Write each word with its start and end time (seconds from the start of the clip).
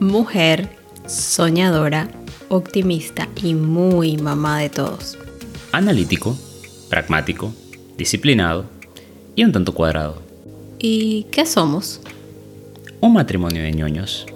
mujer, 0.00 0.68
soñadora, 1.06 2.08
optimista 2.48 3.28
y 3.42 3.54
muy 3.54 4.16
mamá 4.16 4.60
de 4.60 4.70
todos. 4.70 5.18
Analítico, 5.72 6.36
pragmático, 6.88 7.52
disciplinado 7.96 8.64
y 9.34 9.44
un 9.44 9.52
tanto 9.52 9.74
cuadrado. 9.74 10.22
¿Y 10.78 11.24
qué 11.24 11.44
somos? 11.44 12.00
Un 13.00 13.12
matrimonio 13.12 13.62
de 13.62 13.72
ñoños. 13.72 14.26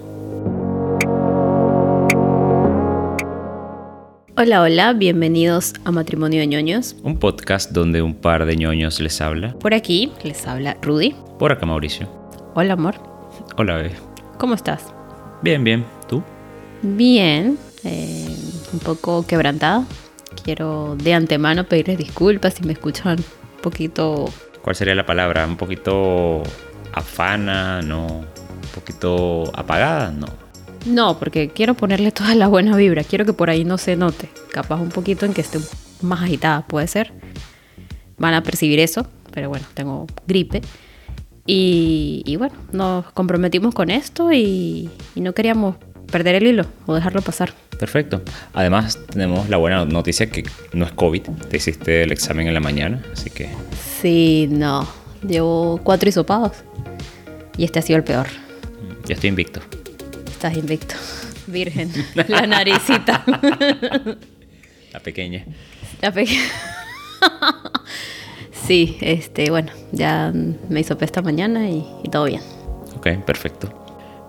Hola, 4.36 4.62
hola, 4.62 4.92
bienvenidos 4.94 5.74
a 5.84 5.92
Matrimonio 5.92 6.40
de 6.40 6.46
ñoños. 6.46 6.96
Un 7.04 7.18
podcast 7.18 7.70
donde 7.70 8.02
un 8.02 8.14
par 8.14 8.46
de 8.46 8.56
ñoños 8.56 8.98
les 8.98 9.20
habla. 9.20 9.52
Por 9.58 9.74
aquí 9.74 10.10
les 10.24 10.46
habla 10.46 10.76
Rudy. 10.82 11.14
Por 11.38 11.52
acá 11.52 11.66
Mauricio. 11.66 12.08
Hola, 12.54 12.72
amor. 12.72 12.94
Hola, 13.56 13.76
bebé. 13.76 13.92
¿Cómo 14.38 14.54
estás? 14.54 14.92
Bien, 15.42 15.64
bien. 15.64 15.84
¿Tú? 16.08 16.22
Bien, 16.82 17.58
eh, 17.84 18.28
un 18.72 18.78
poco 18.78 19.26
quebrantada. 19.26 19.84
Quiero 20.44 20.96
de 20.96 21.14
antemano 21.14 21.64
pedirles 21.64 21.98
disculpas 21.98 22.54
si 22.54 22.64
me 22.64 22.72
escuchan 22.72 23.18
un 23.18 23.60
poquito... 23.60 24.26
¿Cuál 24.62 24.76
sería 24.76 24.94
la 24.94 25.04
palabra? 25.04 25.44
¿Un 25.46 25.56
poquito 25.56 26.42
afana? 26.92 27.82
¿No? 27.82 28.06
¿Un 28.06 28.68
poquito 28.74 29.50
apagada? 29.54 30.10
No. 30.10 30.26
No, 30.86 31.18
porque 31.18 31.48
quiero 31.48 31.74
ponerle 31.74 32.12
toda 32.12 32.34
la 32.34 32.46
buena 32.48 32.76
vibra. 32.76 33.02
Quiero 33.02 33.24
que 33.24 33.32
por 33.32 33.50
ahí 33.50 33.64
no 33.64 33.78
se 33.78 33.96
note. 33.96 34.28
Capaz 34.52 34.80
un 34.80 34.90
poquito 34.90 35.26
en 35.26 35.34
que 35.34 35.40
esté 35.40 35.58
más 36.02 36.22
agitada, 36.22 36.66
puede 36.66 36.86
ser. 36.86 37.12
Van 38.16 38.34
a 38.34 38.42
percibir 38.42 38.78
eso, 38.78 39.06
pero 39.32 39.48
bueno, 39.48 39.66
tengo 39.74 40.06
gripe. 40.26 40.62
Y, 41.46 42.22
y 42.24 42.36
bueno, 42.36 42.54
nos 42.72 43.10
comprometimos 43.12 43.74
con 43.74 43.90
esto 43.90 44.32
y, 44.32 44.88
y 45.14 45.20
no 45.20 45.32
queríamos 45.34 45.76
perder 46.10 46.36
el 46.36 46.46
hilo 46.46 46.66
o 46.86 46.94
dejarlo 46.94 47.20
pasar. 47.22 47.52
Perfecto. 47.78 48.22
Además, 48.52 48.98
tenemos 49.10 49.48
la 49.48 49.56
buena 49.56 49.84
noticia 49.84 50.30
que 50.30 50.44
no 50.72 50.84
es 50.84 50.92
COVID. 50.92 51.22
Te 51.50 51.56
hiciste 51.56 52.04
el 52.04 52.12
examen 52.12 52.46
en 52.46 52.54
la 52.54 52.60
mañana, 52.60 53.02
así 53.12 53.28
que 53.30 53.48
Sí, 54.00 54.46
no. 54.50 54.86
Llevo 55.26 55.80
cuatro 55.82 56.08
hisopados. 56.08 56.52
Y 57.56 57.64
este 57.64 57.78
ha 57.78 57.82
sido 57.82 57.96
el 57.98 58.04
peor. 58.04 58.26
mm, 58.28 59.06
ya 59.08 59.14
estoy 59.14 59.28
invicto. 59.30 59.60
Estás 60.30 60.56
invicto. 60.56 60.94
Virgen. 61.48 61.90
La 62.28 62.46
naricita. 62.46 63.24
La 64.92 65.00
pequeña. 65.00 65.44
La 66.00 66.12
pequeña. 66.12 66.40
Sí, 68.72 68.96
este, 69.02 69.50
bueno, 69.50 69.70
ya 69.90 70.32
me 70.32 70.80
hizo 70.80 70.96
esta 70.98 71.20
mañana 71.20 71.68
y, 71.68 71.84
y 72.02 72.08
todo 72.08 72.24
bien. 72.24 72.40
Ok, 72.96 73.06
perfecto. 73.26 73.70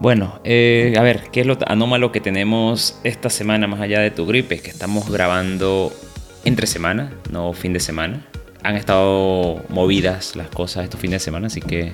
Bueno, 0.01 0.41
eh, 0.43 0.95
a 0.97 1.01
ver, 1.01 1.21
¿qué 1.31 1.39
es 1.39 1.47
lo 1.47 1.57
anómalo 1.65 2.11
que 2.11 2.19
tenemos 2.19 2.99
esta 3.05 3.29
semana 3.29 3.67
más 3.67 3.79
allá 3.79 4.01
de 4.01 4.11
tu 4.11 4.25
gripe? 4.25 4.59
Que 4.59 4.69
estamos 4.69 5.09
grabando 5.09 5.93
entre 6.43 6.67
semana, 6.67 7.13
no 7.31 7.53
fin 7.53 7.71
de 7.71 7.79
semana. 7.79 8.27
Han 8.63 8.75
estado 8.75 9.63
movidas 9.69 10.35
las 10.35 10.49
cosas 10.49 10.83
estos 10.83 10.99
fines 10.99 11.21
de 11.21 11.23
semana, 11.23 11.47
así 11.47 11.61
que... 11.61 11.93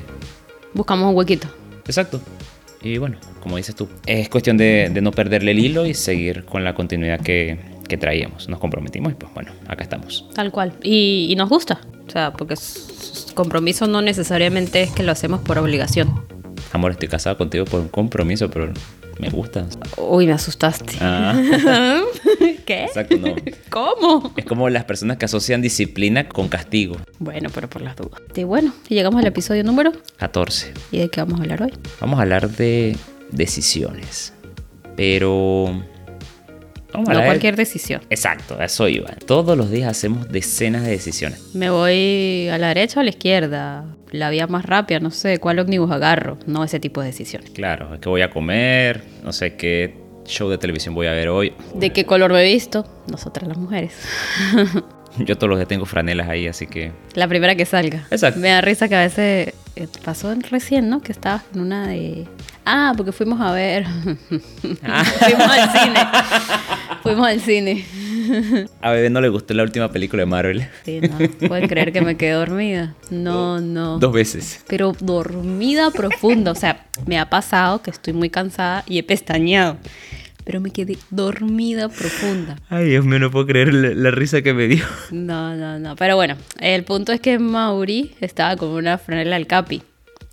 Buscamos 0.74 1.08
un 1.08 1.16
huequito. 1.16 1.48
Exacto. 1.86 2.20
Y 2.82 2.98
bueno, 2.98 3.18
como 3.42 3.58
dices 3.58 3.76
tú, 3.76 3.88
es 4.08 4.28
cuestión 4.28 4.58
de, 4.58 4.90
de 4.92 5.02
no 5.02 5.12
perderle 5.12 5.52
el 5.52 5.60
hilo 5.60 5.86
y 5.86 5.94
seguir 5.94 6.46
con 6.46 6.64
la 6.64 6.74
continuidad 6.74 7.20
que, 7.20 7.60
que 7.90 7.98
traíamos. 7.98 8.48
Nos 8.48 8.60
comprometimos 8.60 9.12
y 9.12 9.16
pues 9.16 9.34
bueno, 9.34 9.52
acá 9.68 9.84
estamos. 9.84 10.26
Tal 10.34 10.52
cual. 10.52 10.74
Y, 10.82 11.28
y 11.30 11.36
nos 11.36 11.50
gusta. 11.50 11.82
O 12.08 12.10
sea, 12.10 12.32
porque 12.32 12.56
compromiso 13.34 13.88
no 13.88 14.02
necesariamente 14.02 14.82
es 14.82 14.92
que 14.92 15.04
lo 15.04 15.12
hacemos 15.12 15.42
por 15.42 15.58
obligación. 15.58 16.26
Amor, 16.72 16.92
estoy 16.92 17.10
casado 17.10 17.38
contigo 17.38 17.66
por 17.66 17.82
un 17.82 17.90
compromiso, 17.90 18.50
pero 18.50 18.72
me 19.20 19.30
gusta. 19.30 19.66
Uy, 19.98 20.28
me 20.28 20.34
asustaste. 20.34 20.94
Ah, 21.02 21.36
¿Qué? 22.66 22.86
exacto, 22.86 23.18
no. 23.18 23.36
¿Cómo? 23.70 24.34
Es 24.38 24.46
como 24.46 24.70
las 24.70 24.86
personas 24.86 25.18
que 25.18 25.26
asocian 25.26 25.62
disciplina 25.62 26.30
con 26.30 26.48
castigo. 26.48 26.96
Bueno, 27.20 27.50
pero 27.54 27.70
por 27.70 27.82
las 27.82 27.96
dudas. 27.96 28.22
Y 28.36 28.44
bueno, 28.44 28.74
llegamos 28.88 29.20
al 29.20 29.28
episodio 29.28 29.64
número. 29.64 29.92
14. 30.18 30.74
¿Y 30.92 31.00
de 31.00 31.10
qué 31.10 31.22
vamos 31.22 31.40
a 31.40 31.44
hablar 31.44 31.64
hoy? 31.64 31.74
Vamos 32.00 32.20
a 32.20 32.22
hablar 32.22 32.50
de 32.50 32.96
decisiones. 33.32 34.34
Pero... 34.96 35.84
Vamos 36.94 37.10
a 37.10 37.14
No 37.14 37.24
cualquier 37.24 37.56
decisión. 37.56 38.02
Exacto, 38.10 38.58
a 38.60 38.66
eso 38.66 38.88
iba. 38.88 39.12
Todos 39.26 39.58
los 39.58 39.70
días 39.70 39.90
hacemos 39.90 40.30
decenas 40.30 40.84
de 40.84 40.92
decisiones. 40.92 41.54
Me 41.54 41.70
voy 41.70 42.48
a 42.52 42.58
la 42.58 42.70
derecha 42.70 43.00
o 43.00 43.02
a 43.02 43.04
la 43.04 43.10
izquierda. 43.12 43.86
La 44.12 44.30
vía 44.30 44.48
más 44.48 44.66
rápida, 44.66 45.00
no 45.00 45.12
sé 45.12 45.38
cuál 45.40 45.60
ómnibus 45.60 45.92
agarro. 45.92 46.38
No 46.48 46.64
ese 46.64 46.80
tipo 46.80 47.02
de 47.02 47.08
decisiones. 47.08 47.52
Claro, 47.52 48.00
qué 48.02 48.10
voy 48.10 48.22
a 48.22 48.30
comer, 48.30 49.04
no 49.24 49.32
sé 49.34 49.56
qué 49.56 49.94
show 50.26 50.50
de 50.50 50.58
televisión 50.58 50.96
voy 50.96 51.08
a 51.08 51.12
ver 51.12 51.30
hoy. 51.30 51.54
¿De 51.74 51.92
qué 51.92 52.06
color 52.06 52.32
me 52.32 52.42
he 52.42 52.52
visto? 52.52 52.86
Nosotras 53.12 53.48
las 53.48 53.58
mujeres. 53.58 53.94
Yo 55.18 55.38
todos 55.38 55.50
los 55.50 55.60
días 55.60 55.68
tengo 55.68 55.86
franelas 55.86 56.30
ahí, 56.30 56.48
así 56.48 56.68
que... 56.68 56.92
La 57.16 57.28
primera 57.28 57.56
que 57.56 57.66
salga. 57.66 58.06
Exacto. 58.12 58.40
Me 58.40 58.50
da 58.50 58.62
risa 58.62 58.88
que 58.88 58.96
a 58.96 59.02
veces 59.02 59.54
pasó 59.88 60.34
recién, 60.50 60.90
¿no? 60.90 61.02
Que 61.02 61.12
estabas 61.12 61.44
en 61.54 61.62
una 61.62 61.88
de. 61.88 62.28
Ah, 62.66 62.94
porque 62.96 63.12
fuimos 63.12 63.40
a 63.42 63.52
ver. 63.52 63.86
fuimos 64.30 65.50
al 65.50 65.72
cine. 65.72 66.00
fuimos 67.04 67.28
al 67.28 67.42
cine. 67.42 67.86
A 68.82 68.92
Bebé 68.92 69.10
no 69.10 69.22
le 69.22 69.30
gustó 69.30 69.54
la 69.54 69.64
última 69.64 69.92
película 69.92 70.22
de 70.22 70.26
Marvel. 70.26 70.68
Sí, 70.86 71.02
no. 71.02 71.48
Pueden 71.48 71.68
creer 71.68 71.92
que 71.92 72.02
me 72.02 72.16
quedé 72.16 72.34
dormida. 72.34 72.96
No, 73.10 73.60
no. 73.60 73.98
Dos 74.00 74.14
veces. 74.14 74.64
Pero 74.68 74.96
dormida 75.00 75.90
profunda. 75.92 76.52
O 76.52 76.56
sea, 76.56 76.86
me 77.06 77.18
ha 77.18 77.30
pasado 77.30 77.82
que 77.82 77.92
estoy 77.92 78.14
muy 78.14 78.30
cansada 78.30 78.84
y 78.88 79.00
he 79.00 79.04
pestañeado. 79.04 79.78
Pero 80.50 80.62
me 80.62 80.72
quedé 80.72 80.98
dormida 81.12 81.90
profunda. 81.90 82.56
Ay, 82.70 82.86
Dios 82.90 83.06
mío, 83.06 83.20
no 83.20 83.30
puedo 83.30 83.46
creer 83.46 83.72
la, 83.72 83.90
la 83.90 84.10
risa 84.10 84.42
que 84.42 84.52
me 84.52 84.68
dio. 84.68 84.84
No, 85.12 85.56
no, 85.56 85.78
no. 85.78 85.96
Pero 85.96 86.16
bueno, 86.16 86.38
el 86.60 86.84
punto 86.86 87.12
es 87.14 87.20
que 87.20 87.38
Mauri 87.38 88.16
estaba 88.20 88.56
con 88.56 88.70
una 88.70 88.98
franela 88.98 89.36
al 89.36 89.46
capi. 89.46 89.84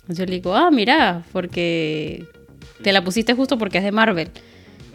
Yo 0.07 0.25
le 0.25 0.31
digo, 0.31 0.55
ah, 0.55 0.71
mira, 0.71 1.21
porque 1.31 2.25
te 2.81 2.91
la 2.93 3.03
pusiste 3.03 3.35
justo 3.35 3.59
porque 3.59 3.77
es 3.77 3.83
de 3.83 3.91
Marvel. 3.91 4.29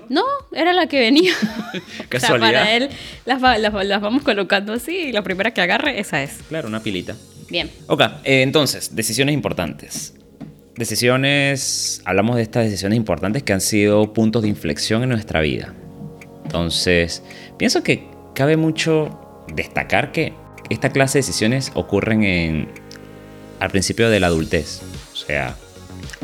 No, 0.09 0.25
era 0.53 0.73
la 0.73 0.89
que 0.89 0.99
venía. 0.99 1.35
o 1.41 1.71
sea, 1.71 2.07
Casualidad. 2.09 2.53
para 2.65 2.77
él 2.77 2.89
las, 3.25 3.41
va- 3.41 3.59
las, 3.59 3.73
las 3.87 4.01
vamos 4.01 4.25
colocando 4.25 4.73
así 4.73 4.97
y 4.97 5.13
la 5.13 5.23
primera 5.23 5.53
que 5.53 5.61
agarre, 5.61 6.01
esa 6.01 6.21
es. 6.21 6.41
Claro, 6.49 6.67
una 6.67 6.83
pilita. 6.83 7.15
Bien. 7.49 7.71
Ok, 7.87 8.01
eh, 8.25 8.43
entonces, 8.43 8.97
decisiones 8.97 9.35
importantes. 9.35 10.15
Decisiones, 10.77 12.01
hablamos 12.05 12.37
de 12.37 12.43
estas 12.43 12.65
decisiones 12.65 12.97
importantes 12.97 13.43
que 13.43 13.53
han 13.53 13.61
sido 13.61 14.13
puntos 14.13 14.43
de 14.43 14.49
inflexión 14.49 15.03
en 15.03 15.11
nuestra 15.11 15.41
vida. 15.41 15.75
Entonces, 16.45 17.23
pienso 17.59 17.83
que 17.83 18.09
cabe 18.35 18.57
mucho 18.57 19.45
destacar 19.55 20.13
que 20.13 20.33
esta 20.71 20.91
clase 20.91 21.19
de 21.19 21.21
decisiones 21.21 21.73
ocurren 21.75 22.25
en, 22.25 22.69
al 23.61 23.71
principio 23.71 24.09
de 24.09 24.21
la 24.21 24.29
adultez. 24.29 24.81
O 25.13 25.17
sea, 25.17 25.57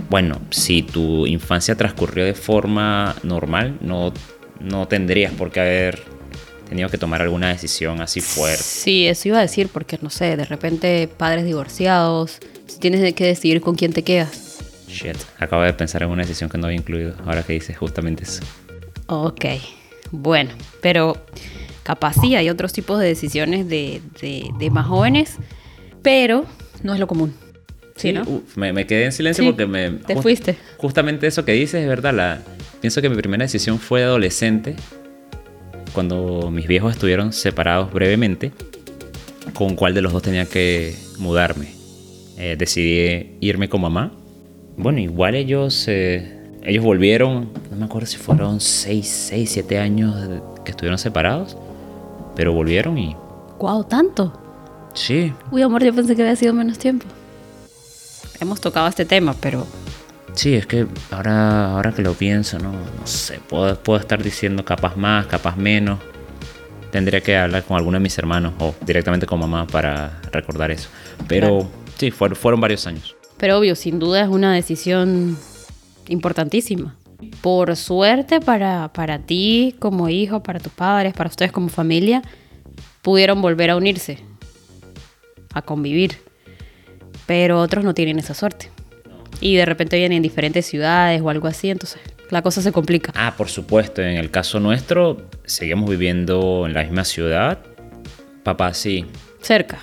bueno, 0.09 0.41
si 0.51 0.83
tu 0.83 1.27
infancia 1.27 1.77
transcurrió 1.77 2.25
de 2.25 2.35
forma 2.35 3.17
normal, 3.23 3.77
no, 3.83 4.13
no 4.61 4.89
tendrías 4.89 5.33
por 5.35 5.51
qué 5.51 5.61
haber 5.61 6.03
tenido 6.69 6.89
que 6.89 6.99
tomar 6.99 7.23
alguna 7.23 7.49
decisión 7.49 8.01
así 8.01 8.21
fuerte. 8.21 8.63
Sí, 8.63 9.07
eso 9.07 9.29
iba 9.29 9.39
a 9.39 9.43
decir 9.43 9.69
porque, 9.73 9.99
no 10.01 10.11
sé, 10.11 10.37
de 10.37 10.45
repente 10.45 11.09
padres 11.09 11.45
divorciados, 11.45 12.41
tienes 12.81 13.15
que 13.15 13.25
decidir 13.25 13.61
con 13.61 13.75
quién 13.75 13.93
te 13.93 14.03
quedas. 14.03 14.59
Shit, 14.89 15.17
acabo 15.39 15.63
de 15.63 15.73
pensar 15.75 16.03
en 16.03 16.11
una 16.11 16.23
decisión 16.23 16.49
que 16.51 16.59
no 16.59 16.67
había 16.67 16.79
incluido, 16.79 17.15
ahora 17.27 17.43
que 17.43 17.53
dices 17.55 17.77
justamente 17.77 18.25
eso. 18.25 18.43
Ok, 19.07 19.45
bueno, 20.11 20.51
pero 20.81 21.17
capaz 21.83 22.15
sí 22.21 22.35
hay 22.37 22.49
otros 22.51 22.73
tipos 22.73 22.99
de 23.01 23.07
decisiones 23.07 23.69
de, 23.69 24.01
de- 24.21 24.51
de 24.59 24.71
más 24.71 24.87
jóvenes, 24.87 25.37
pero 26.03 26.45
no 26.83 26.95
es 26.95 27.01
lo 27.01 27.07
común. 27.07 27.35
Sí, 27.97 28.13
¿no? 28.13 28.23
uf, 28.23 28.57
me, 28.57 28.73
me 28.73 28.87
quedé 28.87 29.07
en 29.07 29.13
silencio 29.13 29.43
Sí, 29.43 29.51
porque 29.51 29.67
me... 29.67 29.91
te 29.91 30.15
fuiste. 30.23 30.57
Justamente 30.77 31.27
eso 31.27 31.45
que 31.45 31.53
dices 31.53 31.83
es 31.83 31.89
verdad, 31.89 32.15
la, 32.15 32.41
pienso 32.81 33.03
que 33.03 33.09
mi 33.09 33.17
primera 33.17 33.43
decisión 33.45 33.79
fue 33.81 34.01
de 34.01 34.07
adolescente, 34.07 34.77
cuando 35.93 36.51
mis 36.51 36.67
viejos 36.69 36.93
estuvieron 36.93 37.33
separados 37.33 37.93
brevemente, 37.93 38.53
con 39.55 39.75
cuál 39.75 39.95
de 39.95 40.03
los 40.03 40.13
dos 40.13 40.23
tenía 40.23 40.47
que 40.47 40.95
mudarme. 41.19 41.78
Eh, 42.39 42.55
decidí 42.57 43.37
irme 43.41 43.69
con 43.69 43.81
mamá. 43.81 44.13
Bueno, 44.77 45.01
igual 45.01 45.35
ellos, 45.35 45.87
eh, 45.89 46.41
ellos 46.63 46.85
volvieron, 46.85 47.51
no 47.69 47.77
me 47.77 47.85
acuerdo 47.87 48.07
si 48.07 48.17
fueron 48.17 48.61
6, 48.61 49.09
6, 49.29 49.51
7 49.51 49.79
años 49.79 50.15
que 50.65 50.71
estuvieron 50.71 50.99
separados, 50.99 51.57
pero 52.37 52.53
volvieron 52.53 52.97
y... 52.97 53.17
Guau, 53.59 53.83
tanto. 53.83 54.41
Sí, 54.95 55.33
Uy, 55.51 55.63
amor, 55.63 55.83
yo 55.83 55.93
pensé 55.93 56.15
que 56.15 56.23
había 56.23 56.37
sido 56.37 56.55
menos 56.55 56.79
tiempo. 56.79 57.07
Hemos 58.41 58.61
tocado 58.61 58.87
este 58.87 59.05
tema, 59.05 59.35
pero 59.41 59.67
Sí, 60.35 60.55
es 60.55 60.67
que 60.67 60.87
ahora, 61.11 61.73
ahora 61.73 61.91
que 61.91 62.03
lo 62.03 62.15
pienso, 62.15 62.61
no, 62.61 62.71
no 62.71 63.07
sé, 63.07 63.41
puedo, 63.49 63.77
puedo 63.81 63.99
estar 63.99 64.23
diciendo 64.23 64.65
capaz 64.65 64.97
más, 64.97 65.27
capaz 65.27 65.57
menos. 65.57 65.99
Tendría 66.93 67.21
que 67.21 67.37
hablar 67.37 67.65
con 67.65 67.77
alguno 67.77 67.99
de 67.99 68.03
mis 68.05 68.17
hermanos 68.17 68.55
o 68.61 68.73
directamente 68.87 69.27
con 69.27 69.41
mamá 69.41 69.67
para 69.67 70.21
recordar 70.31 70.71
eso. 70.71 70.89
Pero 71.27 71.59
Claro. 71.59 71.88
Sí, 71.99 72.11
fueron, 72.11 72.37
fueron 72.37 72.61
varios 72.61 72.87
años. 72.87 73.17
Pero 73.37 73.59
obvio, 73.59 73.75
sin 73.75 73.99
duda 73.99 74.23
es 74.23 74.29
una 74.29 74.55
decisión 74.55 75.37
importantísima. 76.09 76.97
Por 77.41 77.75
suerte 77.77 78.41
para, 78.41 78.93
para 78.93 79.19
ti 79.19 79.75
como 79.79 80.09
hijo, 80.09 80.43
para 80.43 80.61
tus 80.61 80.73
padres, 80.73 81.15
para 81.15 81.29
ustedes 81.29 81.53
como 81.53 81.69
familia, 81.69 82.23
pudieron 83.03 83.43
volver 83.43 83.71
a 83.71 83.77
unirse, 83.77 84.19
a 85.53 85.63
convivir. 85.63 86.19
Pero 87.27 87.61
otros 87.61 87.85
no 87.85 87.95
tienen 87.95 88.19
esa 88.19 88.35
suerte. 88.35 88.71
Y 89.41 89.57
de 89.57 89.67
repente 89.67 89.97
vienen 89.97 90.17
en 90.17 90.23
diferentes 90.23 90.67
ciudades 90.67 91.21
o 91.21 91.31
algo 91.31 91.47
así, 91.47 91.71
entonces 91.71 92.01
la 92.31 92.43
cosa 92.43 92.61
se 92.63 92.73
complica. 92.73 93.13
Ah, 93.15 93.35
por 93.37 93.49
supuesto, 93.49 94.03
en 94.03 94.17
el 94.17 94.31
caso 94.31 94.61
nuestro, 94.61 95.29
seguimos 95.45 95.89
viviendo 95.89 96.67
en 96.67 96.75
la 96.75 96.83
misma 96.83 97.05
ciudad. 97.05 97.59
Papá 98.43 98.75
sí. 98.75 99.07
Cerca. 99.41 99.79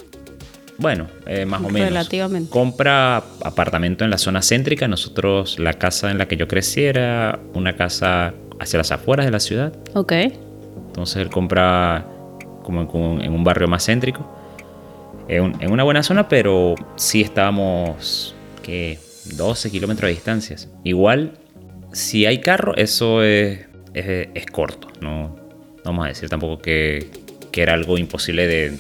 Bueno, 0.77 1.07
eh, 1.25 1.45
más 1.45 1.61
o 1.61 1.69
menos. 1.69 1.89
Relativamente. 1.89 2.49
Compra 2.49 3.17
apartamento 3.43 4.03
en 4.03 4.09
la 4.11 4.17
zona 4.17 4.41
céntrica. 4.41 4.87
Nosotros, 4.87 5.57
la 5.59 5.73
casa 5.73 6.11
en 6.11 6.17
la 6.17 6.27
que 6.27 6.35
yo 6.37 6.47
crecí 6.47 6.83
era 6.83 7.39
una 7.53 7.75
casa 7.75 8.33
hacia 8.59 8.77
las 8.77 8.91
afueras 8.91 9.25
de 9.25 9.31
la 9.31 9.39
ciudad. 9.39 9.73
Ok. 9.93 10.11
Entonces 10.87 11.17
él 11.17 11.29
compra 11.29 12.05
como 12.63 12.81
en 12.81 12.89
un- 12.93 13.21
en 13.21 13.33
un 13.33 13.43
barrio 13.43 13.67
más 13.67 13.85
céntrico. 13.85 14.29
En, 15.27 15.41
un- 15.43 15.61
en 15.61 15.71
una 15.71 15.83
buena 15.83 16.03
zona, 16.03 16.27
pero 16.27 16.75
sí 16.97 17.21
estábamos, 17.21 18.35
¿qué? 18.61 18.99
12 19.35 19.71
kilómetros 19.71 20.07
de 20.09 20.13
distancias. 20.13 20.69
Igual, 20.83 21.33
si 21.93 22.25
hay 22.25 22.41
carro, 22.41 22.75
eso 22.75 23.23
es, 23.23 23.61
es- 23.93 24.27
es 24.33 24.45
corto. 24.47 24.87
No, 25.01 25.29
no 25.29 25.37
vamos 25.85 26.05
a 26.05 26.09
decir 26.09 26.29
tampoco 26.29 26.61
que, 26.61 27.09
que 27.51 27.61
era 27.61 27.73
algo 27.73 27.97
imposible 27.97 28.45
de, 28.47 28.77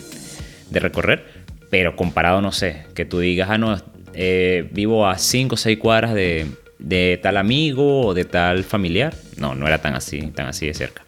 de 0.69 0.79
recorrer. 0.79 1.34
Pero 1.77 1.97
comparado, 1.97 2.41
no 2.41 2.53
sé, 2.53 2.85
que 2.93 3.03
tú 3.03 3.19
digas, 3.19 3.49
ah, 3.51 3.57
no, 3.57 3.77
eh, 4.13 4.69
vivo 4.71 5.05
a 5.05 5.17
5 5.17 5.55
o 5.55 5.57
6 5.57 5.77
cuadras 5.77 6.13
de, 6.13 6.47
de 6.79 7.19
tal 7.21 7.35
amigo 7.35 8.05
o 8.05 8.13
de 8.13 8.23
tal 8.23 8.63
familiar. 8.63 9.13
No, 9.35 9.55
no 9.55 9.67
era 9.67 9.79
tan 9.81 9.93
así, 9.93 10.21
tan 10.27 10.47
así 10.47 10.67
de 10.67 10.73
cerca. 10.73 11.03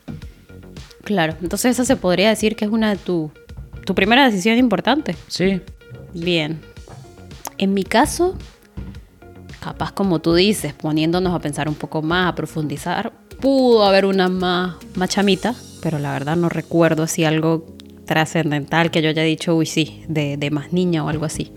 Claro. 1.05 1.37
Entonces 1.41 1.71
esa 1.71 1.85
se 1.85 1.95
podría 1.95 2.27
decir 2.27 2.57
que 2.57 2.65
es 2.65 2.71
una 2.71 2.89
de 2.89 2.97
tu, 2.97 3.31
tu 3.85 3.95
primera 3.95 4.25
decisión 4.25 4.57
importante. 4.57 5.15
Sí, 5.29 5.61
Bien. 6.13 6.59
En 7.57 7.73
mi 7.73 7.85
caso, 7.85 8.35
capaz 9.61 9.93
como 9.93 10.19
tú 10.19 10.33
dices, 10.33 10.73
poniéndonos 10.73 11.33
a 11.33 11.39
pensar 11.39 11.69
un 11.69 11.75
poco 11.75 12.01
más, 12.01 12.27
a 12.27 12.35
profundizar, 12.35 13.13
pudo 13.39 13.85
haber 13.85 14.05
una 14.05 14.27
más, 14.27 14.75
más 14.95 15.09
chamita, 15.09 15.55
pero 15.81 15.97
la 15.97 16.11
verdad 16.11 16.35
no 16.35 16.49
recuerdo 16.49 17.03
así 17.03 17.23
algo 17.23 17.77
trascendental 18.07 18.89
que 18.89 19.03
yo 19.03 19.09
haya 19.09 19.21
dicho, 19.21 19.55
uy, 19.55 19.67
sí, 19.67 20.03
de, 20.07 20.37
de 20.37 20.49
más 20.49 20.73
niña 20.73 21.03
o 21.03 21.09
algo 21.09 21.25
así. 21.25 21.51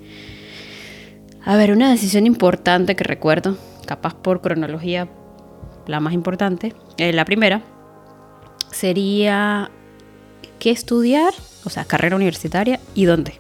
A 1.43 1.56
ver, 1.56 1.73
una 1.73 1.91
decisión 1.91 2.26
importante 2.26 2.94
que 2.94 3.05
recuerdo, 3.05 3.56
capaz 3.87 4.14
por 4.14 4.43
cronología, 4.43 5.08
la 5.87 6.00
más 6.00 6.12
importante, 6.12 6.75
eh, 6.99 7.14
la 7.14 7.25
primera, 7.25 7.62
sería 8.70 9.70
qué 10.58 10.70
estudiar, 10.70 11.32
o 11.64 11.70
sea, 11.70 11.87
carrera 11.87 12.17
universitaria 12.17 12.79
y 12.94 13.06
dónde 13.06 13.38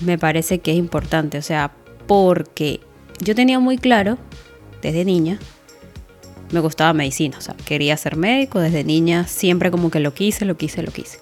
me 0.00 0.18
parece 0.18 0.58
que 0.58 0.72
es 0.72 0.76
importante. 0.76 1.38
O 1.38 1.42
sea, 1.42 1.72
porque 2.06 2.80
yo 3.20 3.34
tenía 3.34 3.58
muy 3.58 3.78
claro, 3.78 4.18
desde 4.82 5.04
niña, 5.04 5.38
me 6.50 6.60
gustaba 6.60 6.92
medicina. 6.92 7.38
O 7.38 7.40
sea, 7.40 7.54
quería 7.64 7.96
ser 7.96 8.16
médico 8.16 8.60
desde 8.60 8.84
niña, 8.84 9.26
siempre 9.26 9.70
como 9.70 9.90
que 9.90 10.00
lo 10.00 10.14
quise, 10.14 10.44
lo 10.44 10.56
quise, 10.56 10.82
lo 10.82 10.92
quise. 10.92 11.20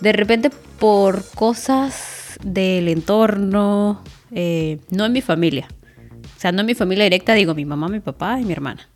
De 0.00 0.12
repente, 0.12 0.50
por 0.78 1.24
cosas 1.34 2.38
del 2.42 2.88
entorno, 2.88 4.02
eh, 4.32 4.78
no 4.90 5.06
en 5.06 5.12
mi 5.12 5.20
familia. 5.20 5.68
O 6.36 6.40
sea, 6.40 6.52
no 6.52 6.60
en 6.60 6.66
mi 6.66 6.74
familia 6.74 7.04
directa, 7.04 7.34
digo 7.34 7.54
mi 7.54 7.64
mamá, 7.64 7.88
mi 7.88 8.00
papá 8.00 8.40
y 8.40 8.44
mi 8.44 8.52
hermana. 8.52 8.88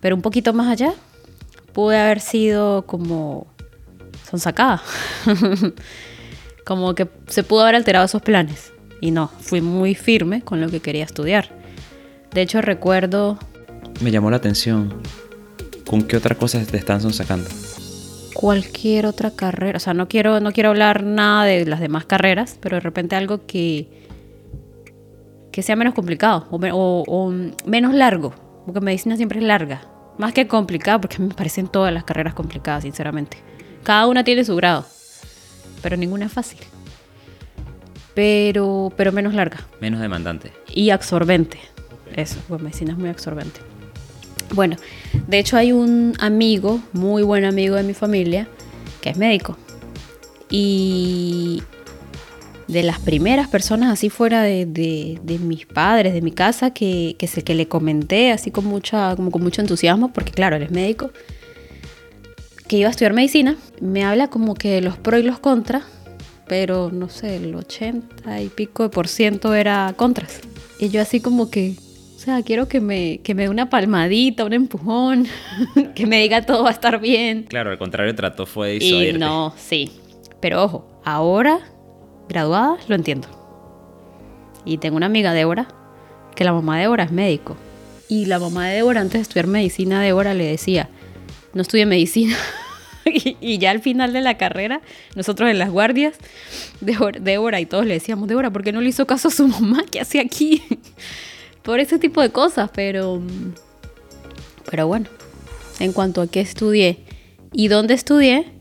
Pero 0.00 0.16
un 0.16 0.22
poquito 0.22 0.52
más 0.52 0.68
allá, 0.68 0.92
pude 1.72 1.98
haber 1.98 2.20
sido 2.20 2.86
como 2.86 3.46
son 4.28 4.40
sacada. 4.40 4.82
como 6.64 6.94
que 6.94 7.08
se 7.28 7.44
pudo 7.44 7.62
haber 7.62 7.76
alterado 7.76 8.06
esos 8.06 8.22
planes. 8.22 8.72
Y 9.00 9.12
no, 9.12 9.28
fui 9.40 9.60
muy 9.60 9.94
firme 9.94 10.42
con 10.42 10.60
lo 10.60 10.68
que 10.68 10.80
quería 10.80 11.04
estudiar. 11.04 11.50
De 12.32 12.42
hecho, 12.42 12.60
recuerdo 12.60 13.38
Me 14.00 14.10
llamó 14.10 14.30
la 14.30 14.36
atención. 14.36 14.94
¿Con 15.86 16.02
qué 16.02 16.16
otra 16.16 16.34
cosa 16.34 16.62
te 16.64 16.76
están 16.76 17.00
sacando? 17.12 17.48
cualquier 18.34 19.06
otra 19.06 19.30
carrera. 19.30 19.78
O 19.78 19.80
sea, 19.80 19.94
no 19.94 20.08
quiero, 20.08 20.40
no 20.40 20.52
quiero 20.52 20.68
hablar 20.68 21.04
nada 21.04 21.44
de 21.44 21.64
las 21.64 21.80
demás 21.80 22.04
carreras, 22.04 22.58
pero 22.60 22.76
de 22.76 22.80
repente 22.80 23.16
algo 23.16 23.46
que, 23.46 23.88
que 25.52 25.62
sea 25.62 25.74
menos 25.74 25.94
complicado 25.94 26.46
o, 26.50 26.58
me- 26.58 26.70
o- 26.70 27.02
o 27.06 27.32
menos 27.64 27.94
largo. 27.94 28.34
Porque 28.66 28.80
medicina 28.82 29.16
siempre 29.16 29.38
es 29.38 29.44
larga. 29.46 29.86
Más 30.18 30.34
que 30.34 30.46
complicada, 30.46 31.00
porque 31.00 31.16
a 31.16 31.20
mí 31.20 31.28
me 31.28 31.34
parecen 31.34 31.66
todas 31.68 31.94
las 31.94 32.04
carreras 32.04 32.34
complicadas, 32.34 32.82
sinceramente. 32.82 33.38
Cada 33.82 34.06
una 34.06 34.22
tiene 34.22 34.44
su 34.44 34.54
grado, 34.54 34.84
pero 35.80 35.96
ninguna 35.96 36.26
es 36.26 36.32
fácil. 36.32 36.58
Pero, 38.14 38.92
pero 38.98 39.12
menos 39.12 39.32
larga. 39.32 39.60
Menos 39.80 40.00
demandante. 40.00 40.52
y 40.74 40.90
absorbente. 40.90 41.58
Eso, 42.14 42.36
pues 42.48 42.60
medicina 42.60 42.92
es 42.92 42.98
muy 42.98 43.08
absorbente. 43.08 43.60
Bueno, 44.54 44.76
de 45.26 45.38
hecho 45.38 45.56
hay 45.56 45.72
un 45.72 46.14
amigo, 46.18 46.80
muy 46.92 47.22
buen 47.22 47.44
amigo 47.44 47.76
de 47.76 47.82
mi 47.82 47.94
familia, 47.94 48.48
que 49.00 49.10
es 49.10 49.16
médico. 49.16 49.56
Y 50.48 51.62
de 52.68 52.82
las 52.82 52.98
primeras 52.98 53.48
personas 53.48 53.92
así 53.92 54.10
fuera 54.10 54.42
de, 54.42 55.20
mis 55.40 55.66
padres, 55.66 56.14
de 56.14 56.22
mi 56.22 56.32
casa, 56.32 56.70
que, 56.72 57.16
que, 57.18 57.26
se, 57.26 57.42
que 57.42 57.54
le 57.54 57.68
comenté 57.68 58.32
así 58.32 58.50
con, 58.50 58.64
mucha, 58.64 59.14
como 59.16 59.30
con 59.30 59.42
mucho 59.42 59.60
entusiasmo, 59.60 60.12
porque 60.12 60.32
claro, 60.32 60.56
él 60.56 60.62
es 60.62 60.70
médico, 60.70 61.10
que 62.66 62.78
iba 62.78 62.88
a 62.88 62.90
estudiar 62.90 63.12
medicina, 63.12 63.56
me 63.80 64.04
habla 64.04 64.28
como 64.28 64.54
que 64.54 64.80
los 64.80 64.96
pros 64.96 65.20
y 65.20 65.22
los 65.22 65.38
contras, 65.38 65.84
pero 66.48 66.90
no 66.92 67.08
sé, 67.08 67.36
el 67.36 67.54
80 67.54 68.40
y 68.40 68.48
pico 68.48 68.84
de 68.84 68.88
por 68.88 69.08
ciento 69.08 69.54
era 69.54 69.92
contras. 69.96 70.40
Y 70.78 70.88
yo 70.88 71.00
así 71.00 71.20
como 71.20 71.50
que, 71.50 71.74
sea, 72.26 72.42
quiero 72.42 72.68
que 72.68 72.80
me, 72.80 73.18
que 73.22 73.34
me 73.34 73.42
dé 73.44 73.48
una 73.48 73.70
palmadita, 73.70 74.44
un 74.44 74.52
empujón, 74.52 75.26
que 75.94 76.06
me 76.06 76.20
diga 76.20 76.42
todo 76.42 76.64
va 76.64 76.70
a 76.70 76.72
estar 76.72 77.00
bien. 77.00 77.44
Claro, 77.44 77.70
al 77.70 77.78
contrario, 77.78 78.14
trató 78.14 78.46
fue 78.46 78.68
de 78.68 78.76
Y 78.76 78.78
disuadirte. 78.80 79.18
no, 79.18 79.54
sí. 79.56 79.92
Pero 80.40 80.62
ojo, 80.62 81.00
ahora, 81.04 81.60
graduada, 82.28 82.76
lo 82.88 82.94
entiendo. 82.94 83.28
Y 84.64 84.78
tengo 84.78 84.96
una 84.96 85.06
amiga, 85.06 85.32
Débora, 85.32 85.68
que 86.34 86.44
la 86.44 86.52
mamá 86.52 86.76
de 86.76 86.82
Débora 86.82 87.04
es 87.04 87.12
médico. 87.12 87.56
Y 88.08 88.26
la 88.26 88.38
mamá 88.38 88.68
de 88.68 88.76
Débora, 88.76 89.00
antes 89.00 89.14
de 89.14 89.22
estudiar 89.22 89.46
medicina, 89.46 90.02
Débora 90.02 90.34
le 90.34 90.44
decía, 90.44 90.88
no 91.54 91.62
estudie 91.62 91.86
medicina. 91.86 92.36
y, 93.06 93.36
y 93.40 93.58
ya 93.58 93.70
al 93.70 93.80
final 93.80 94.12
de 94.12 94.20
la 94.20 94.36
carrera, 94.36 94.80
nosotros 95.14 95.48
en 95.50 95.58
las 95.58 95.70
guardias, 95.70 96.16
Débora, 96.80 97.20
Débora 97.20 97.60
y 97.60 97.66
todos 97.66 97.86
le 97.86 97.94
decíamos, 97.94 98.28
Débora, 98.28 98.50
¿por 98.50 98.62
qué 98.62 98.72
no 98.72 98.80
le 98.80 98.88
hizo 98.88 99.06
caso 99.06 99.28
a 99.28 99.30
su 99.30 99.46
mamá? 99.48 99.84
¿Qué 99.90 100.00
hace 100.00 100.20
aquí? 100.20 100.62
Por 101.66 101.80
ese 101.80 101.98
tipo 101.98 102.22
de 102.22 102.30
cosas, 102.30 102.70
pero... 102.72 103.20
Pero 104.70 104.86
bueno, 104.86 105.06
en 105.80 105.92
cuanto 105.92 106.22
a 106.22 106.28
qué 106.28 106.40
estudié 106.40 107.00
y 107.52 107.66
dónde 107.66 107.94
estudié, 107.94 108.52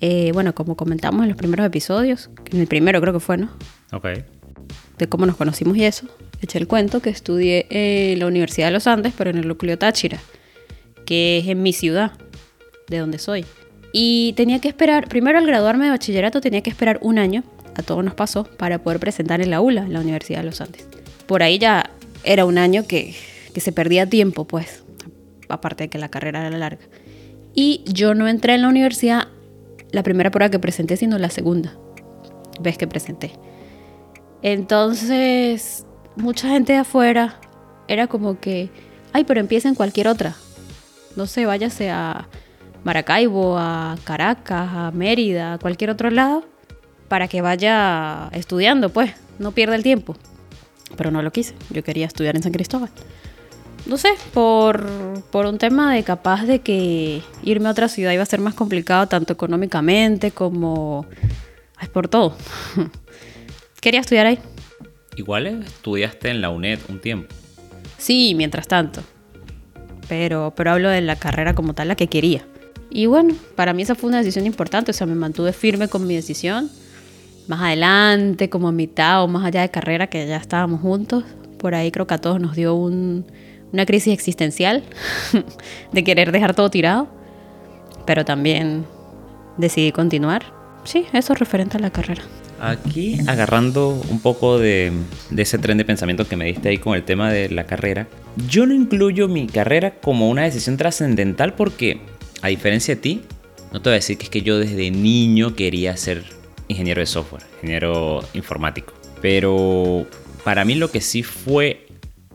eh, 0.00 0.30
bueno, 0.32 0.54
como 0.54 0.76
comentamos 0.76 1.22
en 1.22 1.28
los 1.28 1.36
primeros 1.36 1.66
episodios, 1.66 2.30
en 2.50 2.60
el 2.60 2.66
primero 2.66 3.02
creo 3.02 3.12
que 3.12 3.20
fue, 3.20 3.36
¿no? 3.36 3.50
Ok. 3.92 4.06
De 4.96 5.08
cómo 5.10 5.26
nos 5.26 5.36
conocimos 5.36 5.76
y 5.76 5.84
eso, 5.84 6.06
eché 6.40 6.58
el 6.58 6.66
cuento 6.66 7.02
que 7.02 7.10
estudié 7.10 7.66
en 7.68 8.18
la 8.18 8.26
Universidad 8.26 8.68
de 8.68 8.72
los 8.72 8.86
Andes, 8.86 9.12
pero 9.16 9.28
en 9.28 9.36
el 9.36 9.46
núcleo 9.46 9.76
Táchira, 9.76 10.18
que 11.04 11.38
es 11.38 11.48
en 11.48 11.62
mi 11.62 11.74
ciudad, 11.74 12.12
de 12.88 12.98
donde 12.98 13.18
soy. 13.18 13.44
Y 13.92 14.32
tenía 14.38 14.58
que 14.58 14.68
esperar, 14.68 15.08
primero 15.08 15.36
al 15.36 15.46
graduarme 15.46 15.84
de 15.84 15.90
bachillerato 15.90 16.40
tenía 16.40 16.62
que 16.62 16.70
esperar 16.70 16.98
un 17.02 17.18
año, 17.18 17.44
a 17.74 17.82
todos 17.82 18.02
nos 18.02 18.14
pasó, 18.14 18.44
para 18.44 18.78
poder 18.78 19.00
presentar 19.00 19.42
en 19.42 19.50
la 19.50 19.60
ULA, 19.60 19.82
en 19.82 19.92
la 19.92 20.00
Universidad 20.00 20.38
de 20.40 20.46
los 20.46 20.62
Andes. 20.62 20.86
Por 21.26 21.42
ahí 21.42 21.58
ya 21.58 21.90
era 22.26 22.44
un 22.44 22.58
año 22.58 22.86
que, 22.86 23.14
que 23.54 23.60
se 23.60 23.72
perdía 23.72 24.06
tiempo, 24.06 24.44
pues, 24.44 24.84
aparte 25.48 25.84
de 25.84 25.88
que 25.88 25.98
la 25.98 26.10
carrera 26.10 26.46
era 26.46 26.58
larga. 26.58 26.84
Y 27.54 27.82
yo 27.86 28.14
no 28.14 28.28
entré 28.28 28.54
en 28.54 28.62
la 28.62 28.68
universidad 28.68 29.28
la 29.92 30.02
primera 30.02 30.30
prueba 30.30 30.50
que 30.50 30.58
presenté, 30.58 30.96
sino 30.96 31.16
la 31.18 31.30
segunda 31.30 31.74
vez 32.60 32.76
que 32.76 32.86
presenté. 32.86 33.32
Entonces, 34.42 35.86
mucha 36.16 36.48
gente 36.48 36.74
de 36.74 36.80
afuera 36.80 37.40
era 37.88 38.06
como 38.06 38.38
que, 38.40 38.68
ay, 39.12 39.24
pero 39.24 39.40
empieza 39.40 39.68
en 39.68 39.74
cualquier 39.74 40.08
otra. 40.08 40.34
No 41.14 41.26
sé, 41.26 41.46
váyase 41.46 41.88
a 41.90 42.28
Maracaibo, 42.84 43.56
a 43.58 43.96
Caracas, 44.04 44.68
a 44.72 44.90
Mérida, 44.90 45.54
a 45.54 45.58
cualquier 45.58 45.90
otro 45.90 46.10
lado, 46.10 46.44
para 47.08 47.28
que 47.28 47.40
vaya 47.40 48.28
estudiando, 48.32 48.90
pues, 48.90 49.12
no 49.38 49.52
pierda 49.52 49.76
el 49.76 49.82
tiempo. 49.82 50.16
Pero 50.96 51.10
no 51.10 51.22
lo 51.22 51.32
quise, 51.32 51.54
yo 51.70 51.82
quería 51.82 52.06
estudiar 52.06 52.36
en 52.36 52.42
San 52.42 52.52
Cristóbal. 52.52 52.90
No 53.86 53.96
sé, 53.98 54.08
por, 54.34 54.84
por 55.30 55.46
un 55.46 55.58
tema 55.58 55.94
de 55.94 56.02
capaz 56.02 56.44
de 56.44 56.60
que 56.60 57.22
irme 57.44 57.68
a 57.68 57.72
otra 57.72 57.88
ciudad 57.88 58.12
iba 58.12 58.22
a 58.22 58.26
ser 58.26 58.40
más 58.40 58.54
complicado, 58.54 59.06
tanto 59.06 59.32
económicamente 59.32 60.32
como... 60.32 61.06
Ay, 61.76 61.88
por 61.88 62.08
todo. 62.08 62.36
Quería 63.80 64.00
estudiar 64.00 64.26
ahí. 64.26 64.38
Igual 65.16 65.46
estudiaste 65.46 66.30
en 66.30 66.40
la 66.40 66.50
UNED 66.50 66.80
un 66.88 67.00
tiempo. 67.00 67.32
Sí, 67.96 68.34
mientras 68.34 68.66
tanto. 68.66 69.02
Pero, 70.08 70.52
pero 70.56 70.72
hablo 70.72 70.88
de 70.88 71.00
la 71.00 71.16
carrera 71.16 71.54
como 71.54 71.74
tal, 71.74 71.88
la 71.88 71.96
que 71.96 72.08
quería. 72.08 72.44
Y 72.90 73.06
bueno, 73.06 73.34
para 73.54 73.72
mí 73.72 73.82
esa 73.82 73.94
fue 73.94 74.08
una 74.08 74.18
decisión 74.18 74.46
importante, 74.46 74.90
o 74.90 74.94
sea, 74.94 75.06
me 75.06 75.14
mantuve 75.14 75.52
firme 75.52 75.88
con 75.88 76.06
mi 76.06 76.14
decisión. 76.14 76.70
Más 77.48 77.60
adelante, 77.60 78.50
como 78.50 78.68
a 78.68 78.72
mitad 78.72 79.22
o 79.22 79.28
más 79.28 79.44
allá 79.44 79.62
de 79.62 79.68
carrera, 79.70 80.08
que 80.08 80.26
ya 80.26 80.36
estábamos 80.36 80.80
juntos, 80.80 81.24
por 81.58 81.74
ahí 81.74 81.90
creo 81.90 82.06
que 82.06 82.14
a 82.14 82.18
todos 82.18 82.40
nos 82.40 82.56
dio 82.56 82.74
un, 82.74 83.24
una 83.72 83.86
crisis 83.86 84.12
existencial 84.12 84.82
de 85.92 86.04
querer 86.04 86.32
dejar 86.32 86.54
todo 86.54 86.70
tirado, 86.70 87.08
pero 88.04 88.24
también 88.24 88.84
decidí 89.56 89.92
continuar. 89.92 90.44
Sí, 90.84 91.04
eso 91.12 91.34
referente 91.34 91.76
a 91.76 91.80
la 91.80 91.90
carrera. 91.90 92.22
Aquí 92.60 93.18
agarrando 93.26 93.90
un 94.08 94.20
poco 94.20 94.58
de, 94.58 94.92
de, 95.30 95.42
ese 95.42 95.58
tren 95.58 95.76
de 95.76 95.84
pensamiento 95.84 96.26
que 96.26 96.36
me 96.36 96.46
diste 96.46 96.70
ahí 96.70 96.78
con 96.78 96.94
el 96.94 97.02
tema 97.02 97.30
de 97.30 97.50
la 97.50 97.64
carrera, 97.64 98.08
yo 98.48 98.66
no 98.66 98.72
incluyo 98.72 99.28
mi 99.28 99.46
carrera 99.46 99.96
como 100.00 100.30
una 100.30 100.42
decisión 100.44 100.76
trascendental 100.76 101.54
porque, 101.54 102.00
a 102.40 102.48
diferencia 102.48 102.94
de 102.94 103.00
ti, 103.00 103.22
no 103.72 103.82
te 103.82 103.90
voy 103.90 103.94
a 103.94 103.96
decir 103.96 104.16
que 104.16 104.24
es 104.24 104.30
que 104.30 104.42
yo 104.42 104.58
desde 104.58 104.90
niño 104.90 105.54
quería 105.54 105.96
ser 105.96 106.35
ingeniero 106.68 107.00
de 107.00 107.06
software, 107.06 107.42
ingeniero 107.56 108.22
informático, 108.34 108.92
pero 109.20 110.06
para 110.44 110.64
mí 110.64 110.74
lo 110.74 110.90
que 110.90 111.00
sí 111.00 111.22
fue 111.22 111.86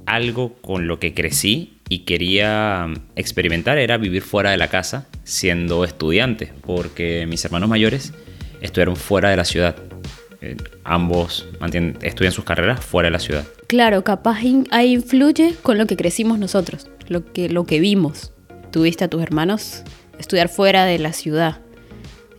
algo 0.05 0.53
con 0.61 0.87
lo 0.87 0.99
que 0.99 1.13
crecí 1.13 1.77
y 1.89 1.99
quería 1.99 2.87
experimentar 3.15 3.77
era 3.77 3.97
vivir 3.97 4.21
fuera 4.21 4.51
de 4.51 4.57
la 4.57 4.69
casa 4.69 5.07
siendo 5.23 5.83
estudiante, 5.83 6.53
porque 6.65 7.25
mis 7.27 7.43
hermanos 7.45 7.69
mayores 7.69 8.13
estudiaron 8.61 8.95
fuera 8.95 9.29
de 9.29 9.35
la 9.35 9.45
ciudad. 9.45 9.75
Eh, 10.41 10.57
ambos 10.83 11.47
estudian 12.01 12.31
sus 12.31 12.45
carreras 12.45 12.83
fuera 12.83 13.07
de 13.07 13.11
la 13.11 13.19
ciudad. 13.19 13.45
Claro, 13.67 14.03
capaz 14.03 14.39
ahí 14.71 14.93
influye 14.93 15.55
con 15.61 15.77
lo 15.77 15.85
que 15.85 15.95
crecimos 15.95 16.39
nosotros, 16.39 16.89
lo 17.07 17.31
que, 17.31 17.49
lo 17.49 17.65
que 17.65 17.79
vimos. 17.79 18.33
Tuviste 18.71 19.03
a 19.03 19.07
tus 19.07 19.21
hermanos 19.21 19.83
estudiar 20.17 20.49
fuera 20.49 20.85
de 20.85 20.97
la 20.97 21.13
ciudad. 21.13 21.59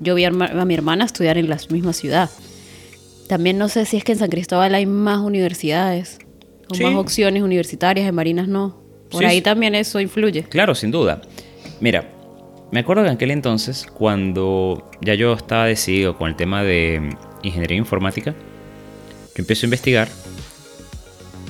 Yo 0.02 0.14
vi 0.14 0.24
a, 0.24 0.30
mi 0.30 0.74
hermana 0.74 1.04
estudiar 1.04 1.38
en 1.38 1.48
la 1.48 1.58
misma 1.70 1.92
ciudad. 1.92 2.28
También 3.28 3.56
no 3.56 3.68
sé 3.68 3.86
si 3.86 3.96
es 3.96 4.04
que 4.04 4.12
en 4.12 4.18
San 4.18 4.30
Cristóbal 4.30 4.74
hay 4.74 4.84
más 4.84 5.20
universidades 5.20 6.18
o 6.68 6.76
más 6.82 6.94
opciones 6.96 7.42
universitarias, 7.42 8.08
en 8.08 8.14
Marinas 8.14 8.48
no. 8.48 8.82
Por 9.10 9.24
ahí 9.24 9.40
también 9.40 9.74
eso 9.74 10.00
influye. 10.00 10.44
Claro, 10.44 10.74
sin 10.74 10.90
duda. 10.90 11.22
Mira, 11.80 12.10
me 12.72 12.80
acuerdo 12.80 13.02
que 13.02 13.10
en 13.10 13.14
aquel 13.14 13.30
entonces, 13.30 13.86
cuando 13.86 14.90
ya 15.00 15.14
yo 15.14 15.34
estaba 15.34 15.66
decidido 15.66 16.16
con 16.16 16.30
el 16.30 16.36
tema 16.36 16.62
de 16.64 17.14
ingeniería 17.42 17.76
informática, 17.76 18.32
yo 18.32 19.36
empiezo 19.36 19.64
a 19.64 19.68
investigar 19.68 20.08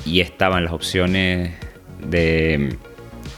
y 0.05 0.19
estaban 0.19 0.65
las 0.65 0.73
opciones 0.73 1.53
de 2.05 2.77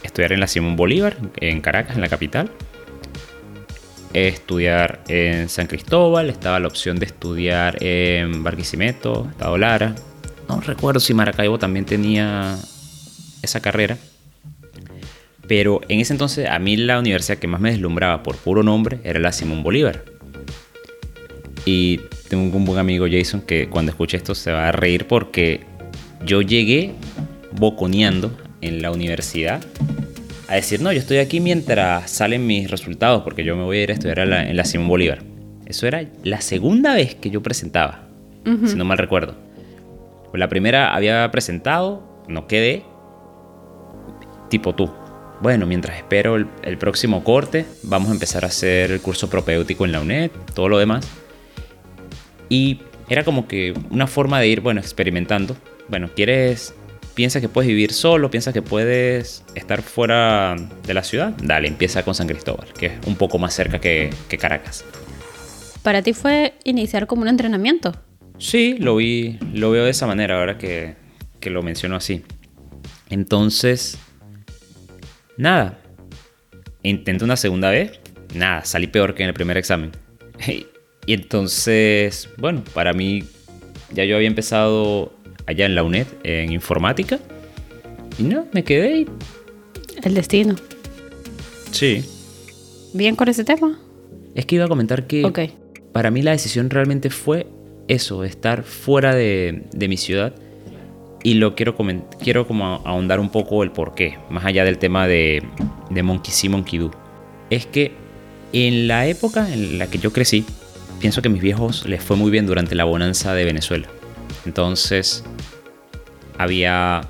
estudiar 0.04 0.34
en 0.34 0.40
la 0.40 0.48
Simón 0.48 0.76
Bolívar, 0.76 1.16
en 1.38 1.62
Caracas, 1.62 1.96
en 1.96 2.02
la 2.02 2.10
capital, 2.10 2.52
estudiar 4.16 5.04
en 5.10 5.50
San 5.50 5.68
Cristóbal, 5.68 6.30
estaba 6.30 6.60
la 6.60 6.68
opción 6.68 6.98
de 6.98 7.06
estudiar 7.06 7.84
en 7.84 8.44
Barquisimeto, 8.44 9.28
Estado 9.30 9.58
Lara. 9.58 9.96
No 10.48 10.62
recuerdo 10.62 11.02
si 11.02 11.14
Maracaibo 11.14 11.60
también 11.60 11.86
tenía 11.86 12.58
esa 13.42 13.60
carrera. 13.60 13.98
Pero 15.48 15.82
en 15.90 16.00
ese 16.00 16.14
entonces 16.14 16.50
a 16.50 16.58
mí 16.60 16.78
la 16.78 16.98
universidad 16.98 17.38
que 17.38 17.48
más 17.48 17.60
me 17.60 17.72
deslumbraba 17.72 18.24
por 18.24 18.38
puro 18.38 18.64
nombre 18.64 19.00
era 19.04 19.20
la 19.20 19.32
Simón 19.32 19.64
Bolívar. 19.64 20.06
Y 21.66 22.00
tengo 22.30 22.56
un 22.56 22.66
buen 22.66 22.80
amigo 22.80 23.06
Jason 23.12 23.42
que 23.42 23.68
cuando 23.68 23.92
escuche 23.92 24.18
esto 24.18 24.34
se 24.34 24.52
va 24.52 24.70
a 24.70 24.72
reír 24.72 25.08
porque 25.08 25.62
yo 26.26 26.42
llegué 26.42 26.94
boconeando 27.52 28.36
en 28.62 28.82
la 28.82 28.92
universidad 28.92 29.64
a 30.48 30.56
decir, 30.56 30.82
no, 30.82 30.92
yo 30.92 31.00
estoy 31.00 31.18
aquí 31.18 31.40
mientras 31.40 32.10
salen 32.10 32.46
mis 32.46 32.70
resultados 32.70 33.24
porque 33.24 33.44
yo 33.44 33.56
me 33.56 33.64
voy 33.64 33.78
a 33.78 33.84
ir 33.84 33.92
a 33.92 33.94
estudiar 33.94 34.20
en 34.20 34.56
la 34.56 34.66
Simón 34.66 34.88
Bolívar. 34.88 35.20
Eso 35.66 35.88
era 35.88 36.06
la 36.24 36.42
segunda 36.42 36.94
vez 36.94 37.16
que 37.16 37.30
yo 37.30 37.42
presentaba, 37.42 38.08
si 38.44 38.76
no 38.76 38.86
mal 38.86 38.98
recuerdo. 38.98 39.36
Pues 40.30 40.40
la 40.40 40.48
primera 40.48 40.94
había 40.94 41.30
presentado, 41.32 42.24
no 42.28 42.48
quedé, 42.48 42.84
tipo 44.50 44.76
tú. 44.76 44.92
Bueno, 45.42 45.66
mientras 45.66 45.98
espero 45.98 46.36
el, 46.36 46.48
el 46.64 46.78
próximo 46.78 47.24
corte, 47.24 47.66
vamos 47.84 48.10
a 48.10 48.14
empezar 48.14 48.46
a 48.46 48.48
hacer 48.48 48.92
el 48.92 49.02
curso 49.02 49.30
propéutico 49.30 49.86
en 49.86 49.92
la 49.92 50.02
UNED, 50.02 50.32
todo 50.54 50.70
lo 50.70 50.78
demás. 50.78 51.08
Y 52.48 52.82
era 53.10 53.24
como 53.24 53.48
que 53.48 53.74
una 53.90 54.08
forma 54.08 54.40
de 54.40 54.48
ir, 54.48 54.62
bueno, 54.62 54.80
experimentando. 54.80 55.58
Bueno, 55.90 56.10
¿quieres 56.16 56.74
piensas 57.16 57.42
que 57.42 57.50
puedes 57.50 57.68
vivir 57.68 57.94
solo, 57.94 58.30
piensas 58.30 58.54
que 58.54 58.62
puedes 58.62 59.44
estar 59.56 59.82
fuera 59.82 60.56
de 60.86 60.94
la 60.94 61.04
ciudad, 61.04 61.34
dale, 61.42 61.68
empieza 61.68 62.04
con 62.04 62.14
San 62.14 62.28
Cristóbal, 62.28 62.72
que 62.74 62.88
es 62.88 62.94
un 63.08 63.16
poco 63.16 63.40
más 63.40 63.54
cerca 63.54 63.80
que, 63.80 64.12
Caracas. 64.40 64.84
¿Para 65.82 66.02
ti 66.02 66.14
fue 66.14 66.56
iniciar 66.66 67.08
como 67.08 67.22
un 67.22 67.30
entrenamiento? 67.30 67.96
Sí, 68.38 68.76
lo 68.78 68.98
vi, 68.98 69.40
lo 69.54 69.72
veo 69.72 69.86
de 69.86 69.92
esa 69.92 70.06
manera 70.08 70.38
ahora 70.38 70.58
que, 70.58 70.96
que 71.40 71.50
lo 71.50 71.64
menciono 71.64 71.96
así. 71.96 72.24
Entonces, 73.10 73.98
nada, 75.38 75.80
intenté 76.84 77.24
una 77.24 77.38
segunda 77.38 77.70
vez, 77.70 78.00
nada, 78.34 78.66
salí 78.66 78.88
peor 78.88 79.16
que 79.16 79.24
en 79.24 79.30
el 79.30 79.34
primer 79.34 79.58
examen. 79.58 79.92
y 80.48 81.14
entonces, 81.14 82.30
bueno, 82.38 82.62
para 82.74 82.92
mí 82.92 83.24
ya 83.94 84.04
yo 84.04 84.18
había 84.18 84.28
empezado 84.28 85.15
allá 85.46 85.66
en 85.66 85.76
la 85.76 85.84
UNED 85.84 86.08
en 86.24 86.52
informática. 86.52 87.20
Y 88.18 88.24
no, 88.24 88.46
me 88.52 88.64
quedé 88.64 89.02
y... 89.02 89.08
El 90.04 90.14
destino. 90.14 90.56
Sí. 91.72 92.04
¿Bien 92.94 93.16
con 93.16 93.28
ese 93.28 93.44
tema? 93.44 93.80
Es 94.36 94.46
que 94.46 94.56
iba 94.56 94.66
a 94.66 94.68
comentar 94.68 95.08
que 95.08 95.52
para 95.92 96.12
mí 96.12 96.22
la 96.22 96.32
decisión 96.32 96.70
realmente 96.70 97.10
fue 97.10 97.48
eso, 97.88 98.24
estar 98.24 98.64
fuera 98.64 99.16
de, 99.16 99.64
de 99.72 99.88
mi 99.88 99.98
ciudad. 99.98 100.34
Y 101.24 101.36
lo 101.36 101.56
quiero, 101.56 101.76
quiero 102.22 102.48
como 102.48 102.82
ahondar 102.86 103.20
un 103.20 103.30
poco 103.30 103.64
el 103.64 103.72
por 103.72 103.96
qué, 103.96 104.18
más 104.30 104.46
allá 104.46 104.64
del 104.64 104.78
tema 104.78 105.08
de, 105.08 105.42
de 105.90 106.04
Monkey 106.04 106.32
See, 106.32 106.50
Monkey 106.50 106.80
Do. 106.80 106.92
Es 107.50 107.66
que 107.66 107.94
en 108.54 108.88
la 108.88 109.08
época 109.08 109.52
en 109.52 109.80
la 109.80 109.88
que 109.88 109.98
yo 109.98 110.14
crecí, 110.14 110.46
pienso 111.00 111.22
que 111.22 111.30
a 111.30 111.32
mis 111.32 111.42
viejos 111.42 111.86
les 111.88 112.04
fue 112.04 112.16
muy 112.16 112.30
bien 112.30 112.46
durante 112.46 112.76
la 112.76 112.84
bonanza 112.84 113.34
de 113.34 113.44
Venezuela. 113.44 113.88
Entonces, 114.46 115.24
había 116.38 117.08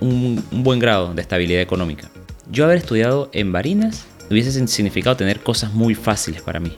un, 0.00 0.44
buen 0.50 0.78
grado 0.78 1.14
de 1.14 1.22
estabilidad 1.22 1.62
económica. 1.62 2.10
Yo 2.50 2.64
haber 2.64 2.78
estudiado 2.78 3.30
en 3.32 3.52
Barinas 3.52 4.06
hubiese 4.30 4.66
significado 4.66 5.16
tener 5.16 5.40
cosas 5.40 5.72
muy 5.72 5.94
fáciles 5.94 6.42
para 6.42 6.60
mí. 6.60 6.72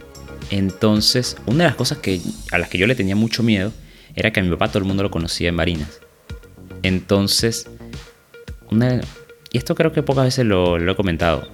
Entonces, 0.50 1.36
una 1.46 1.64
de 1.64 1.70
las 1.70 1.76
cosas 1.76 1.98
que, 1.98 2.20
a 2.52 2.58
las 2.58 2.68
que 2.68 2.78
yo 2.78 2.86
le 2.86 2.94
tenía 2.94 3.16
mucho 3.16 3.42
miedo 3.42 3.72
era 4.14 4.32
que 4.32 4.40
a 4.40 4.42
mi 4.42 4.50
papá 4.50 4.68
todo 4.68 4.78
el 4.78 4.84
mundo 4.84 5.02
lo 5.02 5.10
conocía 5.10 5.48
en 5.48 5.56
Barinas. 5.56 6.00
Entonces, 6.82 7.68
y 9.52 9.58
esto 9.58 9.74
creo 9.74 9.92
que 9.92 10.02
pocas 10.02 10.24
veces 10.24 10.44
lo, 10.44 10.78
he 10.78 10.96
comentado, 10.96 11.48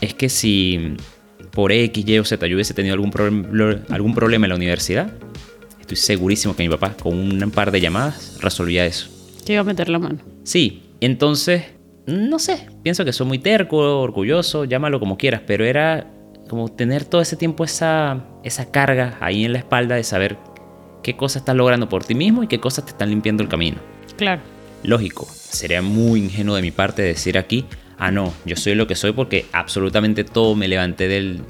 es 0.00 0.14
que 0.14 0.28
si 0.28 0.96
por 1.50 1.72
X, 1.72 2.04
Y 2.06 2.18
o 2.18 2.24
Z 2.24 2.46
yo 2.46 2.54
hubiese 2.54 2.74
tenido 2.74 2.94
algún, 2.94 3.84
algún 3.88 4.14
problema 4.14 4.46
en 4.46 4.50
la 4.50 4.56
universidad, 4.56 5.12
estoy 5.86 5.96
segurísimo 5.96 6.56
que 6.56 6.64
mi 6.64 6.68
papá 6.68 6.96
con 7.00 7.14
un 7.14 7.50
par 7.52 7.70
de 7.70 7.80
llamadas 7.80 8.38
resolvía 8.40 8.84
eso. 8.84 9.08
Que 9.44 9.52
iba 9.52 9.60
a 9.60 9.64
meter 9.64 9.88
la 9.88 10.00
mano. 10.00 10.18
Sí, 10.42 10.82
entonces, 11.00 11.62
no 12.06 12.40
sé, 12.40 12.66
pienso 12.82 13.04
que 13.04 13.12
soy 13.12 13.26
muy 13.26 13.38
terco, 13.38 14.00
orgulloso, 14.00 14.64
llámalo 14.64 14.98
como 14.98 15.16
quieras, 15.16 15.42
pero 15.46 15.64
era 15.64 16.10
como 16.48 16.68
tener 16.68 17.04
todo 17.04 17.20
ese 17.20 17.36
tiempo 17.36 17.64
esa, 17.64 18.24
esa 18.42 18.70
carga 18.70 19.16
ahí 19.20 19.44
en 19.44 19.52
la 19.52 19.58
espalda 19.58 19.94
de 19.94 20.02
saber 20.02 20.36
qué 21.04 21.16
cosas 21.16 21.42
estás 21.42 21.54
logrando 21.54 21.88
por 21.88 22.04
ti 22.04 22.16
mismo 22.16 22.42
y 22.42 22.48
qué 22.48 22.58
cosas 22.58 22.84
te 22.84 22.90
están 22.90 23.10
limpiando 23.10 23.44
el 23.44 23.48
camino. 23.48 23.78
Claro. 24.16 24.42
Lógico, 24.82 25.26
sería 25.30 25.82
muy 25.82 26.20
ingenuo 26.20 26.56
de 26.56 26.62
mi 26.62 26.72
parte 26.72 27.02
decir 27.02 27.38
aquí, 27.38 27.64
ah, 27.96 28.10
no, 28.10 28.34
yo 28.44 28.56
soy 28.56 28.74
lo 28.74 28.88
que 28.88 28.96
soy 28.96 29.12
porque 29.12 29.46
absolutamente 29.52 30.24
todo 30.24 30.56
me 30.56 30.66
levanté 30.66 31.06
del, 31.06 31.42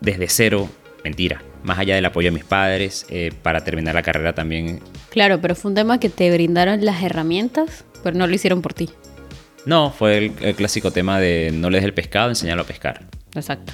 desde 0.00 0.28
cero. 0.28 0.68
Mentira 1.04 1.42
más 1.62 1.78
allá 1.78 1.94
del 1.94 2.04
apoyo 2.04 2.28
de 2.28 2.32
mis 2.32 2.44
padres, 2.44 3.06
eh, 3.08 3.32
para 3.42 3.64
terminar 3.64 3.94
la 3.94 4.02
carrera 4.02 4.34
también. 4.34 4.80
Claro, 5.10 5.40
pero 5.40 5.54
fue 5.54 5.70
un 5.70 5.74
tema 5.74 6.00
que 6.00 6.08
te 6.08 6.30
brindaron 6.32 6.84
las 6.84 7.02
herramientas, 7.02 7.84
pero 8.02 8.16
no 8.16 8.26
lo 8.26 8.34
hicieron 8.34 8.62
por 8.62 8.74
ti. 8.74 8.90
No, 9.64 9.90
fue 9.90 10.32
el, 10.40 10.54
clásico 10.54 10.90
tema 10.90 11.20
de 11.20 11.50
no 11.52 11.70
le 11.70 11.78
des 11.78 11.84
el 11.84 11.94
pescado, 11.94 12.30
enseñarlo 12.30 12.62
a 12.62 12.66
pescar. 12.66 13.02
Exacto. 13.34 13.72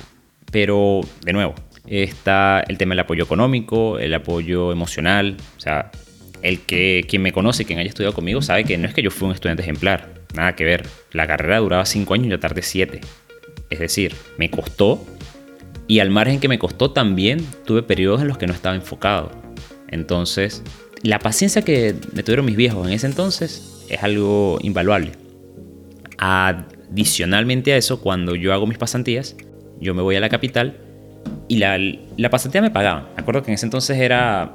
Pero, 0.51 1.01
de 1.25 1.33
nuevo, 1.33 1.55
está 1.87 2.63
el 2.69 2.77
tema 2.77 2.93
del 2.93 3.01
apoyo 3.01 3.25
económico, 3.25 3.99
el 3.99 4.13
apoyo 4.13 4.71
emocional. 4.71 5.37
O 5.57 5.61
sea, 5.61 5.91
el 6.43 6.61
que 6.61 7.05
quien 7.09 7.23
me 7.23 7.33
conoce, 7.33 7.65
quien 7.65 7.79
haya 7.79 7.89
estudiado 7.89 8.15
conmigo, 8.15 8.43
sabe 8.43 8.65
que 8.65 8.77
no 8.77 8.87
es 8.87 8.95
que 8.95 9.03
yo 9.03 9.11
fui 9.11 9.29
un 9.29 9.35
estudiante 9.35 9.63
ejemplar. 9.63 10.15
Nada 10.35 10.55
que 10.55 10.65
ver. 10.65 10.87
La 11.13 11.27
carrera 11.27 11.59
duraba 11.59 11.87
cinco 11.87 12.15
años 12.15 12.27
y 12.27 12.31
yo 12.31 12.39
tardé 12.39 12.63
siete. 12.63 13.01
Es 13.71 13.79
decir, 13.79 14.15
me 14.37 14.51
costó 14.51 15.07
y 15.89 16.01
al 16.01 16.11
margen 16.11 16.39
que 16.39 16.49
me 16.49 16.59
costó 16.59 16.91
también, 16.91 17.45
tuve 17.65 17.83
periodos 17.83 18.21
en 18.21 18.29
los 18.29 18.37
que 18.37 18.47
no 18.47 18.53
estaba 18.53 18.77
enfocado. 18.77 19.33
Entonces, 19.89 20.63
la 21.03 21.19
paciencia 21.19 21.63
que 21.63 21.95
me 22.13 22.23
tuvieron 22.23 22.45
mis 22.45 22.57
viejos 22.57 22.87
en 22.87 22.93
ese 22.93 23.07
entonces 23.07 23.87
es 23.89 24.03
algo 24.03 24.59
invaluable. 24.61 25.13
Adicionalmente 26.19 27.73
a 27.73 27.79
eso, 27.79 28.01
cuando 28.01 28.35
yo 28.35 28.53
hago 28.53 28.67
mis 28.67 28.77
pasantías, 28.77 29.35
yo 29.81 29.95
me 29.95 30.03
voy 30.03 30.17
a 30.17 30.21
la 30.21 30.29
capital 30.29 30.77
y 31.49 31.57
la, 31.57 32.31
pasantía 32.31 32.61
me 32.61 32.71
pagaban. 32.71 33.05
Me 33.17 33.23
acuerdo 33.23 33.43
que 33.43 33.51
en 33.51 33.55
ese 33.55 33.65
entonces 33.67 33.99
era 33.99 34.53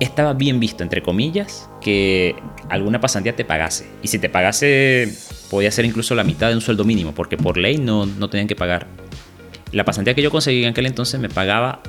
estaba 0.00 0.32
bien 0.32 0.58
visto, 0.58 0.82
entre 0.82 1.02
comillas, 1.02 1.70
que 1.80 2.34
alguna 2.68 3.00
pasantía 3.00 3.36
te 3.36 3.44
pagase. 3.44 3.86
Y 4.02 4.08
si 4.08 4.18
te 4.18 4.28
pagase, 4.28 5.14
podía 5.48 5.70
ser 5.70 5.84
incluso 5.84 6.16
la 6.16 6.24
mitad 6.24 6.48
de 6.48 6.56
un 6.56 6.60
sueldo 6.60 6.84
mínimo, 6.84 7.14
porque 7.14 7.36
por 7.36 7.56
ley 7.56 7.78
no, 7.78 8.04
no 8.04 8.28
tenían 8.28 8.48
que 8.48 8.56
pagar. 8.56 8.88
La 9.74 9.84
pasantía 9.84 10.14
que 10.14 10.22
yo 10.22 10.30
conseguí 10.30 10.62
en 10.62 10.70
aquel 10.70 10.86
entonces 10.86 11.20
me 11.20 11.28
pagaba 11.28 11.82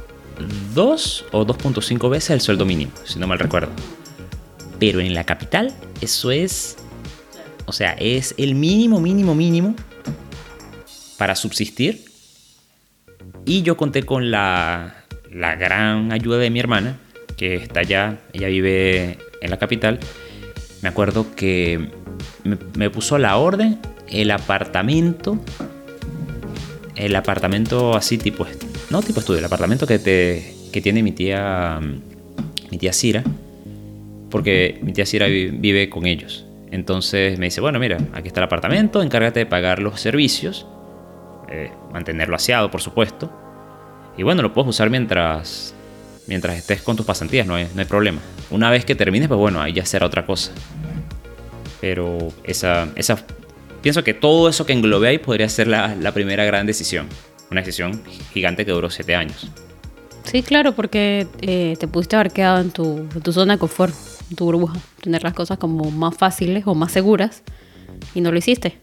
2 0.74 1.26
o 1.32 1.46
2.5 1.46 2.10
veces 2.10 2.32
el 2.32 2.42
sueldo 2.42 2.66
mínimo, 2.66 2.92
si 3.06 3.20
no 3.20 3.28
mal 3.28 3.40
recuerdo. 3.40 3.72
Pero 4.80 5.00
en 5.00 5.14
la 5.14 5.24
capital, 5.24 5.74
eso 6.02 6.32
es. 6.32 6.78
O 7.66 7.72
sea, 7.72 7.94
es 7.94 8.36
el 8.38 8.56
mínimo, 8.56 9.00
mínimo, 9.00 9.36
mínimo 9.36 9.76
para 11.18 11.36
subsistir. 11.36 12.06
Y 13.46 13.62
yo 13.62 13.78
conté 13.78 14.04
con 14.04 14.32
la, 14.32 15.06
la 15.32 15.56
gran 15.56 16.12
ayuda 16.12 16.38
de 16.40 16.50
mi 16.50 16.60
hermana, 16.60 16.98
que 17.38 17.56
está 17.56 17.82
allá, 17.82 18.20
ella 18.34 18.48
vive 18.48 19.20
en 19.42 19.50
la 19.52 19.58
capital, 19.58 20.00
me 20.82 20.90
acuerdo 20.90 21.36
que 21.36 21.92
me, 22.44 22.90
puso 22.90 23.18
la 23.18 23.38
orden 23.38 23.80
el 24.08 24.32
apartamento, 24.32 25.40
el 26.96 27.16
apartamento 27.16 27.96
así 27.96 28.18
tipo, 28.18 28.46
no 28.90 29.02
tipo 29.02 29.20
estudio, 29.20 29.40
el 29.40 29.46
apartamento 29.46 29.86
que, 29.88 30.00
te, 30.00 30.56
que 30.72 30.82
tiene 30.82 31.04
mi 31.04 31.12
tía, 31.12 31.80
mi 32.72 32.78
tía 32.78 32.94
Cira, 32.94 33.24
porque 34.30 34.80
mi 34.82 34.94
tía 34.94 35.06
Cira 35.06 35.28
vive 35.28 35.90
con 35.90 36.06
ellos. 36.06 36.46
Entonces 36.72 37.38
me 37.40 37.46
dice, 37.46 37.62
bueno, 37.62 37.80
mira, 37.80 37.98
aquí 38.14 38.28
está 38.28 38.40
el 38.42 38.46
apartamento, 38.46 39.02
encárgate 39.02 39.42
de 39.42 39.46
pagar 39.46 39.80
los 39.80 40.02
servicios, 40.02 40.66
eh, 41.50 41.72
mantenerlo 41.94 42.36
aseado, 42.36 42.72
por 42.72 42.82
supuesto. 42.82 43.32
Y 44.18 44.24
bueno, 44.24 44.42
lo 44.42 44.54
puedes 44.54 44.70
usar 44.70 44.90
mientras 44.90 45.76
mientras 46.28 46.58
estés 46.58 46.82
con 46.82 46.96
tus 46.96 47.06
pasantías, 47.06 47.46
no 47.46 47.56
hay, 47.56 47.68
no 47.74 47.82
hay 47.82 47.88
problema. 47.88 48.20
Una 48.50 48.70
vez 48.70 48.86
que 48.86 48.96
termines, 48.96 49.28
pues 49.28 49.40
bueno, 49.40 49.62
ahí 49.62 49.74
ya 49.74 49.86
será 49.86 50.06
otra 50.06 50.26
cosa. 50.26 50.52
Pero 51.82 52.18
esa, 52.44 52.88
esa, 52.96 53.18
pienso 53.86 54.04
que 54.04 54.16
todo 54.16 54.50
eso 54.50 54.66
que 54.66 54.74
englobé 54.74 55.10
ahí 55.10 55.20
podría 55.20 55.48
ser 55.48 55.68
la, 55.68 55.94
la 55.94 56.12
primera 56.12 56.44
gran 56.44 56.66
decisión. 56.66 57.08
Una 57.52 57.62
decisión 57.62 58.02
gigante 58.34 58.66
que 58.66 58.72
duró 58.72 58.90
siete 58.90 59.14
años. 59.14 59.48
Sí, 60.24 60.42
claro, 60.42 60.72
porque 60.72 61.28
eh, 61.42 61.76
te 61.80 61.88
pudiste 61.88 62.16
haber 62.16 62.32
quedado 62.32 62.62
en 62.62 62.72
tu, 62.72 63.08
tu, 63.22 63.32
zona 63.32 63.54
de 63.54 63.60
confort, 63.60 63.94
en 64.32 64.38
tu 64.38 64.46
burbuja, 64.46 64.80
tener 65.04 65.22
las 65.22 65.34
cosas 65.34 65.60
como 65.60 65.92
más 65.92 66.18
fáciles 66.18 66.64
o 66.66 66.74
más 66.74 66.94
seguras 66.94 67.44
y 68.16 68.22
no 68.22 68.32
lo 68.32 68.40
hiciste. 68.40 68.80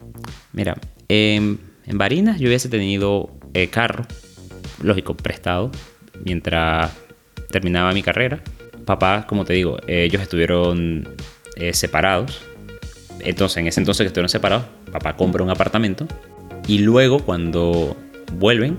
Mira, 0.53 0.77
en 1.09 1.59
Barinas 1.89 2.39
yo 2.39 2.47
hubiese 2.47 2.69
tenido 2.69 3.29
eh, 3.55 3.67
carro, 3.71 4.07
lógico, 4.85 5.17
prestado, 5.17 5.73
mientras 6.25 6.93
terminaba 7.51 7.91
mi 7.91 8.05
carrera. 8.05 8.41
Papá, 8.85 9.27
como 9.27 9.45
te 9.45 9.55
digo, 9.55 9.79
ellos 9.89 10.23
estuvieron 10.23 11.09
eh, 11.57 11.73
separados. 11.73 12.41
Entonces, 13.19 13.57
en 13.57 13.67
ese 13.67 13.81
entonces 13.81 14.05
que 14.05 14.09
estuvieron 14.09 14.29
separados, 14.29 14.67
papá 14.93 15.17
compra 15.17 15.43
un 15.43 15.51
apartamento. 15.51 16.07
Y 16.69 16.79
luego, 16.79 17.19
cuando 17.19 17.97
vuelven, 18.35 18.79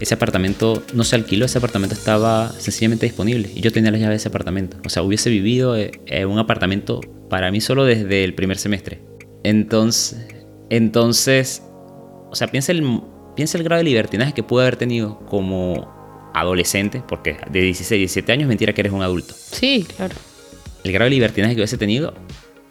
ese 0.00 0.14
apartamento 0.14 0.82
no 0.94 1.02
se 1.02 1.16
alquiló, 1.16 1.46
ese 1.46 1.58
apartamento 1.58 1.94
estaba 1.94 2.52
sencillamente 2.52 3.06
disponible. 3.06 3.50
Y 3.54 3.60
yo 3.60 3.72
tenía 3.72 3.90
las 3.90 4.00
llaves 4.00 4.12
de 4.12 4.16
ese 4.18 4.28
apartamento. 4.28 4.76
O 4.84 4.88
sea, 4.88 5.02
hubiese 5.02 5.30
vivido 5.30 5.76
eh, 5.76 5.90
en 6.06 6.28
un 6.28 6.38
apartamento 6.38 7.00
para 7.28 7.50
mí 7.50 7.60
solo 7.60 7.84
desde 7.84 8.22
el 8.22 8.34
primer 8.34 8.58
semestre. 8.58 9.02
Entonces, 9.42 10.24
entonces 10.70 11.62
o 12.30 12.34
sea, 12.34 12.48
piensa 12.48 12.72
el, 12.72 13.00
piensa 13.34 13.58
el 13.58 13.64
grado 13.64 13.78
de 13.78 13.84
libertinaje 13.84 14.32
que 14.32 14.42
pude 14.42 14.62
haber 14.62 14.76
tenido 14.76 15.18
como 15.26 16.30
adolescente, 16.34 17.02
porque 17.06 17.38
de 17.50 17.60
16, 17.62 17.98
17 17.98 18.32
años 18.32 18.48
mentira 18.48 18.72
que 18.72 18.82
eres 18.82 18.92
un 18.92 19.02
adulto. 19.02 19.34
Sí, 19.34 19.86
claro. 19.96 20.14
El 20.84 20.92
grado 20.92 21.06
de 21.06 21.10
libertinaje 21.10 21.54
que 21.54 21.60
hubiese 21.60 21.78
tenido 21.78 22.14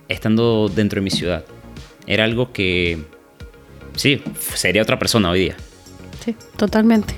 estando 0.08 0.70
dentro 0.74 1.02
de 1.02 1.04
mi 1.04 1.10
ciudad 1.10 1.44
era 2.08 2.24
algo 2.24 2.52
que, 2.52 3.06
sí, 3.96 4.22
sería 4.56 4.82
otra 4.82 4.98
persona 4.98 5.30
hoy 5.30 5.42
día. 5.42 5.58
Sí, 6.26 6.36
totalmente. 6.58 7.14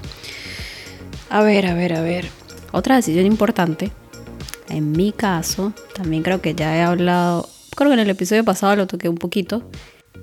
A 1.30 1.42
ver, 1.42 1.68
a 1.68 1.74
ver, 1.74 1.94
a 1.94 2.02
ver. 2.02 2.28
Otra 2.72 2.96
decisión 2.96 3.26
importante, 3.26 3.92
en 4.68 4.92
mi 4.92 5.12
caso, 5.12 5.74
también 5.94 6.24
creo 6.24 6.42
que 6.42 6.54
ya 6.54 6.76
he 6.76 6.82
hablado, 6.82 7.48
creo 7.76 7.90
que 7.90 7.94
en 7.94 8.00
el 8.00 8.10
episodio 8.10 8.44
pasado 8.44 8.76
lo 8.76 8.88
toqué 8.88 9.10
un 9.10 9.18
poquito, 9.18 9.64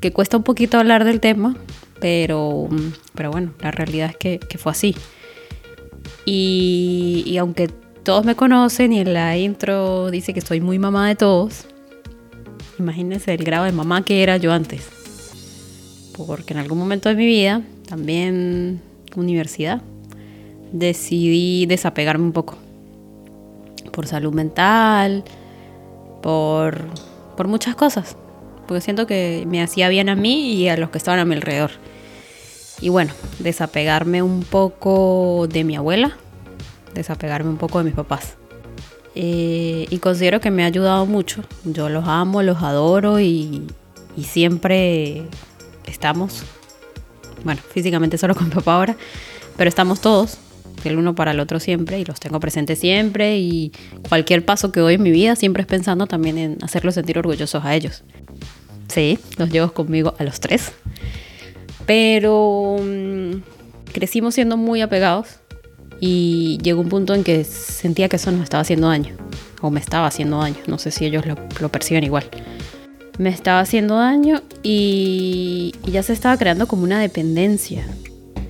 que 0.01 0.13
cuesta 0.13 0.37
un 0.37 0.43
poquito 0.43 0.79
hablar 0.79 1.05
del 1.05 1.21
tema, 1.21 1.57
pero, 2.01 2.69
pero 3.15 3.31
bueno, 3.31 3.55
la 3.61 3.71
realidad 3.71 4.11
es 4.11 4.17
que, 4.17 4.39
que 4.39 4.59
fue 4.59 4.73
así. 4.73 4.95
Y, 6.25 7.37
aunque 7.39 7.69
todos 8.03 8.25
me 8.25 8.35
conocen 8.35 8.93
y 8.93 9.01
en 9.01 9.15
la 9.15 9.37
intro 9.37 10.11
dice 10.11 10.35
que 10.35 10.41
soy 10.41 10.61
muy 10.61 10.79
mamá 10.79 11.09
de 11.09 11.15
todos, 11.15 11.67
imagínense 12.79 13.35
el 13.35 13.45
grado 13.45 13.65
de 13.65 13.73
mamá 13.73 14.05
que 14.05 14.23
era 14.23 14.37
yo 14.37 14.53
antes. 14.53 14.89
Porque 16.17 16.55
en 16.55 16.61
algún 16.61 16.79
momento 16.79 17.09
de 17.09 17.15
mi 17.15 17.27
vida, 17.27 17.63
también 17.89 18.81
universidad, 19.15 19.83
decidí 20.73 21.67
desapegarme 21.67 22.25
un 22.25 22.33
poco. 22.33 22.57
Por 23.93 24.07
salud 24.07 24.33
mental, 24.33 25.25
por, 26.23 26.87
por 27.37 27.49
muchas 27.49 27.75
cosas. 27.75 28.17
Porque 28.67 28.81
siento 28.81 29.07
que 29.07 29.45
me 29.47 29.63
hacía 29.63 29.89
bien 29.89 30.09
a 30.09 30.17
mí 30.17 30.55
y 30.55 30.69
a 30.69 30.77
los 30.77 30.91
que 30.91 30.99
estaban 30.99 31.21
a 31.21 31.25
mi 31.25 31.35
alrededor. 31.35 31.71
Y 32.81 32.89
bueno, 32.89 33.13
desapegarme 33.39 34.23
un 34.23 34.43
poco 34.43 35.47
de 35.49 35.65
mi 35.65 35.77
abuela, 35.77 36.17
desapegarme 36.95 37.51
un 37.51 37.57
poco 37.57 37.79
de 37.79 37.85
mis 37.85 37.95
papás. 37.95 38.37
Eh, 39.19 39.87
y 39.89 39.99
considero 39.99 40.43
que 40.43 40.51
me 40.51 40.63
ha 40.63 40.67
ayudado 40.67 41.07
mucho. 41.07 41.43
Yo 41.65 41.89
los 41.89 42.07
amo, 42.07 42.43
los 42.43 42.63
adoro 42.63 43.19
y, 43.19 43.67
siempre 44.23 45.23
estamos, 45.87 46.43
bueno, 47.43 47.61
físicamente 47.73 48.19
solo 48.19 48.35
con 48.37 48.51
papá 48.51 48.75
ahora, 48.75 48.97
pero 49.57 49.69
estamos 49.69 50.01
todos, 50.01 50.37
el 50.85 50.99
uno 50.99 51.15
para 51.15 51.31
el 51.31 51.41
otro 51.41 51.61
siempre 51.61 51.99
y 51.99 52.05
los 52.05 52.21
tengo 52.21 52.41
presentes 52.41 52.79
siempre 52.79 53.39
y 53.39 53.73
cualquier 54.09 54.45
paso 54.45 54.71
que 54.71 54.81
doy 54.81 54.95
en 54.95 55.03
mi 55.03 55.11
vida 55.11 55.35
siempre 55.35 55.63
es 55.63 55.67
pensando 55.67 56.07
también 56.07 56.39
en 56.39 56.59
hacerlos 56.63 56.95
sentir 56.95 57.19
orgullosos 57.19 57.65
a 57.65 57.75
ellos. 57.75 58.05
Sí, 58.89 59.19
los 59.39 59.51
llevo 59.51 59.73
conmigo 59.73 60.15
a 60.19 60.25
los 60.25 60.41
tres. 60.41 60.73
Pero 61.87 62.77
mm, 62.81 63.93
crecimos 63.93 64.35
siendo 64.35 64.57
muy 64.59 64.83
apegados 64.83 65.41
y 66.01 66.59
llegó 66.63 66.81
un 66.81 66.89
punto 66.89 67.15
en 67.15 67.25
que 67.25 67.45
sentía 67.45 68.09
que 68.09 68.17
eso 68.17 68.31
nos 68.31 68.43
estaba 68.43 68.61
haciendo 68.61 68.89
daño. 68.89 69.17
O 69.61 69.71
me 69.71 69.81
estaba 69.81 70.07
haciendo 70.07 70.39
daño. 70.39 70.57
No 70.67 70.79
sé 70.79 70.91
si 70.91 71.07
ellos 71.07 71.25
lo, 71.27 71.69
perciben 71.69 72.05
igual. 72.05 72.25
Me 73.19 73.31
estaba 73.31 73.61
haciendo 73.61 73.97
daño 73.97 74.43
y, 74.63 75.75
y 75.85 75.91
ya 75.91 76.03
se 76.03 76.13
estaba 76.13 76.37
creando 76.37 76.67
como 76.67 76.85
una 76.85 77.01
dependencia. 77.01 77.87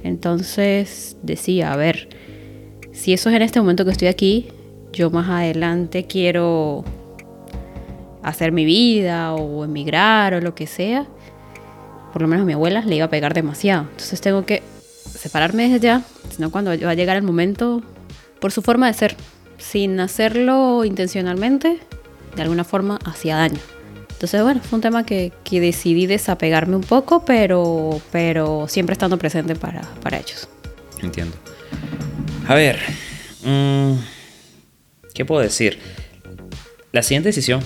Entonces 0.02 1.16
decía, 1.22 1.72
a 1.72 1.76
ver, 1.76 2.08
si 2.92 3.12
eso 3.12 3.30
es 3.30 3.36
en 3.36 3.42
este 3.42 3.60
momento 3.60 3.84
que 3.84 3.92
estoy 3.92 4.08
aquí, 4.08 4.48
yo 4.92 5.10
más 5.10 5.28
adelante 5.28 6.06
quiero 6.06 6.84
hacer 8.22 8.50
mi 8.50 8.64
vida 8.64 9.34
o 9.34 9.64
emigrar 9.64 10.34
o 10.34 10.40
lo 10.40 10.54
que 10.54 10.66
sea, 10.66 11.06
por 12.12 12.22
lo 12.22 12.28
menos 12.28 12.42
a 12.42 12.46
mi 12.46 12.54
abuela 12.54 12.80
le 12.80 12.96
iba 12.96 13.04
a 13.04 13.10
pegar 13.10 13.34
demasiado. 13.34 13.82
Entonces 13.90 14.20
tengo 14.20 14.44
que 14.44 14.62
separarme 15.26 15.64
desde 15.64 15.80
ya, 15.80 16.02
sino 16.30 16.52
cuando 16.52 16.70
va 16.70 16.90
a 16.90 16.94
llegar 16.94 17.16
el 17.16 17.24
momento, 17.24 17.82
por 18.40 18.52
su 18.52 18.62
forma 18.62 18.86
de 18.86 18.94
ser, 18.94 19.16
sin 19.58 19.98
hacerlo 19.98 20.84
intencionalmente, 20.84 21.80
de 22.36 22.42
alguna 22.42 22.62
forma 22.62 23.00
hacía 23.04 23.36
daño. 23.36 23.58
Entonces, 24.12 24.40
bueno, 24.42 24.60
fue 24.62 24.76
un 24.76 24.82
tema 24.82 25.04
que, 25.04 25.32
que 25.42 25.60
decidí 25.60 26.06
desapegarme 26.06 26.76
un 26.76 26.82
poco, 26.82 27.24
pero, 27.24 28.00
pero 28.12 28.66
siempre 28.68 28.92
estando 28.92 29.18
presente 29.18 29.56
para, 29.56 29.82
para 30.00 30.18
ellos. 30.18 30.48
Entiendo. 31.02 31.36
A 32.46 32.54
ver, 32.54 32.78
mm, 33.44 33.94
¿qué 35.12 35.24
puedo 35.24 35.42
decir? 35.42 35.80
La 36.92 37.02
siguiente 37.02 37.30
decisión, 37.30 37.62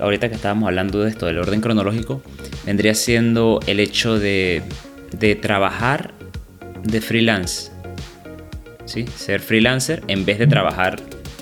ahorita 0.00 0.28
que 0.28 0.34
estábamos 0.34 0.66
hablando 0.66 1.02
de 1.04 1.10
esto, 1.10 1.26
del 1.26 1.38
orden 1.38 1.60
cronológico, 1.60 2.20
vendría 2.66 2.94
siendo 2.94 3.60
el 3.66 3.78
hecho 3.78 4.18
de, 4.18 4.62
de 5.12 5.36
trabajar 5.36 6.19
de 6.82 7.00
freelance. 7.00 7.70
¿Sí? 8.84 9.06
Ser 9.14 9.40
freelancer 9.40 10.02
en 10.08 10.24
vez 10.24 10.38
de 10.38 10.46
trabajar 10.46 11.00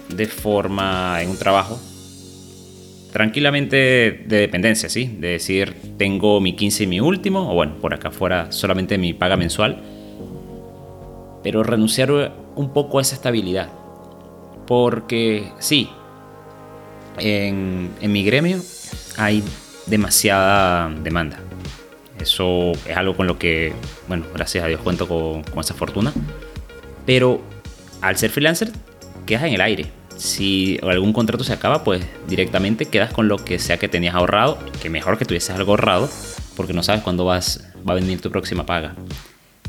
de 0.09 0.27
forma 0.27 1.23
en 1.23 1.31
un 1.31 1.39
trabajo 1.39 1.81
tranquilamente 3.13 3.77
de 4.27 4.37
dependencia, 4.39 4.89
¿sí? 4.89 5.17
De 5.19 5.29
decir, 5.29 5.75
tengo 5.97 6.41
mi 6.41 6.55
15 6.55 6.85
y 6.85 6.87
mi 6.87 7.01
último, 7.01 7.51
o 7.51 7.55
bueno, 7.55 7.77
por 7.81 7.95
acá 7.95 8.11
fuera 8.11 8.53
solamente 8.53 8.99
mi 8.99 9.15
paga 9.15 9.37
mensual, 9.37 9.83
pero 11.43 11.63
renunciar 11.63 12.11
un 12.55 12.73
poco 12.73 12.99
a 12.99 13.03
esa 13.03 13.15
estabilidad. 13.15 13.71
Porque 14.67 15.51
sí, 15.59 15.89
en, 17.19 17.91
mi 18.03 18.23
gremio 18.25 18.59
hay 19.17 19.43
demasiada 19.87 20.91
demanda. 21.03 21.41
Eso 22.21 22.73
es 22.87 22.97
algo 22.97 23.17
con 23.17 23.27
lo 23.27 23.39
que, 23.39 23.73
bueno, 24.09 24.27
gracias 24.35 24.65
a 24.65 24.67
Dios 24.67 24.81
cuento 24.81 25.07
con, 25.07 25.43
con 25.45 25.61
esa 25.61 25.75
fortuna. 25.75 26.13
Pero 27.07 27.43
al 28.01 28.17
ser 28.17 28.31
freelancer, 28.31 28.71
quedas 29.27 29.45
en 29.45 29.55
el 29.55 29.61
aire. 29.61 29.87
Si 30.17 30.79
algún 30.83 31.13
contrato 31.13 31.45
se 31.45 31.53
acaba, 31.53 31.85
pues 31.85 32.05
directamente 32.27 32.87
quedas 32.87 33.13
con 33.13 33.29
lo 33.29 33.37
que 33.37 33.59
sea 33.59 33.79
que 33.79 33.89
tenías 33.89 34.15
ahorrado. 34.15 34.59
Que 34.83 34.91
mejor 34.91 35.17
que 35.17 35.25
tuvieses 35.25 35.51
algo 35.51 35.73
ahorrado, 35.73 36.11
porque 36.57 36.73
no 36.73 36.83
sabes 36.83 37.03
cuándo 37.03 37.25
vas, 37.25 37.65
va 37.89 37.93
a 37.93 37.97
venir 37.97 38.21
tu 38.21 38.31
próxima 38.31 38.67
paga. 38.67 38.97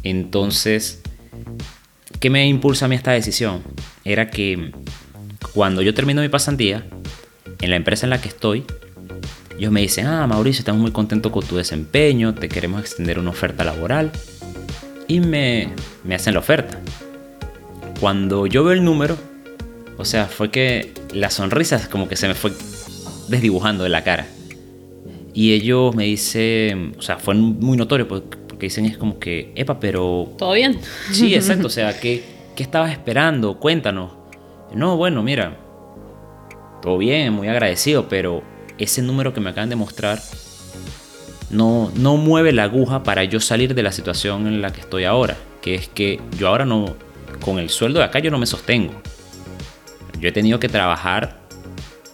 Entonces, 0.03 1.01
¿qué 2.19 2.29
me 2.29 2.47
impulsa 2.47 2.85
a 2.85 2.87
mí 2.87 2.95
esta 2.95 3.11
decisión? 3.11 3.63
Era 4.03 4.31
que 4.31 4.71
cuando 5.53 5.81
yo 5.81 5.93
termino 5.93 6.21
mi 6.21 6.29
pasantía, 6.29 6.85
en 7.61 7.69
la 7.69 7.75
empresa 7.75 8.05
en 8.05 8.11
la 8.11 8.21
que 8.21 8.29
estoy, 8.29 8.65
ellos 9.59 9.73
me 9.73 9.81
dicen, 9.81 10.07
ah, 10.07 10.25
Mauricio, 10.25 10.61
estamos 10.61 10.81
muy 10.81 10.91
contentos 10.91 11.33
con 11.33 11.45
tu 11.45 11.57
desempeño, 11.57 12.33
te 12.33 12.47
queremos 12.47 12.79
extender 12.79 13.19
una 13.19 13.31
oferta 13.31 13.65
laboral. 13.65 14.09
Y 15.05 15.19
me, 15.19 15.73
me 16.05 16.15
hacen 16.15 16.33
la 16.33 16.39
oferta. 16.39 16.79
Cuando 17.99 18.47
yo 18.47 18.63
veo 18.63 18.71
el 18.71 18.85
número, 18.85 19.17
o 19.97 20.05
sea, 20.05 20.27
fue 20.27 20.49
que 20.49 20.93
la 21.13 21.29
sonrisa 21.29 21.89
como 21.89 22.07
que 22.07 22.15
se 22.15 22.29
me 22.29 22.35
fue 22.35 22.53
desdibujando 23.27 23.83
de 23.83 23.89
la 23.89 24.01
cara. 24.01 24.27
Y 25.33 25.51
ellos 25.51 25.93
me 25.93 26.05
dicen, 26.05 26.95
o 26.97 27.01
sea, 27.01 27.17
fue 27.17 27.35
muy 27.35 27.75
notorio 27.75 28.07
porque, 28.07 28.37
porque 28.47 28.67
dicen 28.67 28.85
es 28.85 28.97
como 28.97 29.19
que, 29.19 29.51
epa, 29.55 29.77
pero... 29.77 30.31
¿Todo 30.37 30.53
bien? 30.53 30.79
Sí, 31.11 31.35
exacto, 31.35 31.67
o 31.67 31.69
sea, 31.69 31.99
¿qué, 31.99 32.23
¿qué 32.55 32.63
estabas 32.63 32.93
esperando? 32.93 33.59
Cuéntanos. 33.59 34.13
No, 34.73 34.95
bueno, 34.95 35.21
mira, 35.21 35.57
todo 36.81 36.97
bien, 36.97 37.33
muy 37.33 37.49
agradecido, 37.49 38.07
pero 38.07 38.41
ese 38.79 39.01
número 39.01 39.33
que 39.33 39.41
me 39.41 39.51
acaban 39.51 39.69
de 39.69 39.75
mostrar 39.75 40.21
no, 41.49 41.91
no 41.95 42.17
mueve 42.17 42.51
la 42.51 42.63
aguja 42.63 43.03
para 43.03 43.23
yo 43.23 43.39
salir 43.39 43.75
de 43.75 43.83
la 43.83 43.91
situación 43.91 44.47
en 44.47 44.61
la 44.61 44.71
que 44.71 44.81
estoy 44.81 45.03
ahora. 45.03 45.37
Que 45.61 45.75
es 45.75 45.87
que 45.87 46.19
yo 46.37 46.47
ahora 46.47 46.65
no, 46.65 46.95
con 47.41 47.59
el 47.59 47.69
sueldo 47.69 47.99
de 47.99 48.05
acá 48.05 48.19
yo 48.19 48.31
no 48.31 48.39
me 48.39 48.45
sostengo. 48.45 48.93
Yo 50.19 50.29
he 50.29 50.31
tenido 50.31 50.59
que 50.59 50.69
trabajar 50.69 51.39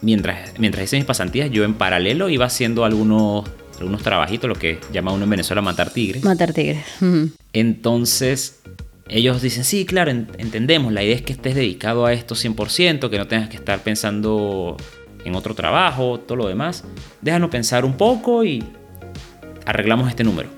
mientras, 0.02 0.58
mientras 0.60 0.86
hice 0.86 0.98
mis 0.98 1.06
pasantías, 1.06 1.52
yo 1.52 1.64
en 1.64 1.74
paralelo 1.74 2.30
iba 2.30 2.46
haciendo 2.46 2.86
algunos, 2.86 3.46
algunos 3.80 4.04
trabajitos, 4.04 4.48
lo 4.48 4.56
que 4.56 4.80
llama 4.94 5.12
uno 5.12 5.24
en 5.24 5.30
Venezuela 5.30 5.62
matar 5.62 5.92
tigres. 5.92 6.24
Matar 6.24 6.54
tigres. 6.54 6.86
Entonces, 7.54 8.62
ellos 9.10 9.42
dicen, 9.42 9.64
sí, 9.64 9.86
claro, 9.86 10.12
entendemos, 10.12 10.94
la 10.94 11.04
idea 11.04 11.16
es 11.16 11.22
que 11.24 11.34
estés 11.34 11.56
dedicado 11.56 12.06
a 12.06 12.14
esto 12.14 12.36
100%, 12.36 13.10
que 13.10 13.18
no 13.18 13.28
tengas 13.28 13.50
que 13.50 13.58
estar 13.58 13.80
pensando 13.82 14.78
en 15.26 15.36
otro 15.36 15.54
trabajo, 15.56 16.20
todo 16.20 16.38
lo 16.38 16.48
demás. 16.48 16.84
Déjanos 17.22 17.50
pensar 17.50 17.84
un 17.84 17.98
poco 17.98 18.44
y 18.44 18.64
arreglamos 19.66 20.08
este 20.08 20.24
número. 20.24 20.50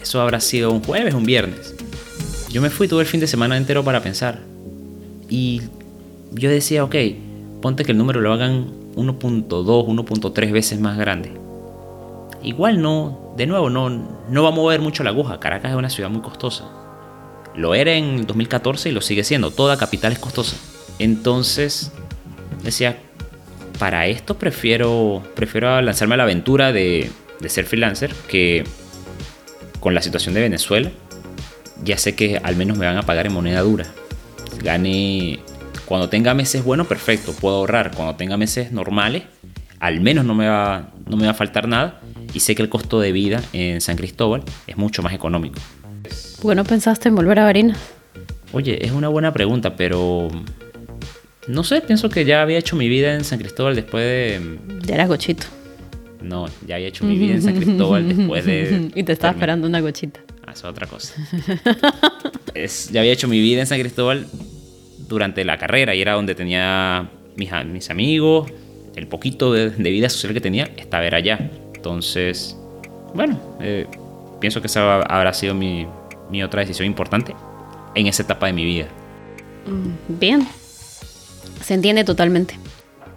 Eso 0.00 0.20
habrá 0.20 0.40
sido 0.40 0.70
un 0.70 0.82
jueves, 0.82 1.12
un 1.14 1.24
viernes. 1.24 1.74
Yo 2.48 2.62
me 2.62 2.70
fui 2.70 2.88
todo 2.88 3.00
el 3.00 3.06
fin 3.06 3.20
de 3.20 3.26
semana 3.26 3.56
entero 3.56 3.84
para 3.84 4.00
pensar. 4.00 4.40
Y 5.28 5.62
yo 6.32 6.48
decía, 6.48 6.84
ok, 6.84 6.94
ponte 7.60 7.84
que 7.84 7.92
el 7.92 7.98
número 7.98 8.20
lo 8.20 8.32
hagan 8.32 8.68
1.2, 8.94 9.48
1.3 9.48 10.52
veces 10.52 10.80
más 10.80 10.96
grande. 10.96 11.32
Igual 12.42 12.80
no, 12.80 13.34
de 13.36 13.46
nuevo, 13.46 13.68
no, 13.68 13.90
no 13.90 14.42
va 14.42 14.50
a 14.50 14.52
mover 14.52 14.80
mucho 14.80 15.02
la 15.02 15.10
aguja. 15.10 15.40
Caracas 15.40 15.72
es 15.72 15.76
una 15.76 15.90
ciudad 15.90 16.08
muy 16.08 16.22
costosa. 16.22 16.70
Lo 17.56 17.74
era 17.74 17.92
en 17.94 18.26
2014 18.26 18.90
y 18.90 18.92
lo 18.92 19.00
sigue 19.00 19.24
siendo. 19.24 19.50
Toda 19.50 19.76
capital 19.76 20.12
es 20.12 20.18
costosa. 20.20 20.56
Entonces, 20.98 21.90
decía, 22.62 22.98
para 23.78 24.06
esto 24.06 24.38
prefiero, 24.38 25.22
prefiero 25.34 25.80
lanzarme 25.82 26.14
a 26.14 26.16
la 26.18 26.22
aventura 26.24 26.72
de, 26.72 27.10
de 27.40 27.48
ser 27.48 27.64
freelancer 27.64 28.12
que 28.28 28.64
con 29.80 29.94
la 29.94 30.02
situación 30.02 30.34
de 30.34 30.40
Venezuela. 30.40 30.90
Ya 31.84 31.98
sé 31.98 32.14
que 32.14 32.40
al 32.42 32.56
menos 32.56 32.78
me 32.78 32.86
van 32.86 32.96
a 32.96 33.02
pagar 33.02 33.26
en 33.26 33.32
moneda 33.32 33.60
dura. 33.60 33.86
Gane 34.62 35.40
cuando 35.86 36.08
tenga 36.08 36.34
meses 36.34 36.64
buenos, 36.64 36.88
perfecto, 36.88 37.32
puedo 37.32 37.56
ahorrar. 37.56 37.92
Cuando 37.92 38.16
tenga 38.16 38.36
meses 38.36 38.72
normales, 38.72 39.22
al 39.78 40.00
menos 40.00 40.24
no 40.24 40.34
me 40.34 40.48
va, 40.48 40.90
no 41.06 41.16
me 41.16 41.26
va 41.26 41.30
a 41.30 41.34
faltar 41.34 41.68
nada. 41.68 42.00
Y 42.34 42.40
sé 42.40 42.56
que 42.56 42.62
el 42.62 42.68
costo 42.68 43.00
de 43.00 43.12
vida 43.12 43.40
en 43.52 43.80
San 43.80 43.96
Cristóbal 43.96 44.42
es 44.66 44.76
mucho 44.76 45.02
más 45.02 45.14
económico. 45.14 45.60
¿Por 46.42 46.50
qué 46.50 46.56
no 46.56 46.64
pensaste 46.64 47.08
en 47.08 47.14
volver 47.14 47.38
a 47.38 47.44
Barinas? 47.44 47.78
Oye, 48.52 48.84
es 48.84 48.90
una 48.90 49.08
buena 49.08 49.32
pregunta, 49.32 49.76
pero 49.76 50.28
no 51.48 51.64
sé, 51.64 51.80
pienso 51.80 52.08
que 52.08 52.24
ya 52.24 52.42
había 52.42 52.58
hecho 52.58 52.76
mi 52.76 52.88
vida 52.88 53.14
en 53.14 53.24
San 53.24 53.38
Cristóbal 53.38 53.74
después 53.76 54.04
de... 54.04 54.58
Ya 54.86 54.94
eras 54.96 55.08
gochito. 55.08 55.46
No, 56.22 56.46
ya 56.66 56.74
había 56.76 56.88
hecho 56.88 57.04
mi 57.04 57.16
vida 57.16 57.34
en 57.34 57.42
San 57.42 57.54
Cristóbal 57.56 58.08
después 58.16 58.44
de... 58.44 58.90
y 58.94 59.02
te 59.04 59.12
estaba 59.12 59.32
termi- 59.32 59.36
esperando 59.36 59.68
una 59.68 59.80
gochita. 59.80 60.20
Ah, 60.46 60.52
eso 60.52 60.66
es 60.66 60.70
otra 60.72 60.86
cosa. 60.86 61.14
Es- 62.54 62.90
ya 62.90 63.00
había 63.00 63.12
hecho 63.12 63.28
mi 63.28 63.40
vida 63.40 63.60
en 63.60 63.66
San 63.66 63.78
Cristóbal 63.78 64.26
durante 65.08 65.44
la 65.44 65.56
carrera 65.58 65.94
y 65.94 66.00
era 66.00 66.14
donde 66.14 66.34
tenía 66.34 67.08
mis, 67.36 67.90
amigos, 67.90 68.50
el 68.96 69.06
poquito 69.06 69.52
de, 69.52 69.70
de 69.70 69.90
vida 69.90 70.08
social 70.08 70.32
que 70.34 70.40
tenía, 70.40 70.64
estaba 70.76 71.06
era 71.06 71.18
allá. 71.18 71.50
Entonces, 71.74 72.56
bueno, 73.14 73.38
eh, 73.60 73.86
pienso 74.40 74.60
que 74.60 74.66
esa 74.66 75.00
habrá 75.02 75.32
sido 75.32 75.54
mi, 75.54 75.86
mi 76.30 76.42
otra 76.42 76.60
decisión 76.60 76.86
importante 76.86 77.34
en 77.94 78.06
esa 78.08 78.22
etapa 78.24 78.46
de 78.46 78.52
mi 78.52 78.64
vida. 78.64 78.88
Bien. 80.08 80.46
Se 81.62 81.74
entiende 81.74 82.04
totalmente. 82.04 82.58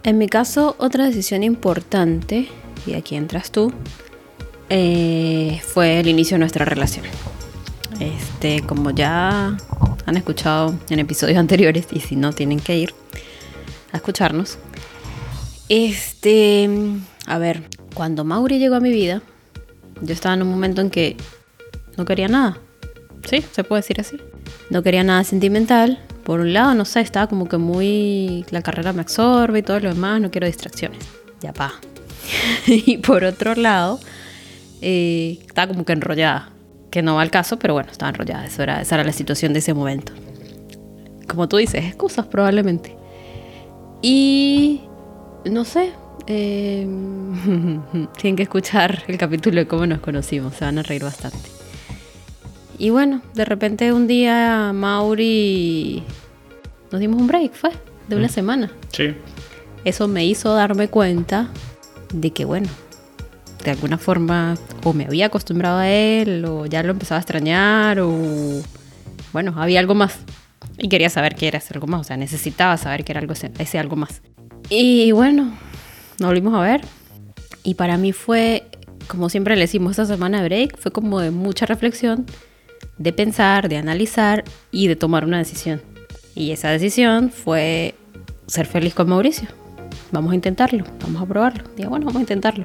En 0.02 0.18
mi 0.18 0.28
caso, 0.28 0.76
otra 0.78 1.04
decisión 1.04 1.42
importante, 1.42 2.48
y 2.86 2.94
aquí 2.94 3.16
entras 3.16 3.50
tú, 3.50 3.72
eh, 4.70 5.60
fue 5.66 6.00
el 6.00 6.08
inicio 6.08 6.36
de 6.36 6.40
nuestra 6.40 6.64
relación. 6.64 7.04
Este, 8.00 8.62
como 8.62 8.90
ya 8.90 9.56
han 10.06 10.16
escuchado 10.16 10.74
en 10.88 11.00
episodios 11.00 11.38
anteriores, 11.38 11.86
y 11.92 12.00
si 12.00 12.16
no, 12.16 12.32
tienen 12.32 12.60
que 12.60 12.78
ir 12.78 12.94
a 13.92 13.98
escucharnos. 13.98 14.58
Este, 15.68 16.68
a 17.26 17.38
ver, 17.38 17.68
cuando 17.94 18.24
Mauri 18.24 18.58
llegó 18.58 18.76
a 18.76 18.80
mi 18.80 18.90
vida, 18.90 19.22
yo 20.00 20.12
estaba 20.14 20.34
en 20.34 20.42
un 20.42 20.48
momento 20.48 20.80
en 20.80 20.90
que 20.90 21.16
no 21.96 22.04
quería 22.04 22.28
nada. 22.28 22.58
Sí, 23.28 23.44
se 23.52 23.64
puede 23.64 23.82
decir 23.82 24.00
así. 24.00 24.16
No 24.70 24.82
quería 24.82 25.04
nada 25.04 25.22
sentimental. 25.24 26.00
Por 26.30 26.38
un 26.38 26.52
lado, 26.52 26.74
no 26.74 26.84
sé, 26.84 27.00
estaba 27.00 27.26
como 27.26 27.48
que 27.48 27.56
muy... 27.56 28.46
La 28.50 28.62
carrera 28.62 28.92
me 28.92 29.00
absorbe 29.00 29.58
y 29.58 29.62
todo 29.62 29.80
lo 29.80 29.88
demás, 29.88 30.20
no 30.20 30.30
quiero 30.30 30.46
distracciones. 30.46 31.00
Ya 31.40 31.52
pa. 31.52 31.72
y 32.68 32.98
por 32.98 33.24
otro 33.24 33.56
lado, 33.56 33.98
eh, 34.80 35.40
estaba 35.44 35.72
como 35.72 35.84
que 35.84 35.92
enrollada. 35.92 36.50
Que 36.92 37.02
no 37.02 37.16
va 37.16 37.22
al 37.22 37.32
caso, 37.32 37.58
pero 37.58 37.74
bueno, 37.74 37.90
estaba 37.90 38.10
enrollada. 38.10 38.46
Eso 38.46 38.62
era, 38.62 38.80
esa 38.80 38.94
era 38.94 39.02
la 39.02 39.12
situación 39.12 39.52
de 39.52 39.58
ese 39.58 39.74
momento. 39.74 40.12
Como 41.26 41.48
tú 41.48 41.56
dices, 41.56 41.84
excusas 41.84 42.26
probablemente. 42.26 42.94
Y... 44.00 44.82
No 45.46 45.64
sé. 45.64 45.90
eh, 46.28 46.86
tienen 48.20 48.36
que 48.36 48.44
escuchar 48.44 49.02
el 49.08 49.18
capítulo 49.18 49.56
de 49.56 49.66
cómo 49.66 49.84
nos 49.84 49.98
conocimos. 49.98 50.54
Se 50.54 50.64
van 50.64 50.78
a 50.78 50.84
reír 50.84 51.02
bastante. 51.02 51.50
Y 52.78 52.88
bueno, 52.88 53.20
de 53.34 53.44
repente 53.44 53.92
un 53.92 54.06
día 54.06 54.72
Mauri 54.72 56.04
nos 56.90 57.00
dimos 57.00 57.20
un 57.20 57.26
break, 57.26 57.52
fue, 57.52 57.70
de 58.08 58.16
una 58.16 58.28
semana. 58.28 58.70
Sí. 58.92 59.14
Eso 59.84 60.08
me 60.08 60.26
hizo 60.26 60.54
darme 60.54 60.88
cuenta 60.88 61.48
de 62.12 62.32
que, 62.32 62.44
bueno, 62.44 62.68
de 63.64 63.70
alguna 63.70 63.98
forma 63.98 64.56
o 64.84 64.92
me 64.92 65.04
había 65.04 65.26
acostumbrado 65.26 65.78
a 65.78 65.88
él 65.88 66.44
o 66.44 66.66
ya 66.66 66.82
lo 66.82 66.90
empezaba 66.90 67.18
a 67.18 67.20
extrañar 67.20 68.00
o, 68.00 68.62
bueno, 69.32 69.54
había 69.56 69.80
algo 69.80 69.94
más. 69.94 70.18
Y 70.78 70.88
quería 70.88 71.10
saber 71.10 71.34
qué 71.34 71.48
era 71.48 71.58
ese 71.58 71.74
algo 71.74 71.86
más, 71.86 72.00
o 72.00 72.04
sea, 72.04 72.16
necesitaba 72.16 72.76
saber 72.76 73.04
qué 73.04 73.12
era 73.12 73.20
algo, 73.20 73.32
ese, 73.32 73.50
ese 73.58 73.78
algo 73.78 73.96
más. 73.96 74.22
Y 74.68 75.12
bueno, 75.12 75.56
nos 76.18 76.28
volvimos 76.28 76.54
a 76.54 76.60
ver. 76.60 76.80
Y 77.62 77.74
para 77.74 77.98
mí 77.98 78.12
fue, 78.12 78.64
como 79.06 79.28
siempre 79.28 79.54
le 79.56 79.62
decimos, 79.62 79.92
esta 79.92 80.06
semana 80.06 80.42
de 80.42 80.48
break 80.48 80.78
fue 80.78 80.92
como 80.92 81.20
de 81.20 81.30
mucha 81.30 81.66
reflexión, 81.66 82.24
de 82.96 83.12
pensar, 83.12 83.68
de 83.68 83.76
analizar 83.76 84.44
y 84.70 84.86
de 84.86 84.96
tomar 84.96 85.24
una 85.24 85.38
decisión. 85.38 85.82
Y 86.40 86.52
esa 86.52 86.70
decisión 86.70 87.30
fue 87.30 87.94
ser 88.46 88.64
feliz 88.64 88.94
con 88.94 89.10
Mauricio. 89.10 89.46
Vamos 90.10 90.32
a 90.32 90.34
intentarlo, 90.34 90.84
vamos 91.02 91.20
a 91.20 91.26
probarlo. 91.26 91.64
Digo, 91.76 91.90
bueno, 91.90 92.06
vamos 92.06 92.20
a 92.20 92.22
intentarlo. 92.22 92.64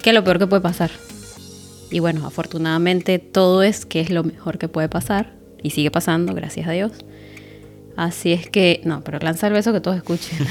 ¿Qué 0.00 0.10
es 0.10 0.14
lo 0.14 0.22
peor 0.22 0.38
que 0.38 0.46
puede 0.46 0.62
pasar? 0.62 0.92
Y 1.90 1.98
bueno, 1.98 2.24
afortunadamente 2.24 3.18
todo 3.18 3.64
es 3.64 3.84
que 3.84 4.00
es 4.00 4.10
lo 4.10 4.22
mejor 4.22 4.58
que 4.58 4.68
puede 4.68 4.88
pasar 4.88 5.34
y 5.60 5.70
sigue 5.70 5.90
pasando, 5.90 6.34
gracias 6.34 6.68
a 6.68 6.70
Dios. 6.70 6.92
Así 7.96 8.32
es 8.32 8.48
que, 8.48 8.80
no, 8.84 9.02
pero 9.02 9.18
lanza 9.18 9.48
el 9.48 9.54
beso 9.54 9.72
que 9.72 9.80
todos 9.80 9.96
escuchen. 9.96 10.46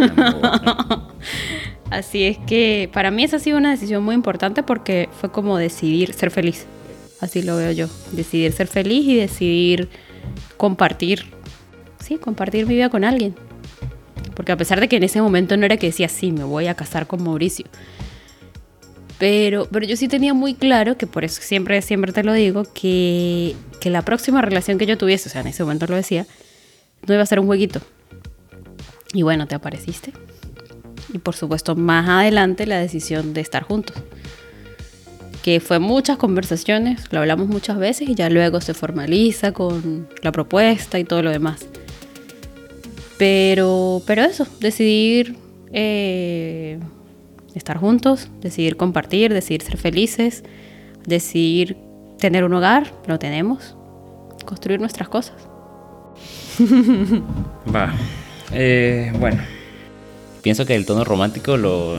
Así 1.90 2.24
es 2.24 2.38
que 2.38 2.88
para 2.90 3.10
mí 3.10 3.22
esa 3.22 3.36
ha 3.36 3.40
sido 3.40 3.58
una 3.58 3.72
decisión 3.72 4.02
muy 4.02 4.14
importante 4.14 4.62
porque 4.62 5.10
fue 5.20 5.30
como 5.30 5.58
decidir 5.58 6.14
ser 6.14 6.30
feliz. 6.30 6.64
Así 7.20 7.42
lo 7.42 7.58
veo 7.58 7.72
yo. 7.72 7.88
Decidir 8.12 8.52
ser 8.52 8.66
feliz 8.66 9.06
y 9.06 9.16
decidir 9.16 9.90
compartir. 10.56 11.36
Sí, 12.00 12.16
compartir 12.16 12.66
mi 12.66 12.74
vida 12.74 12.88
con 12.88 13.04
alguien. 13.04 13.34
Porque 14.34 14.52
a 14.52 14.56
pesar 14.56 14.80
de 14.80 14.88
que 14.88 14.96
en 14.96 15.02
ese 15.02 15.20
momento 15.20 15.56
no 15.56 15.64
era 15.64 15.76
que 15.76 15.86
decía, 15.86 16.08
sí, 16.08 16.30
me 16.30 16.44
voy 16.44 16.66
a 16.66 16.74
casar 16.74 17.06
con 17.06 17.22
Mauricio. 17.22 17.66
Pero, 19.18 19.66
pero 19.70 19.86
yo 19.86 19.96
sí 19.96 20.08
tenía 20.08 20.34
muy 20.34 20.54
claro, 20.54 20.98
que 20.98 21.06
por 21.06 21.24
eso 21.24 21.40
siempre, 21.42 21.80
siempre 21.80 22.12
te 22.12 22.22
lo 22.22 22.34
digo, 22.34 22.64
que, 22.74 23.56
que 23.80 23.88
la 23.88 24.02
próxima 24.02 24.42
relación 24.42 24.76
que 24.76 24.84
yo 24.84 24.98
tuviese, 24.98 25.28
o 25.28 25.32
sea, 25.32 25.40
en 25.40 25.46
ese 25.46 25.62
momento 25.62 25.86
lo 25.86 25.96
decía, 25.96 26.26
no 27.06 27.14
iba 27.14 27.22
a 27.22 27.26
ser 27.26 27.40
un 27.40 27.46
jueguito. 27.46 27.80
Y 29.14 29.22
bueno, 29.22 29.46
te 29.46 29.54
apareciste. 29.54 30.12
Y 31.12 31.18
por 31.18 31.34
supuesto, 31.34 31.76
más 31.76 32.08
adelante 32.08 32.66
la 32.66 32.78
decisión 32.78 33.32
de 33.32 33.40
estar 33.40 33.62
juntos. 33.62 33.96
Que 35.42 35.60
fue 35.60 35.78
muchas 35.78 36.18
conversaciones, 36.18 37.10
lo 37.12 37.20
hablamos 37.20 37.48
muchas 37.48 37.78
veces 37.78 38.08
y 38.08 38.14
ya 38.14 38.28
luego 38.28 38.60
se 38.60 38.74
formaliza 38.74 39.52
con 39.52 40.08
la 40.22 40.32
propuesta 40.32 40.98
y 40.98 41.04
todo 41.04 41.22
lo 41.22 41.30
demás. 41.30 41.66
Pero, 43.18 44.02
pero 44.06 44.22
eso, 44.22 44.46
decidir 44.60 45.36
eh, 45.72 46.78
estar 47.54 47.78
juntos, 47.78 48.28
decidir 48.40 48.76
compartir, 48.76 49.32
decidir 49.32 49.62
ser 49.62 49.78
felices, 49.78 50.44
decidir 51.06 51.76
tener 52.18 52.44
un 52.44 52.54
hogar, 52.54 52.92
lo 53.06 53.18
tenemos, 53.18 53.76
construir 54.44 54.80
nuestras 54.80 55.08
cosas. 55.08 55.36
Va. 57.74 57.94
Eh, 58.52 59.12
bueno. 59.18 59.42
Pienso 60.42 60.64
que 60.64 60.76
el 60.76 60.86
tono 60.86 61.04
romántico 61.04 61.56
lo, 61.56 61.98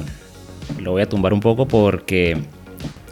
lo 0.79 0.91
voy 0.91 1.01
a 1.01 1.09
tumbar 1.09 1.33
un 1.33 1.41
poco 1.41 1.67
porque... 1.67 2.37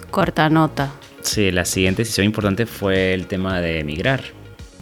Corta 0.10 0.50
nota. 0.50 0.91
Sí, 1.22 1.52
la 1.52 1.65
siguiente 1.65 2.04
decisión 2.04 2.26
importante 2.26 2.65
fue 2.65 3.13
el 3.13 3.28
tema 3.28 3.60
de 3.60 3.80
emigrar. 3.80 4.22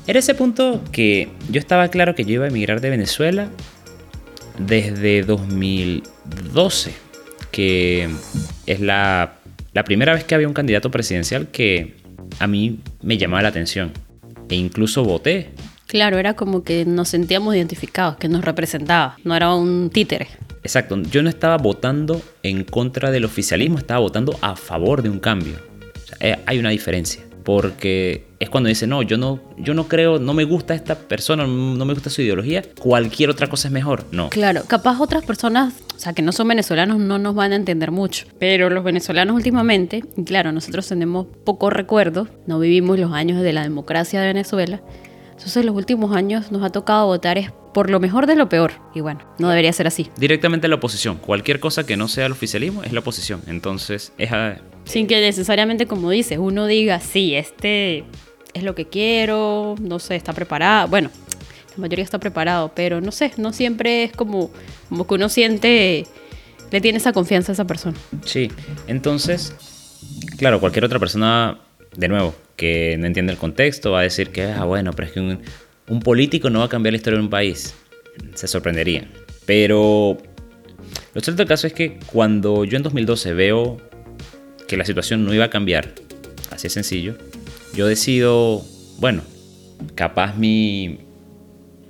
Era 0.05 0.19
ese 0.19 0.35
punto 0.35 0.81
que 0.91 1.29
yo 1.49 1.59
estaba 1.59 1.87
claro 1.87 2.15
que 2.15 2.25
yo 2.25 2.33
iba 2.33 2.45
a 2.45 2.49
emigrar 2.49 2.81
de 2.81 2.89
Venezuela 2.89 3.49
desde 4.57 5.23
2012, 5.23 6.93
que 7.51 8.09
es 8.65 8.79
la, 8.81 9.35
la 9.73 9.83
primera 9.83 10.13
vez 10.13 10.23
que 10.25 10.35
había 10.35 10.47
un 10.47 10.53
candidato 10.53 10.91
presidencial 10.91 11.47
que 11.49 11.95
a 12.39 12.47
mí 12.47 12.79
me 13.01 13.17
llamaba 13.17 13.43
la 13.43 13.49
atención. 13.49 13.91
E 14.49 14.55
incluso 14.55 15.03
voté 15.03 15.51
Claro, 15.93 16.17
era 16.17 16.33
como 16.33 16.63
que 16.63 16.85
nos 16.85 17.09
sentíamos 17.09 17.55
identificados, 17.55 18.17
que 18.17 18.27
nos 18.27 18.43
representaba, 18.43 19.17
no 19.23 19.35
era 19.35 19.53
un 19.53 19.91
títere. 19.91 20.27
Exacto, 20.63 20.99
yo 21.03 21.21
no 21.21 21.29
estaba 21.29 21.57
votando 21.57 22.19
en 22.41 22.63
contra 22.63 23.11
del 23.11 23.25
oficialismo, 23.25 23.77
estaba 23.77 23.99
votando 23.99 24.35
a 24.41 24.55
favor 24.55 25.03
de 25.03 25.11
un 25.11 25.19
cambio. 25.19 25.53
O 25.53 26.07
sea, 26.07 26.17
eh, 26.19 26.39
hay 26.47 26.57
una 26.57 26.71
diferencia, 26.71 27.21
porque 27.43 28.25
es 28.39 28.49
cuando 28.49 28.69
dice, 28.69 28.87
no, 28.87 29.01
yo 29.01 29.17
no, 29.17 29.39
yo 29.57 29.73
no 29.73 29.87
creo, 29.87 30.19
no 30.19 30.33
me 30.33 30.43
gusta 30.43 30.73
esta 30.73 30.95
persona, 30.95 31.45
no 31.45 31.85
me 31.85 31.93
gusta 31.93 32.09
su 32.09 32.21
ideología, 32.21 32.63
cualquier 32.79 33.29
otra 33.29 33.47
cosa 33.47 33.67
es 33.67 33.71
mejor. 33.71 34.05
No. 34.11 34.29
Claro, 34.29 34.63
capaz 34.67 34.99
otras 34.99 35.23
personas, 35.23 35.73
o 35.95 35.99
sea, 35.99 36.13
que 36.13 36.21
no 36.21 36.31
son 36.31 36.47
venezolanos, 36.47 36.99
no 36.99 37.19
nos 37.19 37.35
van 37.35 37.53
a 37.53 37.55
entender 37.55 37.91
mucho. 37.91 38.25
Pero 38.39 38.69
los 38.69 38.83
venezolanos 38.83 39.35
últimamente, 39.35 40.03
y 40.17 40.23
claro, 40.23 40.51
nosotros 40.51 40.87
tenemos 40.87 41.27
poco 41.43 41.69
recuerdo, 41.69 42.27
no 42.47 42.59
vivimos 42.59 42.99
los 42.99 43.11
años 43.11 43.41
de 43.41 43.53
la 43.53 43.63
democracia 43.63 44.21
de 44.21 44.27
Venezuela. 44.27 44.81
Entonces 45.31 45.65
los 45.65 45.75
últimos 45.75 46.15
años 46.15 46.51
nos 46.51 46.63
ha 46.63 46.69
tocado 46.69 47.07
votar 47.07 47.37
es 47.37 47.51
por 47.73 47.89
lo 47.89 47.99
mejor 47.99 48.27
de 48.27 48.35
lo 48.35 48.49
peor. 48.49 48.73
Y 48.93 49.01
bueno, 49.01 49.19
no 49.39 49.49
debería 49.49 49.73
ser 49.73 49.87
así. 49.87 50.09
Directamente 50.17 50.67
la 50.67 50.75
oposición. 50.75 51.17
Cualquier 51.17 51.59
cosa 51.59 51.85
que 51.85 51.97
no 51.97 52.07
sea 52.07 52.27
el 52.27 52.31
oficialismo 52.31 52.83
es 52.83 52.93
la 52.93 52.99
oposición. 52.99 53.41
Entonces 53.47 54.13
es. 54.17 54.31
Sin 54.85 55.07
que 55.07 55.19
necesariamente, 55.21 55.85
como 55.85 56.09
dices, 56.09 56.37
uno 56.37 56.67
diga, 56.67 56.99
sí, 56.99 57.35
este 57.35 58.03
es 58.53 58.63
lo 58.63 58.75
que 58.75 58.85
quiero, 58.85 59.75
no 59.81 59.99
sé, 59.99 60.15
está 60.15 60.33
preparado. 60.33 60.87
Bueno, 60.87 61.09
la 61.75 61.81
mayoría 61.81 62.03
está 62.03 62.19
preparado, 62.19 62.71
pero 62.75 63.01
no 63.01 63.11
sé, 63.11 63.31
no 63.37 63.53
siempre 63.53 64.03
es 64.03 64.11
como, 64.11 64.51
como 64.89 65.07
que 65.07 65.13
uno 65.15 65.29
siente, 65.29 66.05
le 66.71 66.81
tiene 66.81 66.97
esa 66.97 67.13
confianza 67.13 67.51
a 67.51 67.53
esa 67.53 67.65
persona. 67.65 67.97
Sí, 68.25 68.51
entonces, 68.87 69.55
claro, 70.37 70.59
cualquier 70.59 70.85
otra 70.85 70.99
persona, 70.99 71.59
de 71.95 72.07
nuevo, 72.07 72.35
que 72.55 72.97
no 72.99 73.07
entiende 73.07 73.31
el 73.31 73.39
contexto, 73.39 73.91
va 73.91 74.01
a 74.01 74.03
decir 74.03 74.29
que, 74.29 74.43
ah, 74.45 74.65
bueno, 74.65 74.93
pero 74.93 75.07
es 75.07 75.13
que 75.13 75.19
un, 75.19 75.39
un 75.87 75.99
político 76.01 76.49
no 76.49 76.59
va 76.59 76.65
a 76.65 76.69
cambiar 76.69 76.93
la 76.93 76.97
historia 76.97 77.17
de 77.17 77.23
un 77.23 77.29
país. 77.29 77.73
Se 78.35 78.47
sorprendería. 78.47 79.09
Pero 79.45 80.17
lo 81.13 81.21
cierto 81.21 81.39
del 81.39 81.47
caso 81.47 81.67
es 81.67 81.73
que 81.73 81.99
cuando 82.05 82.65
yo 82.65 82.77
en 82.77 82.83
2012 82.83 83.33
veo 83.33 83.77
que 84.73 84.77
la 84.77 84.85
situación 84.85 85.23
no 85.23 85.31
iba 85.35 85.45
a 85.45 85.49
cambiar, 85.51 85.89
así 86.49 86.65
es 86.65 86.73
sencillo, 86.73 87.15
yo 87.75 87.85
decido, 87.85 88.65
bueno, 88.97 89.21
capaz 89.93 90.35
mi, 90.35 90.97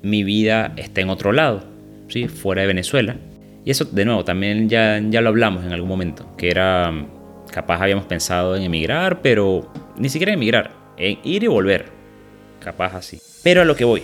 mi 0.02 0.26
vida 0.26 0.74
está 0.76 1.00
en 1.00 1.10
otro 1.10 1.32
lado, 1.32 1.64
¿sí? 2.10 2.28
fuera 2.28 2.64
de 2.64 2.68
Venezuela. 2.68 3.16
Y 3.64 3.72
eso, 3.72 3.86
de 3.86 4.04
nuevo, 4.04 4.26
también 4.26 4.68
ya, 4.68 5.02
ya 5.10 5.22
lo 5.22 5.30
hablamos 5.30 5.64
en 5.64 5.72
algún 5.72 5.88
momento, 5.88 6.36
que 6.38 6.50
era, 6.50 6.92
capaz 7.50 7.80
habíamos 7.82 8.04
pensado 8.04 8.58
en 8.58 8.64
emigrar, 8.64 9.22
pero 9.22 9.72
ni 9.98 10.10
siquiera 10.10 10.34
emigrar, 10.34 10.72
en 10.98 11.20
ir 11.24 11.46
y 11.46 11.48
volver. 11.48 11.86
Capaz 12.60 12.96
así. 12.96 13.22
Pero 13.44 13.62
a 13.62 13.66
lo 13.66 13.78
que 13.78 13.86
voy, 13.86 14.04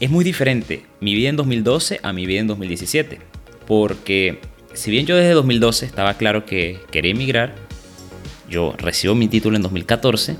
es 0.00 0.08
muy 0.08 0.24
diferente 0.24 0.86
mi 1.00 1.14
vida 1.14 1.28
en 1.28 1.36
2012 1.36 2.00
a 2.02 2.14
mi 2.14 2.24
vida 2.24 2.40
en 2.40 2.46
2017. 2.46 3.18
Porque 3.66 4.38
si 4.72 4.90
bien 4.90 5.04
yo 5.04 5.14
desde 5.14 5.32
2012 5.32 5.84
estaba 5.84 6.14
claro 6.14 6.46
que 6.46 6.80
quería 6.90 7.10
emigrar, 7.10 7.54
yo 8.54 8.72
recibo 8.78 9.16
mi 9.16 9.26
título 9.26 9.56
en 9.56 9.62
2014 9.62 10.36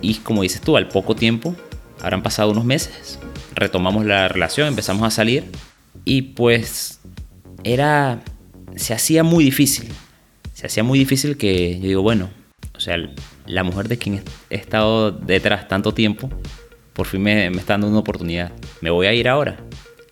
y 0.00 0.14
como 0.16 0.42
dices 0.42 0.60
tú, 0.60 0.76
al 0.76 0.88
poco 0.88 1.16
tiempo, 1.16 1.56
habrán 2.00 2.22
pasado 2.22 2.52
unos 2.52 2.64
meses, 2.64 3.18
retomamos 3.54 4.06
la 4.06 4.28
relación, 4.28 4.68
empezamos 4.68 5.02
a 5.02 5.10
salir 5.10 5.44
y 6.04 6.22
pues 6.22 7.00
era, 7.64 8.22
se 8.76 8.94
hacía 8.94 9.24
muy 9.24 9.42
difícil, 9.42 9.88
se 10.54 10.66
hacía 10.66 10.84
muy 10.84 11.00
difícil 11.00 11.36
que 11.36 11.80
yo 11.80 11.88
digo, 11.88 12.02
bueno, 12.02 12.30
o 12.76 12.80
sea, 12.80 12.96
la 13.46 13.64
mujer 13.64 13.88
de 13.88 13.98
quien 13.98 14.22
he 14.48 14.54
estado 14.54 15.10
detrás 15.10 15.66
tanto 15.66 15.92
tiempo, 15.92 16.30
por 16.92 17.06
fin 17.06 17.22
me, 17.22 17.48
está 17.48 17.74
dando 17.74 17.88
una 17.88 17.98
oportunidad. 17.98 18.52
Me 18.80 18.90
voy 18.90 19.06
a 19.06 19.12
ir 19.12 19.28
ahora. 19.28 19.58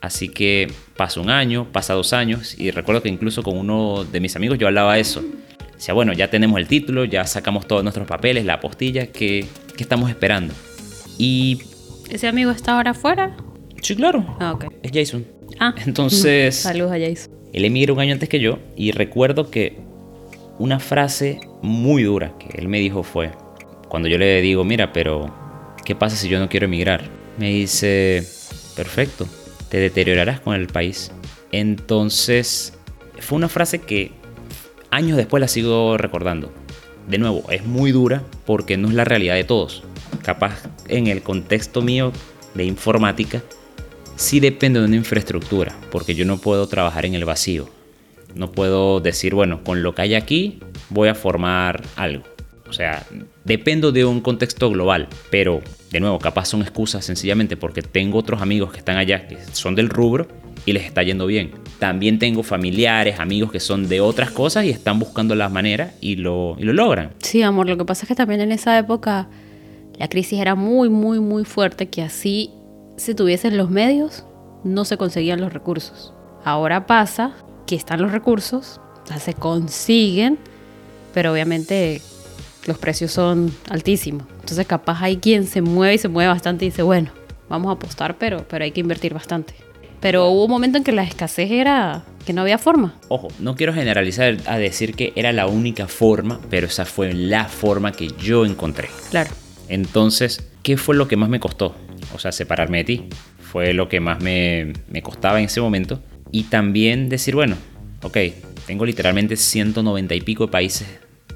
Así 0.01 0.29
que 0.29 0.71
pasa 0.97 1.21
un 1.21 1.31
año, 1.31 1.71
pasa 1.73 1.95
dos 1.95 2.13
años, 2.13 2.59
y 2.59 2.71
recuerdo 2.71 3.03
que 3.03 3.09
incluso 3.09 3.43
con 3.43 3.57
uno 3.57 4.05
de 4.05 4.21
mis 4.21 4.37
amigos 4.37 4.59
yo 4.59 4.67
hablaba 4.67 4.95
de 4.95 5.01
eso. 5.79 5.85
Decía, 5.85 5.95
bueno, 5.95 6.13
ya 6.13 6.29
tenemos 6.29 6.59
el 6.59 6.67
título, 6.67 7.05
ya 7.05 7.25
sacamos 7.25 7.67
todos 7.67 7.83
nuestros 7.83 8.07
papeles, 8.07 8.45
la 8.45 8.55
apostilla, 8.55 9.07
¿qué, 9.07 9.47
qué 9.77 9.83
estamos 9.83 10.11
esperando? 10.11 10.55
Y... 11.19 11.63
¿Ese 12.11 12.27
amigo 12.27 12.51
está 12.51 12.77
ahora 12.77 12.91
afuera? 12.93 13.37
Sí, 13.83 13.95
claro. 13.95 14.37
Ah, 14.41 14.53
ok. 14.53 14.67
Es 14.83 14.91
Jason. 14.93 15.27
Ah. 15.61 15.75
Entonces... 15.87 16.57
Saludos 16.63 16.93
a 16.93 16.99
Jason. 16.99 17.33
Él 17.53 17.65
emigra 17.65 17.93
un 17.93 18.01
año 18.01 18.13
antes 18.13 18.29
que 18.29 18.41
yo 18.41 18.59
y 18.77 18.93
recuerdo 18.93 19.51
que 19.51 19.79
una 20.59 20.81
frase 20.81 21.41
muy 21.63 22.03
dura 22.03 22.35
que 22.39 22.59
él 22.59 22.69
me 22.69 22.79
dijo 22.79 23.03
fue, 23.03 23.31
cuando 23.89 24.09
yo 24.09 24.19
le 24.19 24.41
digo, 24.43 24.65
mira, 24.65 24.93
pero 24.93 25.35
¿qué 25.85 25.95
pasa 25.95 26.17
si 26.17 26.29
yo 26.29 26.39
no 26.39 26.49
quiero 26.49 26.67
emigrar? 26.67 27.05
Me 27.39 27.51
dice, 27.51 28.27
perfecto, 28.77 29.27
te 29.71 29.79
deteriorarás 29.79 30.41
con 30.41 30.55
el 30.55 30.67
país. 30.67 31.11
Entonces, 31.53 32.75
fue 33.21 33.37
una 33.37 33.49
frase 33.49 33.81
que 33.81 34.13
años 34.91 35.17
después 35.17 35.41
la 35.41 35.49
sigo 35.49 35.97
recordando. 35.97 36.53
De 37.09 37.19
nuevo, 37.19 37.45
es 37.51 37.65
muy 37.65 37.93
dura 37.93 38.23
porque 38.45 38.77
no 38.77 38.89
es 38.89 38.95
la 38.95 39.05
realidad 39.05 39.35
de 39.35 39.45
todos. 39.45 39.83
Capaz 40.23 40.63
en 40.89 41.07
el 41.07 41.23
contexto 41.23 41.81
mío 41.81 42.13
de 42.55 42.65
informática, 42.65 43.43
sí 44.17 44.41
depende 44.41 44.81
de 44.81 44.87
una 44.87 44.97
infraestructura, 44.97 45.75
porque 45.91 46.15
yo 46.15 46.25
no 46.25 46.39
puedo 46.39 46.67
trabajar 46.67 47.07
en 47.07 47.15
el 47.15 47.25
vacío. 47.25 47.69
No 48.35 48.53
puedo 48.53 49.01
decir, 49.01 49.35
bueno, 49.35 49.65
con 49.65 49.83
lo 49.83 49.95
que 49.95 50.03
hay 50.03 50.15
aquí 50.15 50.61
voy 50.91 51.09
a 51.09 51.15
formar 51.15 51.83
algo. 51.97 52.25
O 52.69 52.73
sea, 52.73 53.07
dependo 53.45 53.93
de 53.93 54.05
un 54.05 54.21
contexto 54.21 54.71
global, 54.71 55.09
pero 55.31 55.63
de 55.91 56.01
nuevo, 56.01 56.19
capaz 56.19 56.47
son 56.47 56.61
excusas 56.61 57.05
sencillamente 57.05 57.57
porque 57.57 57.81
tengo 57.81 58.19
otros 58.19 58.43
amigos 58.43 58.73
que 58.73 58.79
están 58.79 58.99
allá 58.99 59.27
que 59.27 59.39
son 59.53 59.75
del 59.75 59.89
rubro 59.89 60.29
y 60.69 60.73
les 60.75 60.85
está 60.85 61.03
yendo 61.03 61.27
bien. 61.27 61.53
También 61.79 62.19
tengo 62.19 62.43
familiares, 62.43 63.21
amigos 63.21 63.51
que 63.51 63.59
son 63.59 63.89
de 63.89 64.03
otras 64.03 64.31
cosas 64.31 64.67
y 64.67 64.71
están 64.71 64.99
buscando 64.99 65.35
las 65.35 65.51
maneras 65.51 65.95
y 66.03 66.17
lo, 66.17 66.57
y 66.59 66.65
lo 66.65 66.75
logran. 66.75 67.13
Sí, 67.21 67.43
amor, 67.43 67.67
lo 67.67 67.79
que 67.79 67.87
pasa 67.87 68.03
es 68.03 68.09
que 68.09 68.15
también 68.15 68.43
en 68.43 68.53
esa 68.53 68.79
época 68.79 69.31
la 69.99 70.09
crisis 70.09 70.39
era 70.39 70.55
muy, 70.55 70.91
muy, 70.91 71.21
muy 71.21 71.47
fuerte 71.47 71.89
que 71.89 72.03
así 72.03 72.51
si 72.99 73.15
tuviesen 73.15 73.57
los 73.57 73.71
medios 73.71 74.27
no 74.63 74.85
se 74.85 74.99
conseguían 74.99 75.41
los 75.41 75.55
recursos. 75.55 76.13
Ahora 76.45 76.87
pasa 76.87 77.33
que 77.67 77.75
están 77.75 78.03
los 78.03 78.13
recursos, 78.13 78.79
se 79.19 79.33
consiguen, 79.33 80.39
pero 81.15 81.33
obviamente 81.33 82.03
los 82.67 82.77
precios 82.77 83.11
son 83.11 83.51
altísimos. 83.71 84.27
Entonces 84.41 84.67
capaz 84.67 85.01
hay 85.01 85.17
quien 85.17 85.47
se 85.47 85.63
mueve 85.63 85.95
y 85.95 85.99
se 85.99 86.09
mueve 86.09 86.29
bastante 86.29 86.67
y 86.67 86.69
dice, 86.69 86.83
bueno, 86.83 87.11
vamos 87.49 87.71
a 87.71 87.73
apostar, 87.73 88.19
pero, 88.19 88.45
pero 88.47 88.65
hay 88.65 88.73
que 88.73 88.81
invertir 88.81 89.15
bastante. 89.15 89.55
Pero 90.01 90.29
hubo 90.29 90.45
un 90.45 90.51
momento 90.51 90.79
en 90.79 90.85
que 90.85 90.93
la 90.93 91.03
escasez 91.03 91.51
era 91.51 92.05
que 92.25 92.33
no 92.33 92.43
había 92.43 92.59
forma. 92.59 92.95
Ojo, 93.09 93.29
no 93.39 93.57
quiero 93.57 93.73
generalizar 93.73 94.37
a 94.47 94.59
decir 94.59 94.95
que 94.95 95.13
era 95.17 95.33
la 95.33 95.47
única 95.47 95.89
forma, 95.89 96.41
pero 96.51 96.67
esa 96.67 96.85
fue 96.85 97.13
la 97.13 97.47
forma 97.47 97.93
que 97.93 98.09
yo 98.21 98.45
encontré. 98.45 98.89
Claro. 99.11 99.31
Entonces, 99.69 100.49
¿qué 100.63 100.77
fue 100.77 100.95
lo 100.95 101.09
que 101.09 101.17
más 101.17 101.29
me 101.29 101.41
costó? 101.41 101.75
O 102.15 102.19
sea, 102.19 102.33
separarme 102.33 102.79
de 102.79 102.85
ti. 102.85 103.05
Fue 103.41 103.73
lo 103.73 103.89
que 103.89 103.99
más 103.99 104.23
me, 104.23 104.73
me 104.89 105.03
costaba 105.03 105.39
en 105.39 105.47
ese 105.47 105.61
momento. 105.61 106.01
Y 106.31 106.45
también 106.45 107.09
decir, 107.09 107.35
bueno, 107.35 107.57
ok, 108.03 108.19
tengo 108.67 108.85
literalmente 108.85 109.37
190 109.37 110.15
y 110.15 110.21
pico 110.21 110.47
de 110.47 110.53
países 110.53 110.87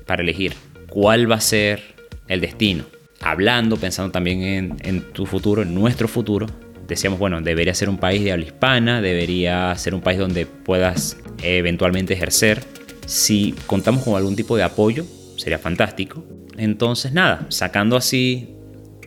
para 0.07 0.23
elegir 0.23 0.55
cuál 0.89 1.31
va 1.31 1.37
a 1.37 1.41
ser 1.41 1.83
el 2.29 2.41
destino. 2.41 2.85
Hablando, 3.21 3.77
pensando 3.77 4.13
también 4.13 4.43
en, 4.43 4.77
en 4.83 5.13
tu 5.13 5.27
futuro, 5.27 5.63
en 5.63 5.75
nuestro 5.75 6.09
futuro, 6.09 6.47
decíamos, 6.87 7.19
bueno, 7.19 7.41
debería 7.41 7.75
ser 7.75 7.89
un 7.89 7.99
país 7.99 8.23
de 8.25 8.33
habla 8.33 8.45
hispana, 8.45 9.01
debería 9.01 9.75
ser 9.77 9.95
un 9.95 10.01
país 10.01 10.19
donde 10.19 10.47
puedas 10.47 11.19
eventualmente 11.43 12.15
ejercer. 12.15 12.63
Si 13.07 13.55
contamos 13.67 14.05
con 14.05 14.15
algún 14.17 14.37
tipo 14.37 14.57
de 14.57 14.63
apoyo, 14.63 15.05
sería 15.37 15.59
fantástico. 15.59 16.25
Entonces, 16.57 17.13
nada, 17.13 17.47
sacando 17.49 17.97
así 17.97 18.55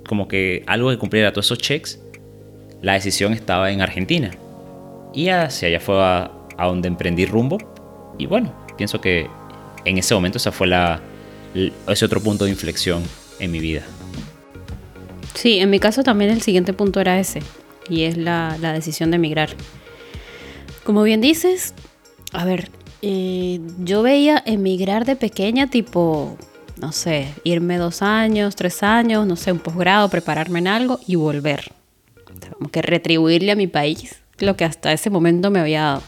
como 0.08 0.28
que 0.28 0.64
algo 0.68 0.90
que 0.90 0.98
cumpliera 0.98 1.32
todos 1.32 1.46
esos 1.46 1.58
checks, 1.58 2.00
la 2.82 2.94
decisión 2.94 3.34
estaba 3.34 3.72
en 3.72 3.82
Argentina. 3.82 4.32
Y 5.14 5.30
hacia 5.30 5.68
allá 5.68 5.80
fue 5.80 5.96
a, 6.00 6.32
donde 6.58 6.88
emprendí 6.88 7.26
rumbo. 7.26 7.58
Y 8.18 8.26
bueno, 8.26 8.54
pienso 8.78 9.02
que 9.02 9.28
en 9.86 9.98
ese 9.98 10.14
momento 10.14 10.38
esa 10.38 10.52
fue 10.52 10.68
la, 10.68 11.02
ese 11.88 12.06
otro 12.06 12.22
punto 12.22 12.46
de 12.46 12.52
inflexión 12.52 13.04
en 13.40 13.52
mi 13.52 13.60
vida. 13.60 13.84
Sí, 15.34 15.60
en 15.60 15.70
mi 15.70 15.80
caso 15.80 16.04
también 16.04 16.32
el 16.32 16.42
siguiente 16.42 16.74
punto 16.74 17.00
era 17.00 17.20
ese, 17.20 17.42
y 17.90 18.04
es 18.04 18.18
la, 18.18 18.58
decisión 18.60 19.12
de 19.12 19.16
emigrar. 19.16 19.50
Como 20.84 21.04
bien 21.04 21.22
dices, 21.22 21.74
a 22.32 22.46
ver, 22.46 22.70
eh, 23.02 23.60
yo 23.80 24.04
veía 24.04 24.42
emigrar 24.46 25.06
de 25.06 25.16
pequeña 25.16 25.68
tipo, 25.68 26.38
no 26.80 26.92
sé, 26.92 27.30
irme 27.44 27.78
dos 27.78 28.02
años, 28.02 28.56
tres 28.56 28.84
años, 28.84 29.26
no 29.26 29.36
sé, 29.36 29.52
un 29.52 29.60
posgrado, 29.60 30.10
prepararme 30.10 30.60
en 30.60 30.68
algo 30.68 31.00
y 31.08 31.16
volver. 31.16 31.72
como 32.58 32.70
que 32.70 32.82
retribuirle 32.82 33.52
a 33.52 33.56
mi 33.56 33.68
país 33.68 34.22
lo 34.40 34.56
que 34.58 34.66
hasta 34.66 34.92
ese 34.92 35.10
momento 35.10 35.50
me 35.52 35.60
había 35.60 35.82
dado. 35.82 36.04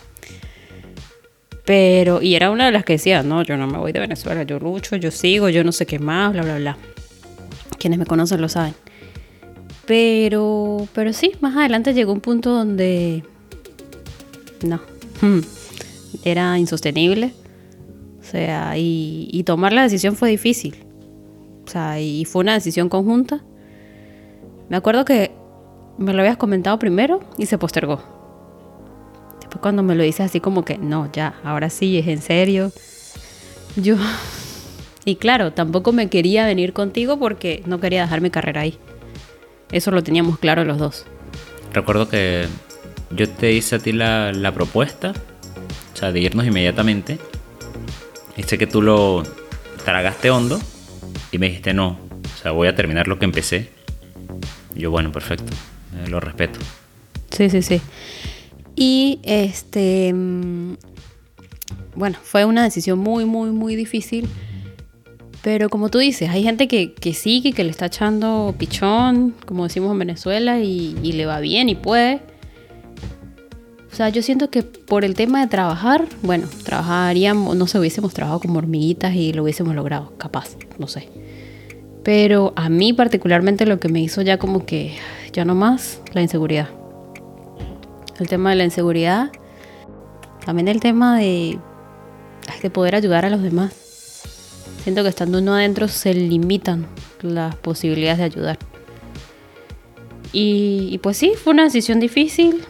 Pero, 1.66 2.22
y 2.22 2.36
era 2.36 2.50
una 2.50 2.68
de 2.68 2.72
las 2.72 2.86
que 2.86 2.94
decía, 2.94 3.24
no, 3.24 3.44
yo 3.44 3.58
no 3.58 3.68
me 3.68 3.78
voy 3.78 3.92
de 3.92 4.00
Venezuela, 4.00 4.44
yo 4.44 4.58
lucho, 4.58 4.96
yo 4.96 5.12
sigo, 5.12 5.50
yo 5.50 5.66
no 5.66 5.74
sé 5.74 5.86
qué 5.86 6.00
más, 6.00 6.32
bla, 6.32 6.44
bla, 6.44 6.58
bla. 6.58 6.78
Quienes 7.78 8.00
me 8.00 8.06
conocen 8.06 8.40
lo 8.40 8.48
saben. 8.48 8.74
Pero, 9.88 10.88
pero 10.94 11.14
sí, 11.14 11.32
más 11.40 11.56
adelante 11.56 11.94
llegó 11.94 12.12
un 12.12 12.20
punto 12.20 12.52
donde 12.52 13.24
no, 14.64 14.82
hmm, 15.22 15.40
era 16.24 16.60
insostenible. 16.60 17.34
O 18.20 18.24
sea, 18.24 18.78
y, 18.78 19.30
y 19.32 19.44
tomar 19.44 19.72
la 19.72 19.84
decisión 19.84 20.16
fue 20.16 20.30
difícil. 20.30 20.76
O 21.66 21.70
sea, 21.70 22.00
y 22.02 22.26
fue 22.26 22.42
una 22.42 22.54
decisión 22.54 22.90
conjunta. 22.90 23.44
Me 24.70 24.76
acuerdo 24.76 25.06
que 25.06 25.32
me 25.98 26.14
lo 26.14 26.20
habías 26.20 26.38
comentado 26.38 26.78
primero 26.78 27.22
y 27.38 27.46
se 27.46 27.58
postergó. 27.58 28.02
Después 29.40 29.62
cuando 29.62 29.84
me 29.84 29.96
lo 29.96 30.04
dices 30.04 30.26
así 30.26 30.42
como 30.42 30.66
que, 30.66 30.78
no, 30.78 31.10
ya, 31.12 31.36
ahora 31.44 31.70
sí, 31.70 31.98
es 31.98 32.08
en 32.08 32.22
serio. 32.22 32.72
Yo... 33.76 33.96
Y 35.06 35.16
claro, 35.16 35.54
tampoco 35.54 35.94
me 35.94 36.10
quería 36.10 36.46
venir 36.46 36.74
contigo 36.74 37.18
porque 37.18 37.64
no 37.66 37.80
quería 37.80 38.02
dejar 38.02 38.20
mi 38.20 38.30
carrera 38.30 38.60
ahí. 38.60 38.78
Eso 39.72 39.92
lo 39.92 40.04
teníamos 40.04 40.40
claro 40.40 40.64
los 40.64 40.78
dos. 40.78 41.06
Recuerdo 41.74 42.10
que 42.10 42.48
yo 43.12 43.30
te 43.30 43.54
hice 43.54 43.76
a 43.76 43.80
ti 43.80 43.92
la, 43.92 44.52
propuesta, 44.54 45.14
o 45.94 45.98
sea, 45.98 46.12
de 46.12 46.20
irnos 46.20 46.46
inmediatamente. 46.46 47.20
Y 48.36 48.44
sé 48.44 48.58
que 48.58 48.68
tú 48.68 48.82
lo 48.82 49.24
tragaste 49.84 50.30
hondo 50.30 50.60
y 51.32 51.38
me 51.38 51.48
dijiste 51.48 51.74
no, 51.74 51.98
o 52.36 52.42
sea, 52.42 52.52
voy 52.52 52.68
a 52.68 52.76
terminar 52.76 53.08
lo 53.08 53.20
que 53.20 53.26
empecé. 53.26 53.70
yo, 54.76 54.92
bueno, 54.92 55.12
perfecto, 55.12 55.54
eh, 55.96 56.10
lo 56.10 56.20
respeto. 56.20 56.60
Sí, 57.32 57.50
sí, 57.50 57.62
sí. 57.62 57.82
Y 58.76 59.20
este, 59.24 60.14
mm, 60.14 60.76
bueno, 61.96 62.18
fue 62.22 62.46
una 62.46 62.64
decisión 62.64 63.00
muy, 63.00 63.26
muy, 63.26 63.50
muy 63.50 63.76
difícil 63.76 64.30
pero 65.48 65.70
como 65.70 65.88
tú 65.88 66.00
dices, 66.00 66.30
hay 66.30 66.44
gente 66.44 66.68
que, 66.68 66.92
que 66.94 67.14
sigue, 67.14 67.54
que 67.54 67.64
le 67.64 67.70
está 67.70 67.86
echando 67.86 68.54
pichón, 68.58 69.34
como 69.46 69.64
decimos 69.64 69.94
en 69.94 70.00
Venezuela, 70.00 70.60
y, 70.60 70.94
le 71.14 71.26
va 71.26 71.40
bien 71.40 71.70
y 71.70 71.76
puede. 71.76 72.20
O 73.90 73.96
sea, 73.96 74.10
yo 74.10 74.22
siento 74.22 74.50
que 74.50 74.64
por 74.64 75.06
el 75.06 75.16
tema 75.16 75.40
de 75.40 75.48
trabajar, 75.48 76.04
bueno, 76.22 76.50
trabajaríamos, 76.66 77.56
no 77.56 77.66
sé, 77.66 77.80
hubiésemos 77.80 78.14
trabajado 78.14 78.42
como 78.42 78.58
hormiguitas 78.58 79.16
y 79.16 79.32
lo 79.32 79.44
hubiésemos 79.44 79.74
logrado, 79.74 80.12
capaz, 80.18 80.58
no 80.80 80.88
sé. 80.88 81.08
Pero 82.04 82.52
a 82.58 82.68
mí 82.68 82.92
particularmente 82.92 83.66
lo 83.66 83.80
que 83.80 83.88
me 83.88 84.02
hizo 84.02 84.22
ya 84.24 84.38
como 84.38 84.66
que, 84.66 84.98
ya 85.32 85.46
no 85.46 85.56
más, 85.56 86.02
la 86.12 86.22
inseguridad. 86.22 86.68
El 88.20 88.28
tema 88.28 88.50
de 88.50 88.58
la 88.58 88.66
inseguridad, 88.66 89.32
también 90.46 90.68
el 90.68 90.82
tema 90.82 91.18
de, 91.18 91.58
de 92.62 92.70
poder 92.70 92.96
ayudar 92.96 93.24
a 93.24 93.30
los 93.30 93.42
demás. 93.42 93.87
Siento 94.88 95.04
que 95.04 95.10
estando 95.10 95.40
uno 95.40 95.54
adentro 95.54 95.90
se 95.90 96.14
limitan 96.14 96.88
las 97.22 97.58
posibilidades 97.58 98.20
de 98.20 98.24
ayudar. 98.24 98.58
Y, 100.32 100.98
pues 101.04 101.18
sí, 101.18 101.34
fue 101.36 101.52
una 101.52 101.66
decisión 101.66 102.00
difícil, 102.00 102.64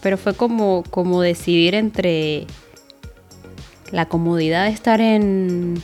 pero 0.00 0.16
fue 0.16 0.34
como, 0.34 0.84
como 0.90 1.22
decidir 1.22 1.74
entre 1.74 2.46
la 3.90 4.06
comodidad 4.06 4.66
de 4.66 4.70
estar 4.70 5.00
en, 5.00 5.82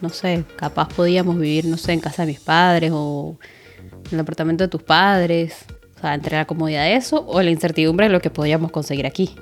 no 0.00 0.10
sé, 0.10 0.44
capaz 0.54 0.90
podíamos 0.94 1.40
vivir, 1.40 1.64
no 1.64 1.76
sé, 1.76 1.94
en 1.94 1.98
casa 1.98 2.22
de 2.22 2.30
mis 2.30 2.40
padres 2.40 2.92
o 2.94 3.40
en 3.82 4.14
el 4.14 4.20
apartamento 4.20 4.62
de 4.62 4.68
tus 4.68 4.84
padres. 4.84 5.64
O 5.96 6.00
sea, 6.00 6.14
entre 6.14 6.36
la 6.36 6.44
comodidad 6.44 6.84
de 6.84 6.94
eso 6.94 7.24
o 7.26 7.42
la 7.42 7.50
incertidumbre 7.50 8.06
de 8.06 8.12
lo 8.12 8.20
que 8.20 8.30
podíamos 8.30 8.70
conseguir 8.70 9.06
aquí 9.06 9.34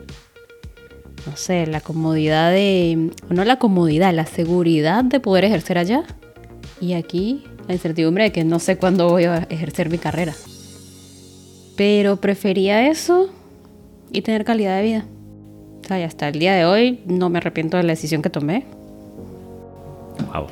no 1.26 1.36
sé, 1.36 1.66
la 1.66 1.80
comodidad 1.80 2.50
de, 2.50 3.10
no 3.28 3.44
la 3.44 3.58
comodidad, 3.58 4.14
la 4.14 4.26
seguridad 4.26 5.04
de 5.04 5.20
poder 5.20 5.44
ejercer 5.44 5.78
allá. 5.78 6.04
Y 6.80 6.94
aquí 6.94 7.44
la 7.68 7.74
incertidumbre 7.74 8.24
de 8.24 8.32
que 8.32 8.44
no 8.44 8.58
sé 8.58 8.76
cuándo 8.76 9.08
voy 9.08 9.24
a 9.24 9.46
ejercer 9.50 9.90
mi 9.90 9.98
carrera. 9.98 10.34
Pero 11.76 12.16
prefería 12.16 12.88
eso 12.88 13.30
y 14.10 14.22
tener 14.22 14.44
calidad 14.44 14.76
de 14.76 14.82
vida. 14.82 15.04
O 15.84 15.86
sea, 15.86 16.00
y 16.00 16.02
hasta 16.02 16.28
el 16.28 16.38
día 16.38 16.54
de 16.54 16.64
hoy 16.64 17.00
no 17.06 17.28
me 17.28 17.38
arrepiento 17.38 17.76
de 17.76 17.82
la 17.82 17.92
decisión 17.92 18.22
que 18.22 18.30
tomé. 18.30 18.64
Wow. 20.32 20.46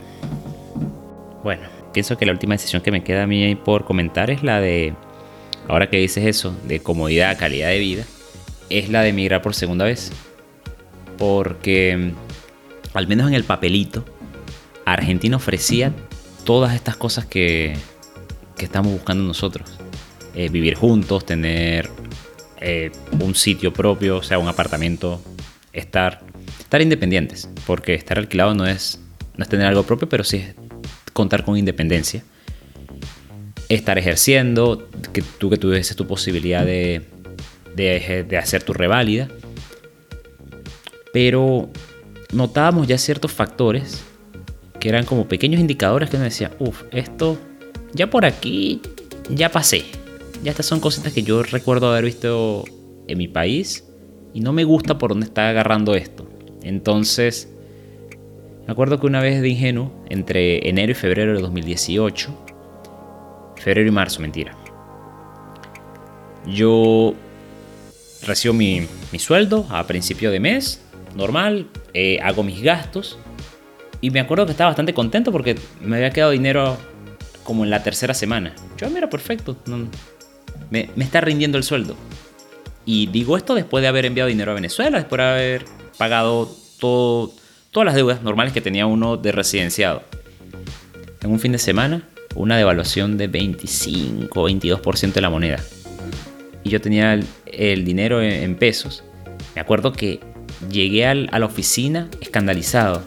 Bueno, 1.42 1.62
pienso 1.92 2.16
que 2.16 2.26
la 2.26 2.33
última 2.33 2.54
decisión 2.54 2.83
que 2.83 2.90
me 2.90 3.02
queda 3.02 3.24
a 3.24 3.26
mí 3.26 3.54
por 3.54 3.85
comentar 3.85 4.31
es 4.31 4.42
la 4.42 4.61
de, 4.61 4.94
ahora 5.66 5.88
que 5.88 5.98
dices 5.98 6.24
eso, 6.24 6.54
de 6.66 6.81
comodidad, 6.81 7.38
calidad 7.38 7.68
de 7.68 7.78
vida, 7.78 8.04
es 8.70 8.90
la 8.90 9.02
de 9.02 9.11
emigrar 9.11 9.40
por 9.40 9.54
segunda 9.54 9.85
vez 9.85 10.12
porque 11.18 12.12
al 12.94 13.07
menos 13.07 13.28
en 13.28 13.35
el 13.35 13.44
papelito, 13.44 14.04
Argentina 14.85 15.37
ofrecía 15.37 15.92
todas 16.44 16.74
estas 16.74 16.96
cosas 16.96 17.26
que, 17.26 17.76
estamos 18.59 18.92
buscando 18.92 19.22
nosotros. 19.22 19.70
Eh, 20.35 20.48
vivir 20.48 20.74
juntos, 20.74 21.24
tener 21.24 21.90
eh, 22.61 22.90
un 23.20 23.35
sitio 23.35 23.72
propio, 23.72 24.18
o 24.18 24.22
sea, 24.22 24.38
un 24.38 24.48
apartamento, 24.48 25.22
estar, 25.72 26.22
estar 26.59 26.81
independientes, 26.83 27.48
porque 27.66 27.94
estar 27.94 28.18
alquilado 28.18 28.54
no 28.54 28.66
es, 28.66 29.00
no 29.37 29.42
es 29.42 29.48
tener 29.48 29.66
algo 29.66 29.85
propio, 29.85 30.09
pero 30.09 30.24
sí 30.24 30.38
es 30.38 30.54
contar 31.12 31.44
con 31.44 31.57
independencia. 31.57 32.24
Estar 33.68 33.98
ejerciendo, 33.98 34.88
que 35.12 35.22
tú 35.22 35.50
que 35.50 35.57
tuvieses 35.57 35.96
tu 35.96 36.07
posibilidad 36.07 36.64
de, 36.64 37.02
de, 37.76 38.24
de 38.26 38.38
hacer 38.38 38.62
tu 38.62 38.72
reválida 38.72 39.28
pero 41.12 41.68
notábamos 42.33 42.87
ya 42.87 42.99
ciertos 42.99 43.33
factores 43.33 44.03
que 44.81 44.88
eran 44.88 45.05
como 45.05 45.27
pequeños 45.29 45.61
indicadores 45.61 46.11
que 46.11 46.16
nos 46.16 46.25
decía, 46.25 46.53
uff, 46.59 46.85
esto 46.92 47.38
ya 47.92 48.11
por 48.11 48.25
aquí 48.25 48.81
ya 49.31 49.51
pasé. 49.51 49.85
Ya 50.42 50.51
estas 50.51 50.66
son 50.66 50.81
cositas 50.81 51.12
que 51.12 51.23
yo 51.23 51.42
recuerdo 51.42 51.90
haber 51.90 52.04
visto 52.04 52.65
en 53.09 53.19
mi 53.19 53.27
país 53.27 53.85
y 54.33 54.40
no 54.40 54.52
me 54.52 54.65
gusta 54.65 54.98
por 54.98 55.11
dónde 55.11 55.27
está 55.27 55.48
agarrando 55.48 55.94
esto. 55.94 56.29
Entonces, 56.63 57.48
me 58.67 58.73
acuerdo 58.73 59.00
que 59.00 59.06
una 59.06 59.21
vez 59.21 59.40
de 59.40 59.48
ingenuo, 59.48 59.90
entre 60.09 60.69
enero 60.69 60.92
y 60.92 60.94
febrero 60.94 61.35
de 61.35 61.40
2018, 61.40 62.29
febrero 63.56 63.88
y 63.88 63.90
marzo, 63.90 64.21
mentira, 64.21 64.56
yo 66.46 67.15
recibo 68.25 68.54
mi, 68.54 68.87
mi 69.11 69.19
sueldo 69.19 69.67
a 69.71 69.87
principio 69.87 70.31
de 70.31 70.38
mes 70.38 70.83
normal, 71.19 71.66
eh, 71.92 72.19
hago 72.23 72.42
mis 72.42 72.62
gastos. 72.62 73.19
Y 74.00 74.10
me 74.10 74.21
acuerdo 74.21 74.46
que 74.46 74.52
estaba 74.52 74.71
bastante 74.71 74.94
contento 74.94 75.33
porque 75.33 75.56
me 75.83 75.96
había 75.96 76.10
quedado 76.10 76.31
dinero 76.31 76.79
como 77.42 77.64
en 77.64 77.71
la 77.71 77.83
tercera 77.83 78.14
semana. 78.14 78.54
Yo, 78.79 78.87
ah, 78.87 78.90
mira, 78.90 79.10
perfecto. 79.10 79.56
me, 80.71 80.88
está 80.96 81.21
rindiendo 81.21 81.58
el 81.58 81.64
sueldo. 81.64 81.96
Y 82.87 83.08
digo 83.08 83.37
esto 83.37 83.54
después 83.54 83.83
de 83.83 83.88
haber 83.88 84.06
enviado 84.06 84.29
dinero 84.29 84.52
a 84.52 84.54
Venezuela, 84.54 84.98
después 84.98 85.19
de 85.19 85.25
haber 85.25 85.64
pagado 85.98 86.48
todo, 86.81 87.33
todas 87.71 87.87
las 87.87 87.94
deudas 87.96 88.23
normales 88.23 88.54
que 88.54 88.60
tenía 88.60 88.87
uno 88.87 89.16
de 89.16 89.33
residenciado. 89.33 90.02
En 91.21 91.31
un 91.31 91.40
fin 91.40 91.52
de 91.52 91.58
semana, 91.58 92.08
una 92.37 92.56
devaluación 92.56 93.19
de 93.19 93.27
25 93.27 94.48
22% 94.48 95.12
de 95.12 95.21
la 95.21 95.29
moneda. 95.29 95.58
Y 96.62 96.71
yo 96.71 96.81
tenía 96.81 97.19
el, 97.46 97.85
dinero 97.85 98.23
en 98.23 98.54
pesos. 98.54 99.02
Me 99.54 99.60
acuerdo 99.60 99.92
que 99.92 100.21
llegué 100.71 101.06
a 101.06 101.15
la 101.15 101.46
oficina 101.46 102.09
escandalizado. 102.21 103.02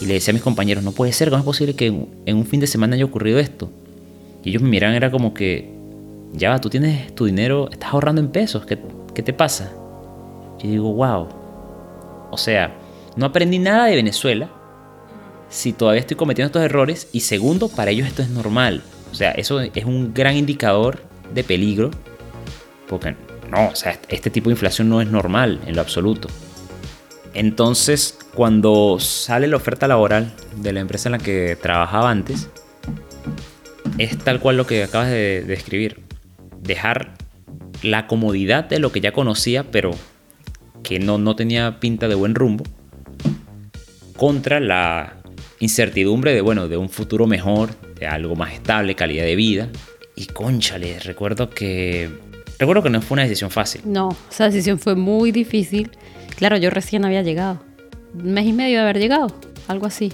Y 0.00 0.06
le 0.06 0.14
decía 0.14 0.32
a 0.32 0.34
mis 0.34 0.42
compañeros, 0.42 0.84
no 0.84 0.92
puede 0.92 1.12
ser, 1.12 1.30
¿cómo 1.30 1.40
es 1.40 1.44
posible 1.44 1.74
que 1.74 1.86
en 1.86 2.36
un 2.36 2.46
fin 2.46 2.60
de 2.60 2.66
semana 2.66 2.94
haya 2.94 3.04
ocurrido 3.04 3.38
esto? 3.38 3.70
Y 4.44 4.50
ellos 4.50 4.62
me 4.62 4.68
miran, 4.68 4.94
era 4.94 5.10
como 5.10 5.34
que, 5.34 5.70
ya 6.32 6.50
va, 6.50 6.60
tú 6.60 6.70
tienes 6.70 7.14
tu 7.14 7.24
dinero, 7.24 7.68
estás 7.70 7.92
ahorrando 7.92 8.20
en 8.20 8.28
pesos, 8.28 8.64
¿qué, 8.64 8.78
qué 9.14 9.22
te 9.22 9.32
pasa? 9.32 9.72
Yo 10.62 10.70
digo, 10.70 10.92
wow. 10.92 11.28
O 12.30 12.36
sea, 12.36 12.72
no 13.16 13.26
aprendí 13.26 13.58
nada 13.58 13.86
de 13.86 13.96
Venezuela 13.96 14.50
si 15.48 15.72
todavía 15.72 16.00
estoy 16.00 16.16
cometiendo 16.16 16.46
estos 16.46 16.62
errores. 16.62 17.08
Y 17.12 17.20
segundo, 17.20 17.68
para 17.68 17.90
ellos 17.90 18.06
esto 18.06 18.22
es 18.22 18.28
normal. 18.28 18.82
O 19.10 19.14
sea, 19.14 19.32
eso 19.32 19.60
es 19.60 19.84
un 19.84 20.12
gran 20.14 20.36
indicador 20.36 21.00
de 21.34 21.44
peligro. 21.44 21.90
No, 23.50 23.68
o 23.68 23.76
sea, 23.76 23.98
este 24.08 24.30
tipo 24.30 24.50
de 24.50 24.54
inflación 24.54 24.88
no 24.88 25.00
es 25.00 25.08
normal 25.08 25.60
en 25.66 25.74
lo 25.74 25.80
absoluto. 25.80 26.28
Entonces, 27.34 28.18
cuando 28.34 28.98
sale 29.00 29.46
la 29.46 29.56
oferta 29.56 29.86
laboral 29.86 30.32
de 30.56 30.72
la 30.72 30.80
empresa 30.80 31.08
en 31.08 31.12
la 31.12 31.18
que 31.18 31.56
trabajaba 31.60 32.10
antes, 32.10 32.48
es 33.98 34.16
tal 34.18 34.40
cual 34.40 34.56
lo 34.56 34.66
que 34.66 34.82
acabas 34.82 35.08
de 35.08 35.44
describir. 35.46 36.00
Dejar 36.60 37.14
la 37.82 38.06
comodidad 38.06 38.64
de 38.64 38.78
lo 38.78 38.92
que 38.92 39.00
ya 39.00 39.12
conocía, 39.12 39.64
pero 39.64 39.92
que 40.82 40.98
no, 40.98 41.18
no 41.18 41.36
tenía 41.36 41.80
pinta 41.80 42.08
de 42.08 42.14
buen 42.14 42.34
rumbo, 42.34 42.64
contra 44.16 44.60
la 44.60 45.16
incertidumbre 45.60 46.34
de, 46.34 46.40
bueno, 46.40 46.68
de 46.68 46.76
un 46.76 46.88
futuro 46.88 47.26
mejor, 47.26 47.70
de 47.98 48.06
algo 48.06 48.36
más 48.36 48.52
estable, 48.52 48.94
calidad 48.94 49.24
de 49.24 49.36
vida. 49.36 49.68
Y 50.16 50.26
conchale, 50.26 50.98
recuerdo 51.00 51.50
que... 51.50 52.27
Recuerdo 52.58 52.82
que 52.82 52.90
no 52.90 53.00
fue 53.00 53.14
una 53.14 53.22
decisión 53.22 53.50
fácil. 53.50 53.82
No, 53.84 54.16
esa 54.30 54.44
decisión 54.44 54.78
fue 54.78 54.94
muy 54.94 55.32
difícil. 55.32 55.90
Claro, 56.36 56.56
yo 56.56 56.70
recién 56.70 57.04
había 57.04 57.22
llegado. 57.22 57.60
Un 58.14 58.32
mes 58.32 58.46
y 58.46 58.52
medio 58.52 58.78
de 58.78 58.84
haber 58.84 58.98
llegado, 58.98 59.28
algo 59.68 59.86
así. 59.86 60.12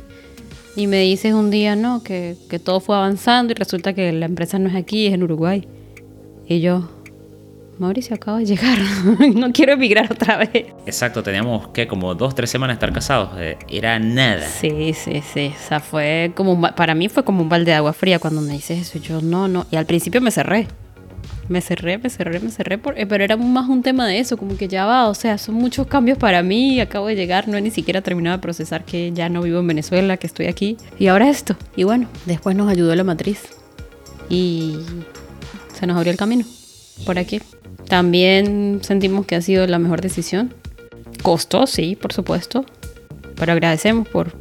Y 0.77 0.87
me 0.87 1.01
dices 1.01 1.33
un 1.33 1.51
día, 1.51 1.77
no, 1.77 2.03
que, 2.03 2.37
que 2.51 2.59
todo 2.59 2.81
fue 2.81 2.97
avanzando 2.97 3.53
y 3.53 3.55
resulta 3.55 3.93
que 3.93 4.13
la 4.13 4.27
empresa 4.27 4.59
no 4.59 4.69
es 4.69 4.75
aquí, 4.75 5.07
es 5.07 5.15
en 5.15 5.23
Uruguay. 5.23 5.67
Y 6.47 6.61
yo, 6.61 6.91
Mauricio 7.79 8.15
acaba 8.15 8.39
de 8.39 8.47
llegar, 8.47 8.79
no 9.35 9.53
quiero 9.53 9.73
emigrar 9.73 10.11
otra 10.13 10.37
vez. 10.37 10.67
Exacto, 10.87 11.23
teníamos 11.23 11.69
que 11.69 11.87
como 11.87 12.15
dos, 12.15 12.35
tres 12.35 12.51
semanas 12.51 12.75
estar 12.75 12.93
casados, 12.93 13.31
eh, 13.39 13.57
era 13.69 13.99
nada. 13.99 14.47
Sí, 14.47 14.93
sí, 14.95 15.23
sí, 15.33 15.53
o 15.55 15.69
sea, 15.69 15.81
fue 15.81 16.33
como, 16.35 16.61
para 16.75 16.95
mí 16.95 17.09
fue 17.09 17.25
como 17.25 17.43
un 17.43 17.49
balde 17.49 17.73
de 17.73 17.77
agua 17.77 17.93
fría 17.93 18.19
cuando 18.19 18.41
me 18.41 18.53
dices 18.53 18.81
eso, 18.81 18.99
yo 18.99 19.21
no, 19.21 19.49
no, 19.49 19.67
y 19.71 19.77
al 19.77 19.87
principio 19.87 20.21
me 20.21 20.31
cerré, 20.31 20.69
me 21.49 21.61
cerré, 21.61 21.99
me 21.99 22.11
cerré, 22.11 22.41
me 22.41 22.51
cerré, 22.51 22.79
por, 22.79 22.99
eh, 22.99 23.07
pero 23.07 23.25
era 23.25 23.37
más 23.37 23.69
un 23.69 23.83
tema 23.83 24.07
de 24.07 24.19
eso, 24.19 24.37
como 24.37 24.57
que 24.57 24.69
ya 24.69 24.87
va, 24.87 25.09
o 25.09 25.15
sea, 25.15 25.39
son 25.39 25.55
muchos 25.57 25.87
cambios 25.87 26.19
para 26.19 26.43
mí, 26.43 26.81
acabo 26.81 27.07
de 27.09 27.17
llegar, 27.17 27.49
no 27.49 27.57
he 27.57 27.61
ni 27.61 27.71
siquiera 27.71 28.01
terminado 28.03 28.37
de 28.37 28.43
procesar 28.43 28.85
que 28.85 29.13
ya 29.13 29.29
no 29.29 29.43
vivo 29.43 29.61
en 29.61 29.67
Venezuela, 29.67 30.17
que 30.17 30.27
estoy 30.27 30.47
aquí, 30.47 30.77
y 30.99 31.09
ahora 31.09 31.29
esto, 31.29 31.57
y 31.77 31.85
bueno, 31.85 32.09
después 32.27 32.57
nos 32.57 32.71
ayudó 32.71 32.95
la 32.95 33.05
matriz, 33.05 33.43
y 34.29 34.77
se 35.73 35.87
nos 35.87 35.97
abrió 35.97 36.13
el 36.13 36.19
camino, 36.19 36.45
por 37.05 37.19
aquí. 37.19 37.41
También 37.89 38.81
sentimos 38.83 39.27
que 39.27 39.35
ha 39.35 39.43
sido 39.43 39.67
la 39.67 39.79
mejor 39.79 40.01
decisión. 40.01 40.55
Costó, 41.23 41.67
sí, 41.67 41.97
por 41.97 42.13
supuesto. 42.13 42.65
Pero 43.37 43.53
agradecemos 43.53 44.09
por, 44.09 44.33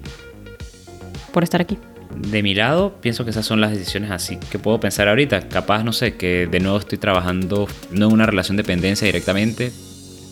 por 1.32 1.44
estar 1.44 1.62
aquí. 1.62 1.78
De 2.16 2.44
mi 2.44 2.54
lado, 2.54 2.96
pienso 3.02 3.24
que 3.24 3.32
esas 3.32 3.46
son 3.46 3.62
las 3.62 3.72
decisiones 3.72 4.12
así 4.12 4.38
que 4.52 4.60
puedo 4.60 4.80
pensar 4.80 5.08
ahorita. 5.08 5.48
Capaz, 5.50 5.84
no 5.84 5.94
sé, 5.94 6.16
que 6.16 6.48
de 6.48 6.60
nuevo 6.60 6.78
estoy 6.78 6.98
trabajando 6.98 7.68
no 7.92 8.08
en 8.08 8.14
una 8.14 8.26
relación 8.26 8.58
de 8.58 8.64
dependencia 8.64 9.06
directamente. 9.06 9.72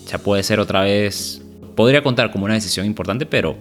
Ya 0.08 0.18
puede 0.18 0.44
ser 0.44 0.60
otra 0.60 0.82
vez. 0.82 1.42
Podría 1.76 2.04
contar 2.04 2.32
como 2.32 2.46
una 2.46 2.54
decisión 2.54 2.86
importante, 2.86 3.26
pero 3.26 3.56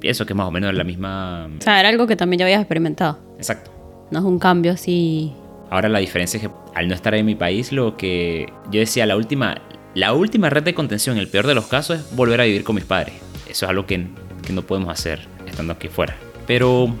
pienso 0.00 0.26
que 0.26 0.34
más 0.34 0.46
o 0.46 0.50
menos 0.50 0.70
es 0.70 0.76
la 0.76 0.84
misma. 0.84 1.48
O 1.58 1.62
sea, 1.62 1.80
era 1.80 1.88
algo 1.88 2.06
que 2.06 2.16
también 2.16 2.38
ya 2.40 2.44
habías 2.46 2.60
experimentado. 2.60 3.18
Exacto. 3.36 3.70
No 4.10 4.20
es 4.20 4.24
un 4.24 4.38
cambio 4.38 4.72
así 4.72 5.32
Ahora 5.70 5.88
la 5.88 5.98
diferencia 5.98 6.38
es 6.38 6.46
que 6.46 6.50
al 6.74 6.88
no 6.88 6.94
estar 6.94 7.14
en 7.14 7.26
mi 7.26 7.34
país, 7.34 7.72
lo 7.72 7.96
que 7.96 8.52
yo 8.70 8.80
decía, 8.80 9.06
la 9.06 9.16
última, 9.16 9.62
la 9.94 10.12
última 10.12 10.48
red 10.50 10.62
de 10.62 10.74
contención, 10.74 11.18
el 11.18 11.28
peor 11.28 11.46
de 11.46 11.54
los 11.54 11.66
casos, 11.66 12.00
es 12.00 12.16
volver 12.16 12.40
a 12.40 12.44
vivir 12.44 12.62
con 12.62 12.76
mis 12.76 12.84
padres. 12.84 13.14
Eso 13.48 13.66
es 13.66 13.70
algo 13.70 13.86
que, 13.86 14.06
que 14.46 14.52
no 14.52 14.62
podemos 14.62 14.90
hacer 14.90 15.26
estando 15.46 15.72
aquí 15.72 15.88
fuera. 15.88 16.16
Pero, 16.46 16.94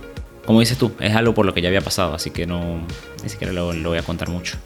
como 0.44 0.60
dices 0.60 0.78
tú, 0.78 0.92
es 1.00 1.14
algo 1.14 1.34
por 1.34 1.46
lo 1.46 1.54
que 1.54 1.62
ya 1.62 1.68
había 1.68 1.80
pasado, 1.80 2.14
así 2.14 2.30
que 2.30 2.46
no, 2.46 2.80
ni 3.22 3.28
siquiera 3.28 3.52
lo, 3.52 3.72
lo 3.72 3.90
voy 3.90 3.98
a 3.98 4.02
contar 4.02 4.28
mucho. 4.28 4.56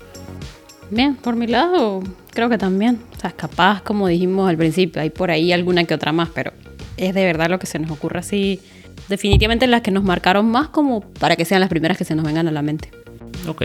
Bien, 0.91 1.15
por 1.15 1.37
mi 1.37 1.47
lado, 1.47 2.03
creo 2.33 2.49
que 2.49 2.59
también. 2.59 3.01
O 3.17 3.21
sea, 3.21 3.31
capaz, 3.31 3.83
como 3.83 4.09
dijimos 4.09 4.49
al 4.49 4.57
principio, 4.57 5.01
hay 5.01 5.11
por 5.11 5.31
ahí 5.31 5.53
alguna 5.53 5.85
que 5.85 5.95
otra 5.95 6.13
más, 6.13 6.29
pero 6.35 6.53
es 6.97 7.15
de 7.15 7.25
verdad 7.25 7.49
lo 7.49 7.59
que 7.59 7.67
se 7.67 7.79
nos 7.79 7.91
ocurre 7.91 8.19
así. 8.19 8.61
Definitivamente 9.09 9.67
las 9.67 9.83
que 9.83 9.91
nos 9.91 10.05
marcaron 10.05 10.51
más 10.51 10.69
como 10.69 11.01
para 11.01 11.37
que 11.37 11.45
sean 11.45 11.61
las 11.61 11.71
primeras 11.71 11.97
que 11.97 12.05
se 12.05 12.15
nos 12.15 12.25
vengan 12.25 12.49
a 12.49 12.51
la 12.51 12.63
mente. 12.63 12.91
Ok. 13.47 13.65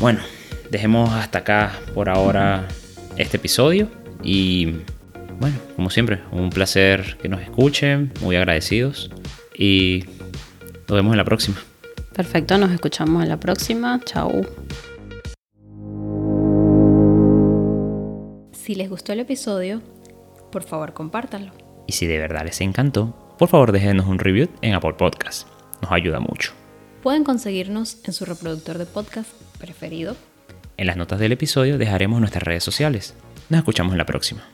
Bueno, 0.00 0.20
dejemos 0.70 1.10
hasta 1.12 1.40
acá 1.40 1.72
por 1.94 2.08
ahora 2.08 2.68
este 3.16 3.38
episodio. 3.38 3.88
Y 4.22 4.74
bueno, 5.40 5.56
como 5.76 5.90
siempre, 5.90 6.20
un 6.30 6.50
placer 6.50 7.16
que 7.20 7.28
nos 7.28 7.40
escuchen, 7.40 8.12
muy 8.20 8.36
agradecidos. 8.36 9.10
Y 9.56 10.04
nos 10.88 10.96
vemos 10.96 11.12
en 11.12 11.18
la 11.18 11.24
próxima. 11.24 11.56
Perfecto, 12.14 12.58
nos 12.58 12.70
escuchamos 12.70 13.22
en 13.22 13.28
la 13.28 13.38
próxima. 13.38 14.00
Chao. 14.04 14.42
Si 18.52 18.74
les 18.74 18.88
gustó 18.88 19.12
el 19.12 19.20
episodio, 19.20 19.82
por 20.50 20.62
favor 20.62 20.94
compártanlo. 20.94 21.52
Y 21.86 21.92
si 21.92 22.06
de 22.06 22.18
verdad 22.18 22.44
les 22.44 22.60
encantó, 22.60 23.34
por 23.38 23.48
favor 23.48 23.72
déjenos 23.72 24.06
un 24.06 24.18
review 24.18 24.48
en 24.62 24.74
Apple 24.74 24.94
Podcast. 24.94 25.48
Nos 25.82 25.92
ayuda 25.92 26.20
mucho. 26.20 26.52
Pueden 27.02 27.24
conseguirnos 27.24 27.98
en 28.04 28.12
su 28.14 28.24
reproductor 28.24 28.78
de 28.78 28.86
podcast 28.86 29.30
preferido. 29.58 30.16
En 30.76 30.86
las 30.86 30.96
notas 30.96 31.18
del 31.18 31.32
episodio 31.32 31.76
dejaremos 31.76 32.20
nuestras 32.20 32.42
redes 32.42 32.64
sociales. 32.64 33.14
Nos 33.50 33.58
escuchamos 33.58 33.92
en 33.92 33.98
la 33.98 34.06
próxima. 34.06 34.44